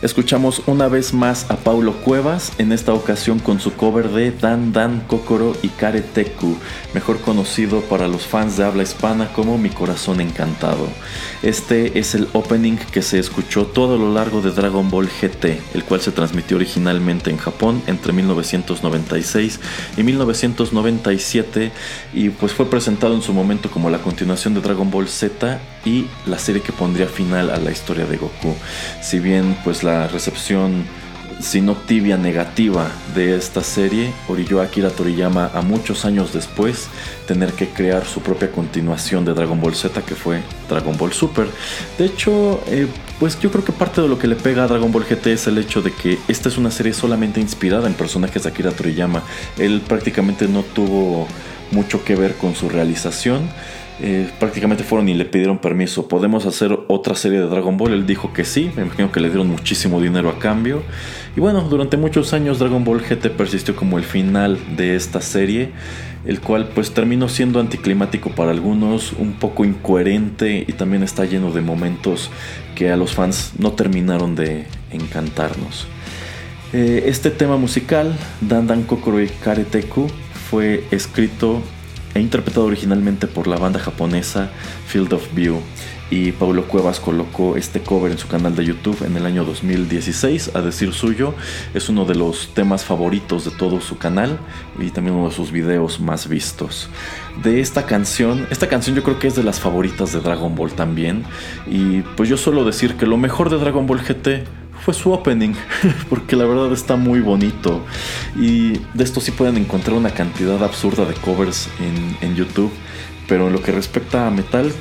Escuchamos 0.00 0.62
una 0.66 0.86
vez 0.86 1.12
más 1.12 1.50
a 1.50 1.56
Paulo 1.56 1.92
Cuevas, 1.92 2.52
en 2.58 2.70
esta 2.70 2.94
ocasión 2.94 3.40
con 3.40 3.58
su 3.58 3.72
cover 3.72 4.10
de 4.10 4.30
Dan 4.30 4.72
Dan 4.72 5.00
Kokoro 5.08 5.56
y 5.60 5.70
Kareteku, 5.70 6.56
mejor 6.94 7.20
conocido 7.20 7.80
para 7.80 8.06
los 8.06 8.22
fans 8.22 8.56
de 8.56 8.64
habla 8.64 8.84
hispana 8.84 9.32
como 9.32 9.58
Mi 9.58 9.70
Corazón 9.70 10.20
Encantado. 10.20 10.86
Este 11.42 11.98
es 11.98 12.14
el 12.14 12.28
opening 12.32 12.76
que 12.76 13.02
se 13.02 13.18
escuchó 13.18 13.66
todo 13.66 13.96
a 13.96 13.98
lo 13.98 14.14
largo 14.14 14.40
de 14.40 14.52
Dragon 14.52 14.88
Ball 14.88 15.08
GT, 15.08 15.60
el 15.74 15.82
cual 15.82 16.00
se 16.00 16.12
transmitió 16.12 16.58
originalmente 16.58 17.30
en 17.30 17.38
Japón 17.38 17.82
entre 17.88 18.12
1996 18.12 19.58
y 19.96 20.02
1997 20.04 21.72
y 22.14 22.28
pues 22.30 22.52
fue 22.52 22.70
presentado 22.70 23.16
en 23.16 23.22
su 23.22 23.32
momento 23.32 23.68
como 23.68 23.90
la 23.90 23.98
continuación 23.98 24.54
de 24.54 24.60
Dragon 24.60 24.92
Ball 24.92 25.08
Z 25.08 25.58
y 25.84 26.06
la 26.26 26.38
serie 26.38 26.62
que 26.62 26.72
pondría 26.72 27.06
final 27.06 27.50
a 27.50 27.58
la 27.58 27.70
historia 27.70 28.06
de 28.06 28.16
Goku. 28.16 28.54
Si 29.02 29.18
bien 29.18 29.56
pues 29.64 29.82
la 29.82 30.08
recepción, 30.08 30.84
si 31.40 31.60
no 31.60 31.74
tibia, 31.76 32.16
negativa 32.16 32.90
de 33.14 33.36
esta 33.36 33.62
serie, 33.62 34.12
orilló 34.28 34.60
a 34.60 34.64
Akira 34.64 34.90
Toriyama 34.90 35.50
a 35.54 35.62
muchos 35.62 36.04
años 36.04 36.32
después 36.32 36.88
tener 37.26 37.52
que 37.52 37.68
crear 37.68 38.04
su 38.06 38.20
propia 38.20 38.50
continuación 38.50 39.24
de 39.24 39.34
Dragon 39.34 39.60
Ball 39.60 39.74
Z 39.74 40.02
que 40.02 40.14
fue 40.14 40.42
Dragon 40.68 40.96
Ball 40.96 41.12
Super. 41.12 41.46
De 41.96 42.06
hecho, 42.06 42.62
eh, 42.66 42.88
pues 43.20 43.38
yo 43.38 43.50
creo 43.50 43.64
que 43.64 43.72
parte 43.72 44.00
de 44.00 44.08
lo 44.08 44.18
que 44.18 44.26
le 44.26 44.36
pega 44.36 44.64
a 44.64 44.66
Dragon 44.66 44.90
Ball 44.90 45.04
GT 45.04 45.32
es 45.32 45.46
el 45.46 45.58
hecho 45.58 45.80
de 45.80 45.92
que 45.92 46.18
esta 46.28 46.48
es 46.48 46.58
una 46.58 46.70
serie 46.70 46.92
solamente 46.92 47.40
inspirada 47.40 47.86
en 47.86 47.94
personajes 47.94 48.42
de 48.42 48.48
Akira 48.48 48.72
Toriyama. 48.72 49.22
Él 49.58 49.80
prácticamente 49.86 50.48
no 50.48 50.62
tuvo 50.62 51.28
mucho 51.70 52.04
que 52.04 52.16
ver 52.16 52.34
con 52.34 52.54
su 52.54 52.68
realización. 52.68 53.48
Eh, 54.00 54.30
prácticamente 54.38 54.84
fueron 54.84 55.08
y 55.08 55.14
le 55.14 55.24
pidieron 55.24 55.58
permiso. 55.58 56.06
¿Podemos 56.06 56.46
hacer 56.46 56.78
otra 56.86 57.14
serie 57.16 57.40
de 57.40 57.46
Dragon 57.46 57.76
Ball? 57.76 57.92
Él 57.92 58.06
dijo 58.06 58.32
que 58.32 58.44
sí, 58.44 58.70
me 58.76 58.82
imagino 58.82 59.10
que 59.10 59.20
le 59.20 59.28
dieron 59.28 59.48
muchísimo 59.48 60.00
dinero 60.00 60.28
a 60.28 60.38
cambio. 60.38 60.82
Y 61.36 61.40
bueno, 61.40 61.62
durante 61.62 61.96
muchos 61.96 62.32
años 62.32 62.58
Dragon 62.58 62.84
Ball 62.84 63.00
GT 63.00 63.30
persistió 63.30 63.74
como 63.74 63.98
el 63.98 64.04
final 64.04 64.58
de 64.76 64.94
esta 64.94 65.20
serie, 65.20 65.70
el 66.24 66.40
cual 66.40 66.68
pues 66.74 66.92
terminó 66.92 67.28
siendo 67.28 67.58
anticlimático 67.58 68.30
para 68.30 68.52
algunos, 68.52 69.12
un 69.14 69.32
poco 69.32 69.64
incoherente 69.64 70.64
y 70.66 70.72
también 70.74 71.02
está 71.02 71.24
lleno 71.24 71.50
de 71.50 71.60
momentos 71.60 72.30
que 72.76 72.92
a 72.92 72.96
los 72.96 73.14
fans 73.14 73.52
no 73.58 73.72
terminaron 73.72 74.36
de 74.36 74.66
encantarnos. 74.92 75.88
Eh, 76.72 77.04
este 77.06 77.30
tema 77.30 77.56
musical, 77.56 78.14
Dan 78.40 78.66
Dan 78.68 78.82
Kokoro 78.82 79.20
y 79.20 79.28
Kareteku, 79.28 80.06
fue 80.50 80.84
escrito 80.90 81.62
interpretado 82.20 82.66
originalmente 82.66 83.26
por 83.26 83.46
la 83.46 83.56
banda 83.56 83.78
japonesa 83.78 84.50
Field 84.86 85.12
of 85.12 85.34
View. 85.34 85.60
Y 86.10 86.32
Paulo 86.32 86.66
Cuevas 86.66 87.00
colocó 87.00 87.56
este 87.56 87.80
cover 87.80 88.10
en 88.10 88.16
su 88.16 88.28
canal 88.28 88.56
de 88.56 88.64
YouTube 88.64 89.04
en 89.04 89.16
el 89.16 89.26
año 89.26 89.44
2016, 89.44 90.52
a 90.54 90.62
decir 90.62 90.94
suyo. 90.94 91.34
Es 91.74 91.90
uno 91.90 92.06
de 92.06 92.14
los 92.14 92.54
temas 92.54 92.84
favoritos 92.84 93.44
de 93.44 93.50
todo 93.50 93.82
su 93.82 93.98
canal 93.98 94.38
y 94.78 94.90
también 94.90 95.16
uno 95.16 95.28
de 95.28 95.34
sus 95.34 95.52
videos 95.52 96.00
más 96.00 96.26
vistos. 96.26 96.88
De 97.42 97.60
esta 97.60 97.84
canción, 97.84 98.46
esta 98.50 98.68
canción 98.68 98.96
yo 98.96 99.02
creo 99.02 99.18
que 99.18 99.28
es 99.28 99.36
de 99.36 99.44
las 99.44 99.60
favoritas 99.60 100.12
de 100.12 100.20
Dragon 100.20 100.54
Ball 100.54 100.72
también. 100.72 101.24
Y 101.66 102.00
pues 102.16 102.30
yo 102.30 102.38
suelo 102.38 102.64
decir 102.64 102.94
que 102.94 103.04
lo 103.04 103.18
mejor 103.18 103.50
de 103.50 103.58
Dragon 103.58 103.86
Ball 103.86 104.00
GT 104.00 104.57
fue 104.80 104.94
su 104.94 105.12
opening, 105.12 105.54
porque 106.08 106.36
la 106.36 106.44
verdad 106.44 106.72
está 106.72 106.96
muy 106.96 107.20
bonito. 107.20 107.84
Y 108.36 108.78
de 108.94 109.04
esto 109.04 109.20
sí 109.20 109.30
pueden 109.30 109.56
encontrar 109.56 109.96
una 109.96 110.10
cantidad 110.10 110.62
absurda 110.62 111.04
de 111.04 111.14
covers 111.14 111.68
en, 112.20 112.34
YouTube, 112.34 112.72
pero 113.26 113.48
en 113.48 113.52
lo 113.52 113.62
que 113.62 113.72
respecta 113.72 114.26
a 114.26 114.30
metal, 114.30 114.72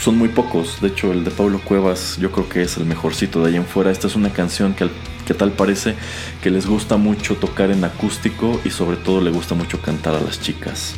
son 0.00 0.18
muy 0.18 0.28
pocos. 0.28 0.80
De 0.80 0.88
hecho, 0.88 1.12
el 1.12 1.24
de 1.24 1.30
Pablo 1.30 1.60
Cuevas 1.62 2.16
yo 2.18 2.32
creo 2.32 2.48
que 2.48 2.62
es 2.62 2.76
el 2.76 2.86
mejorcito 2.86 3.42
de 3.42 3.50
ahí 3.50 3.56
en 3.56 3.64
fuera. 3.64 3.90
Esta 3.90 4.06
es 4.06 4.16
una 4.16 4.32
canción 4.32 4.74
que, 4.74 4.88
que 5.26 5.34
tal 5.34 5.52
parece 5.52 5.94
que 6.42 6.50
les 6.50 6.66
gusta 6.66 6.96
mucho 6.96 7.36
tocar 7.36 7.70
en 7.70 7.84
acústico 7.84 8.60
y 8.64 8.70
sobre 8.70 8.96
todo 8.96 9.20
le 9.20 9.30
gusta 9.30 9.54
mucho 9.54 9.80
cantar 9.80 10.14
a 10.14 10.20
las 10.20 10.40
chicas. 10.40 10.94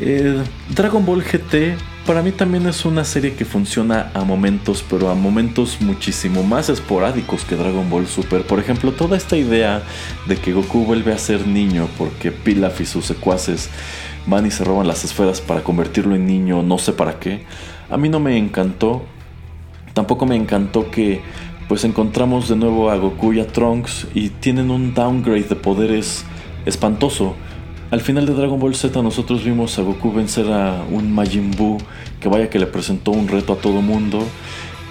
Eh, 0.00 0.42
Dragon 0.70 1.04
Ball 1.04 1.22
GT 1.22 1.76
para 2.06 2.22
mí 2.22 2.32
también 2.32 2.66
es 2.66 2.84
una 2.84 3.04
serie 3.04 3.34
que 3.34 3.44
funciona 3.44 4.10
a 4.14 4.24
momentos, 4.24 4.84
pero 4.88 5.10
a 5.10 5.14
momentos 5.14 5.80
muchísimo 5.80 6.42
más 6.42 6.68
esporádicos 6.68 7.44
que 7.44 7.56
Dragon 7.56 7.88
Ball 7.88 8.06
Super. 8.06 8.42
Por 8.42 8.58
ejemplo, 8.58 8.92
toda 8.92 9.16
esta 9.16 9.36
idea 9.36 9.82
de 10.26 10.36
que 10.36 10.52
Goku 10.52 10.84
vuelve 10.84 11.12
a 11.12 11.18
ser 11.18 11.46
niño 11.46 11.88
porque 11.98 12.32
Pilaf 12.32 12.80
y 12.80 12.86
sus 12.86 13.04
secuaces 13.04 13.70
van 14.26 14.46
y 14.46 14.50
se 14.50 14.64
roban 14.64 14.86
las 14.86 15.04
esferas 15.04 15.40
para 15.40 15.62
convertirlo 15.62 16.14
en 16.14 16.26
niño, 16.26 16.62
no 16.62 16.78
sé 16.78 16.92
para 16.92 17.18
qué. 17.18 17.44
A 17.90 17.96
mí 17.96 18.08
no 18.08 18.20
me 18.20 18.36
encantó. 18.36 19.02
Tampoco 19.94 20.26
me 20.26 20.36
encantó 20.36 20.90
que 20.90 21.20
pues 21.68 21.84
encontramos 21.84 22.48
de 22.48 22.56
nuevo 22.56 22.90
a 22.90 22.96
Goku 22.96 23.34
y 23.34 23.40
a 23.40 23.46
Trunks 23.46 24.08
y 24.14 24.30
tienen 24.30 24.70
un 24.70 24.94
downgrade 24.94 25.42
de 25.42 25.56
poderes 25.56 26.24
espantoso. 26.66 27.36
Al 27.90 28.00
final 28.00 28.24
de 28.24 28.34
Dragon 28.34 28.60
Ball 28.60 28.76
Z 28.76 29.02
nosotros 29.02 29.42
vimos 29.42 29.76
a 29.78 29.82
Goku 29.82 30.12
vencer 30.12 30.46
a 30.52 30.84
un 30.92 31.12
Majin 31.12 31.50
Buu 31.50 31.78
que 32.20 32.28
vaya 32.28 32.48
que 32.48 32.60
le 32.60 32.66
presentó 32.66 33.10
un 33.10 33.26
reto 33.26 33.52
a 33.52 33.56
todo 33.56 33.82
mundo. 33.82 34.24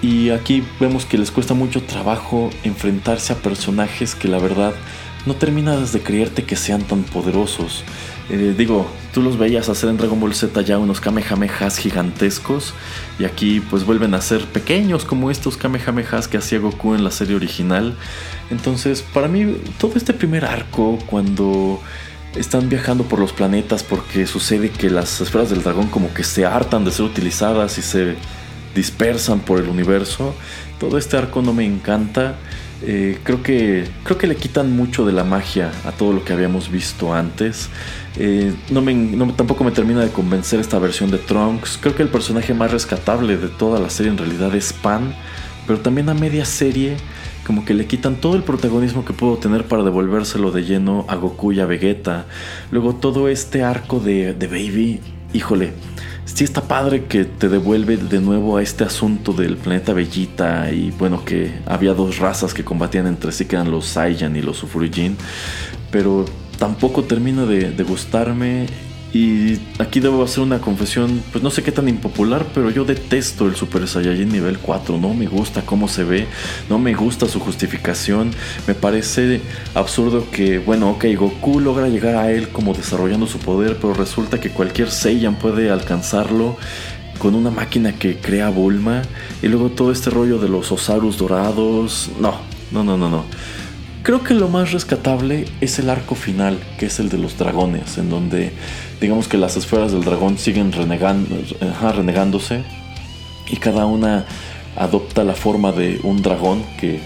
Y 0.02 0.28
aquí 0.28 0.62
vemos 0.78 1.06
que 1.06 1.16
les 1.16 1.30
cuesta 1.30 1.54
mucho 1.54 1.82
trabajo 1.82 2.50
enfrentarse 2.62 3.32
a 3.32 3.36
personajes 3.36 4.14
que 4.14 4.28
la 4.28 4.38
verdad 4.38 4.74
no 5.24 5.34
terminas 5.34 5.92
de 5.92 6.00
creerte 6.00 6.44
que 6.44 6.56
sean 6.56 6.82
tan 6.82 7.02
poderosos. 7.02 7.84
Eh, 8.28 8.54
digo, 8.56 8.86
tú 9.14 9.22
los 9.22 9.38
veías 9.38 9.70
hacer 9.70 9.88
en 9.88 9.96
Dragon 9.96 10.20
Ball 10.20 10.34
Z 10.34 10.60
ya 10.60 10.78
unos 10.78 11.00
Kamehamehas 11.00 11.78
gigantescos 11.78 12.74
y 13.18 13.24
aquí 13.24 13.60
pues 13.60 13.84
vuelven 13.84 14.12
a 14.12 14.20
ser 14.20 14.44
pequeños 14.44 15.06
como 15.06 15.30
estos 15.30 15.56
Kamehamehas 15.56 16.28
que 16.28 16.36
hacía 16.36 16.58
Goku 16.58 16.94
en 16.94 17.02
la 17.02 17.10
serie 17.10 17.34
original. 17.34 17.96
Entonces, 18.50 19.02
para 19.02 19.26
mí 19.26 19.56
todo 19.78 19.92
este 19.96 20.12
primer 20.12 20.44
arco 20.44 20.98
cuando 21.06 21.80
están 22.36 22.68
viajando 22.68 23.04
por 23.04 23.18
los 23.18 23.32
planetas 23.32 23.82
porque 23.82 24.26
sucede 24.26 24.70
que 24.70 24.90
las 24.90 25.20
esferas 25.20 25.50
del 25.50 25.62
dragón 25.62 25.88
como 25.88 26.12
que 26.14 26.24
se 26.24 26.46
hartan 26.46 26.84
de 26.84 26.92
ser 26.92 27.06
utilizadas 27.06 27.78
y 27.78 27.82
se 27.82 28.14
dispersan 28.74 29.40
por 29.40 29.58
el 29.58 29.68
universo. 29.68 30.34
Todo 30.78 30.98
este 30.98 31.16
arco 31.16 31.42
no 31.42 31.52
me 31.52 31.64
encanta. 31.64 32.36
Eh, 32.82 33.18
creo, 33.24 33.42
que, 33.42 33.86
creo 34.04 34.16
que 34.16 34.26
le 34.26 34.36
quitan 34.36 34.74
mucho 34.74 35.04
de 35.04 35.12
la 35.12 35.22
magia 35.22 35.70
a 35.84 35.92
todo 35.92 36.12
lo 36.12 36.24
que 36.24 36.32
habíamos 36.32 36.70
visto 36.70 37.12
antes. 37.12 37.68
Eh, 38.16 38.54
no 38.70 39.32
tampoco 39.34 39.64
me 39.64 39.70
termina 39.70 40.00
de 40.00 40.10
convencer 40.10 40.60
esta 40.60 40.78
versión 40.78 41.10
de 41.10 41.18
Trunks. 41.18 41.78
Creo 41.80 41.94
que 41.94 42.02
el 42.02 42.08
personaje 42.08 42.54
más 42.54 42.70
rescatable 42.70 43.36
de 43.36 43.48
toda 43.48 43.80
la 43.80 43.90
serie 43.90 44.12
en 44.12 44.18
realidad 44.18 44.54
es 44.54 44.72
Pan. 44.72 45.14
Pero 45.66 45.80
también 45.80 46.08
a 46.08 46.14
media 46.14 46.44
serie 46.44 46.96
como 47.46 47.64
que 47.64 47.74
le 47.74 47.86
quitan 47.86 48.16
todo 48.16 48.36
el 48.36 48.42
protagonismo 48.42 49.04
que 49.04 49.12
pudo 49.12 49.38
tener 49.38 49.66
para 49.66 49.82
devolvérselo 49.82 50.50
de 50.50 50.64
lleno 50.64 51.04
a 51.08 51.16
Goku 51.16 51.52
y 51.52 51.60
a 51.60 51.66
Vegeta. 51.66 52.26
Luego 52.70 52.94
todo 52.94 53.28
este 53.28 53.62
arco 53.62 54.00
de, 54.00 54.34
de 54.34 54.46
Baby, 54.46 55.00
híjole, 55.32 55.72
sí 56.24 56.44
está 56.44 56.62
padre 56.62 57.04
que 57.04 57.24
te 57.24 57.48
devuelve 57.48 57.96
de 57.96 58.20
nuevo 58.20 58.56
a 58.56 58.62
este 58.62 58.84
asunto 58.84 59.32
del 59.32 59.56
planeta 59.56 59.92
Bellita 59.92 60.70
y 60.70 60.90
bueno 60.92 61.24
que 61.24 61.52
había 61.66 61.94
dos 61.94 62.18
razas 62.18 62.54
que 62.54 62.64
combatían 62.64 63.06
entre 63.06 63.32
sí 63.32 63.46
que 63.46 63.56
eran 63.56 63.70
los 63.70 63.86
Saiyan 63.86 64.36
y 64.36 64.42
los 64.42 64.58
Sufurujin, 64.58 65.16
pero 65.90 66.24
tampoco 66.58 67.04
termina 67.04 67.46
de, 67.46 67.70
de 67.70 67.82
gustarme 67.82 68.66
y 69.12 69.58
aquí 69.80 69.98
debo 69.98 70.22
hacer 70.22 70.44
una 70.44 70.60
confesión, 70.60 71.22
pues 71.32 71.42
no 71.42 71.50
sé 71.50 71.64
qué 71.64 71.72
tan 71.72 71.88
impopular, 71.88 72.46
pero 72.54 72.70
yo 72.70 72.84
detesto 72.84 73.46
el 73.46 73.56
Super 73.56 73.88
Saiyajin 73.88 74.28
nivel 74.28 74.58
4. 74.58 74.98
No 74.98 75.14
me 75.14 75.26
gusta 75.26 75.62
cómo 75.62 75.88
se 75.88 76.04
ve, 76.04 76.26
no 76.68 76.78
me 76.78 76.94
gusta 76.94 77.26
su 77.26 77.40
justificación. 77.40 78.30
Me 78.68 78.74
parece 78.74 79.40
absurdo 79.74 80.30
que, 80.30 80.58
bueno, 80.58 80.90
ok, 80.90 81.06
Goku 81.16 81.58
logra 81.58 81.88
llegar 81.88 82.14
a 82.14 82.30
él 82.30 82.50
como 82.50 82.72
desarrollando 82.72 83.26
su 83.26 83.38
poder, 83.38 83.78
pero 83.80 83.94
resulta 83.94 84.40
que 84.40 84.50
cualquier 84.50 84.90
Saiyan 84.90 85.36
puede 85.36 85.70
alcanzarlo 85.70 86.56
con 87.18 87.34
una 87.34 87.50
máquina 87.50 87.92
que 87.92 88.16
crea 88.16 88.48
Bulma. 88.48 89.02
Y 89.42 89.48
luego 89.48 89.70
todo 89.70 89.90
este 89.90 90.10
rollo 90.10 90.38
de 90.38 90.48
los 90.48 90.70
Osarus 90.70 91.18
dorados. 91.18 92.10
No, 92.20 92.34
no, 92.70 92.84
no, 92.84 92.96
no, 92.96 93.08
no. 93.08 93.24
Creo 94.02 94.24
que 94.24 94.32
lo 94.32 94.48
más 94.48 94.72
rescatable 94.72 95.44
es 95.60 95.78
el 95.78 95.90
arco 95.90 96.14
final, 96.14 96.58
que 96.78 96.86
es 96.86 96.98
el 97.00 97.10
de 97.10 97.18
los 97.18 97.36
dragones, 97.36 97.98
en 97.98 98.08
donde 98.08 98.52
digamos 98.98 99.28
que 99.28 99.36
las 99.36 99.56
esferas 99.58 99.92
del 99.92 100.04
dragón 100.04 100.38
siguen 100.38 100.72
renegando, 100.72 101.36
renegándose 101.94 102.64
y 103.50 103.56
cada 103.56 103.84
una 103.84 104.24
adopta 104.76 105.22
la 105.22 105.34
forma 105.34 105.72
de 105.72 106.00
un 106.02 106.22
dragón 106.22 106.62
que, 106.78 107.00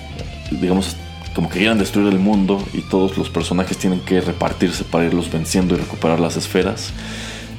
digamos, 0.53 0.97
como 1.35 1.49
que 1.49 1.59
quieran 1.59 1.79
destruir 1.79 2.13
el 2.13 2.21
mundo 2.21 2.63
y 2.73 2.83
todos 2.83 3.19
los 3.19 3.29
personajes 3.29 3.77
tienen 3.77 3.99
que 4.01 4.21
repartirse 4.21 4.85
para 4.85 5.05
irlos 5.05 5.33
venciendo 5.33 5.75
y 5.75 5.79
recuperar 5.79 6.21
las 6.21 6.37
esferas. 6.37 6.93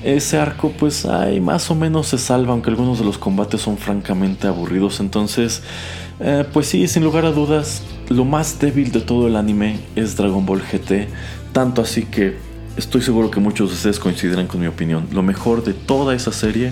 Ese 0.05 0.37
arco 0.37 0.71
pues 0.71 1.05
ahí 1.05 1.41
más 1.41 1.69
o 1.71 1.75
menos 1.75 2.07
se 2.07 2.17
salva, 2.17 2.53
aunque 2.53 2.69
algunos 2.69 2.99
de 2.99 3.05
los 3.05 3.17
combates 3.17 3.59
son 3.59 3.77
francamente 3.77 4.47
aburridos. 4.47 5.01
Entonces, 5.01 5.61
eh, 6.21 6.45
pues 6.53 6.67
sí, 6.67 6.87
sin 6.87 7.03
lugar 7.03 7.25
a 7.25 7.31
dudas, 7.31 7.81
lo 8.09 8.25
más 8.25 8.59
débil 8.59 8.91
de 8.91 9.01
todo 9.01 9.27
el 9.27 9.35
anime 9.35 9.79
es 9.95 10.15
Dragon 10.15 10.45
Ball 10.45 10.61
GT. 10.61 11.07
Tanto 11.53 11.81
así 11.81 12.03
que 12.03 12.37
estoy 12.77 13.01
seguro 13.01 13.31
que 13.31 13.39
muchos 13.39 13.69
de 13.69 13.75
ustedes 13.75 13.99
coincidirán 13.99 14.47
con 14.47 14.61
mi 14.61 14.67
opinión. 14.67 15.07
Lo 15.11 15.23
mejor 15.23 15.63
de 15.63 15.73
toda 15.73 16.15
esa 16.15 16.31
serie 16.31 16.71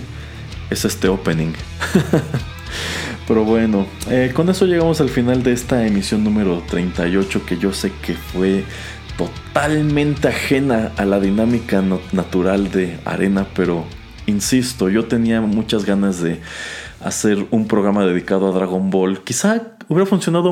es 0.70 0.86
este 0.86 1.08
opening. 1.08 1.54
Pero 3.28 3.46
bueno, 3.46 3.86
eh, 4.10 4.32
con 4.34 4.50
eso 4.50 4.66
llegamos 4.66 5.00
al 5.00 5.10
final 5.10 5.44
de 5.44 5.54
esta 5.54 5.86
emisión 5.88 6.24
número 6.24 6.62
38 6.68 7.46
que 7.46 7.58
yo 7.58 7.72
sé 7.72 7.92
que 8.06 8.16
fue 8.16 8.66
totalmente 9.18 10.28
ajena 10.28 10.92
a 10.98 11.06
la 11.06 11.20
dinámica 11.20 11.82
natural 12.12 12.72
de 12.72 13.00
Arena, 13.06 13.48
pero 13.54 13.86
insisto, 14.26 14.90
yo 14.90 15.06
tenía 15.06 15.40
muchas 15.40 15.86
ganas 15.86 16.20
de 16.22 16.42
hacer 17.00 17.46
un 17.52 17.68
programa 17.68 18.06
dedicado 18.06 18.48
a 18.50 18.52
Dragon 18.52 18.90
Ball. 18.90 19.24
Quizá 19.24 19.78
hubiera 19.88 20.06
funcionado 20.06 20.52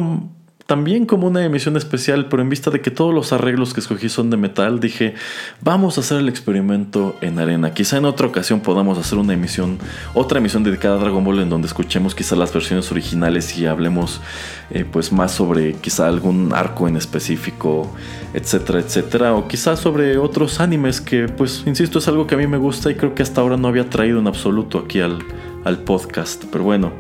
también 0.66 1.06
como 1.06 1.28
una 1.28 1.44
emisión 1.44 1.78
especial, 1.78 2.28
pero 2.30 2.42
en 2.42 2.50
vista 2.50 2.72
de 2.72 2.82
que 2.82 2.92
todos 2.92 3.14
los 3.14 3.34
arreglos 3.34 3.74
que 3.74 3.80
escogí 3.80 4.10
son 4.10 4.30
de 4.30 4.38
metal, 4.38 4.80
dije, 4.80 5.16
vamos 5.62 5.98
a 5.98 6.02
hacer 6.02 6.20
el 6.20 6.30
experimento 6.30 7.16
en 7.22 7.40
arena. 7.40 7.74
Quizá 7.74 7.98
en 7.98 8.06
otra 8.06 8.28
ocasión 8.28 8.62
podamos 8.62 8.98
hacer 8.98 9.18
una 9.18 9.34
emisión, 9.34 9.80
otra 10.14 10.40
emisión 10.40 10.64
dedicada 10.64 10.96
a 10.96 11.00
Dragon 11.00 11.24
Ball 11.24 11.40
en 11.40 11.50
donde 11.50 11.68
escuchemos 11.68 12.16
quizá 12.16 12.36
las 12.36 12.54
versiones 12.54 12.92
originales 12.92 13.58
y 13.58 13.66
hablemos 13.66 14.22
eh, 14.70 14.86
pues 14.90 15.12
más 15.12 15.32
sobre 15.32 15.74
quizá 15.74 16.08
algún 16.08 16.54
arco 16.54 16.88
en 16.88 16.98
específico, 16.98 17.94
etcétera, 18.34 18.80
etcétera, 18.80 19.34
o 19.36 19.48
quizá 19.48 19.76
sobre 19.76 20.18
otros 20.18 20.60
animes 20.60 21.02
que 21.02 21.28
pues 21.28 21.64
insisto 21.66 22.00
es 22.00 22.08
algo 22.08 22.28
que 22.28 22.36
a 22.36 22.38
mí 22.38 22.48
me 22.48 22.58
gusta 22.58 22.92
y 22.92 22.96
creo 22.96 23.14
que 23.16 23.24
hasta 23.24 23.42
ahora 23.42 23.58
no 23.58 23.68
había 23.68 23.90
traído 23.90 24.20
en 24.20 24.28
absoluto 24.28 24.80
aquí 24.80 25.02
al, 25.02 25.20
al 25.66 25.80
podcast, 25.80 26.46
pero 26.52 26.64
bueno. 26.64 26.92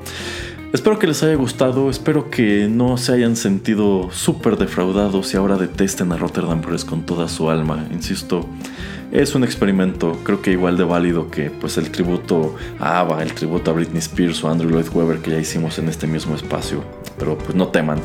Espero 0.74 0.98
que 0.98 1.06
les 1.06 1.22
haya 1.22 1.36
gustado, 1.36 1.90
espero 1.90 2.30
que 2.30 2.70
no 2.70 2.96
se 2.96 3.12
hayan 3.12 3.36
sentido 3.36 4.10
súper 4.10 4.56
defraudados 4.56 5.34
y 5.34 5.38
ahora 5.38 5.58
detesten 5.58 6.14
a 6.14 6.18
Rotterdam 6.18 6.62
Press 6.62 6.86
con 6.86 7.06
toda 7.06 7.28
su 7.28 7.50
alma. 7.50 7.86
Insisto, 7.92 8.48
es 9.12 9.36
un 9.36 9.44
experimento, 9.44 10.18
creo 10.24 10.42
que 10.42 10.54
igual 10.54 10.78
de 10.78 10.86
válido 10.86 11.30
que 11.30 11.50
pues 11.50 11.78
el 11.78 11.92
tributo 11.92 12.56
a 12.80 13.02
ABBA, 13.02 13.22
el 13.22 13.34
tributo 13.34 13.72
a 13.72 13.74
Britney 13.74 14.00
Spears 14.00 14.42
o 14.46 14.50
Andrew 14.50 14.70
Lloyd 14.70 14.88
Webber 14.94 15.18
que 15.18 15.32
ya 15.32 15.40
hicimos 15.40 15.78
en 15.78 15.90
este 15.90 16.08
mismo 16.08 16.36
espacio. 16.36 16.86
Pero 17.20 17.38
pues 17.38 17.54
no 17.54 17.68
teman, 17.68 18.00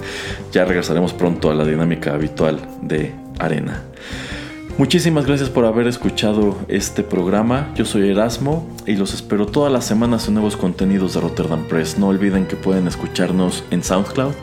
ya 0.51 0.65
regresaremos 0.65 1.13
pronto 1.13 1.53
a 1.53 1.55
la 1.55 1.65
dinámica 1.65 2.15
habitual 2.15 2.59
de 2.83 3.15
Arena. 3.39 3.85
Muchísimas 4.79 5.25
gracias 5.25 5.49
por 5.49 5.65
haber 5.65 5.87
escuchado 5.87 6.59
este 6.69 7.03
programa. 7.03 7.73
Yo 7.75 7.87
soy 7.87 8.11
Erasmo 8.11 8.69
y 8.85 8.95
los 8.97 9.15
espero 9.15 9.47
todas 9.47 9.73
las 9.73 9.87
semanas 9.87 10.29
en 10.29 10.35
nuevos 10.35 10.55
contenidos 10.55 11.15
de 11.15 11.23
Rotterdam 11.23 11.65
Press. 11.67 11.99
No 11.99 12.09
olviden 12.09 12.47
que 12.47 12.57
pueden 12.57 12.87
escucharnos 12.87 13.65
en 13.71 13.83
SoundCloud, 13.83 14.35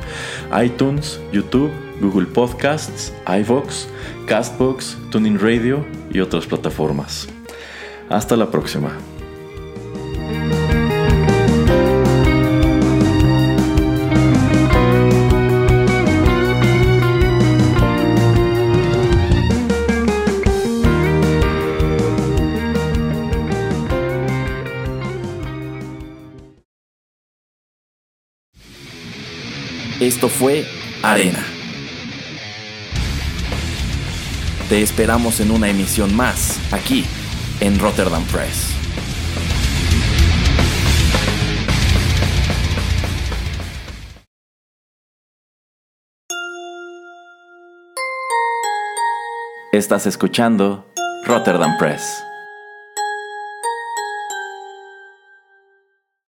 iTunes, 0.59 1.19
YouTube, 1.31 1.69
Google 2.01 2.25
Podcasts, 2.25 3.13
iVoox, 3.27 3.85
Castbox, 4.25 4.97
Tuning 5.11 5.37
Radio 5.37 5.85
y 6.11 6.19
otras 6.19 6.47
plataformas. 6.47 7.27
Hasta 8.09 8.35
la 8.35 8.49
próxima. 8.49 8.91
Esto 30.03 30.27
fue 30.27 30.65
Arena. 31.01 31.41
Te 34.67 34.81
esperamos 34.81 35.39
en 35.39 35.49
una 35.49 35.69
emisión 35.69 36.13
más, 36.13 36.59
aquí, 36.73 37.05
en 37.61 37.79
Rotterdam 37.79 38.21
Press. 38.25 38.73
Estás 49.71 50.05
escuchando 50.05 50.85
Rotterdam 51.25 51.77
Press. 51.77 52.21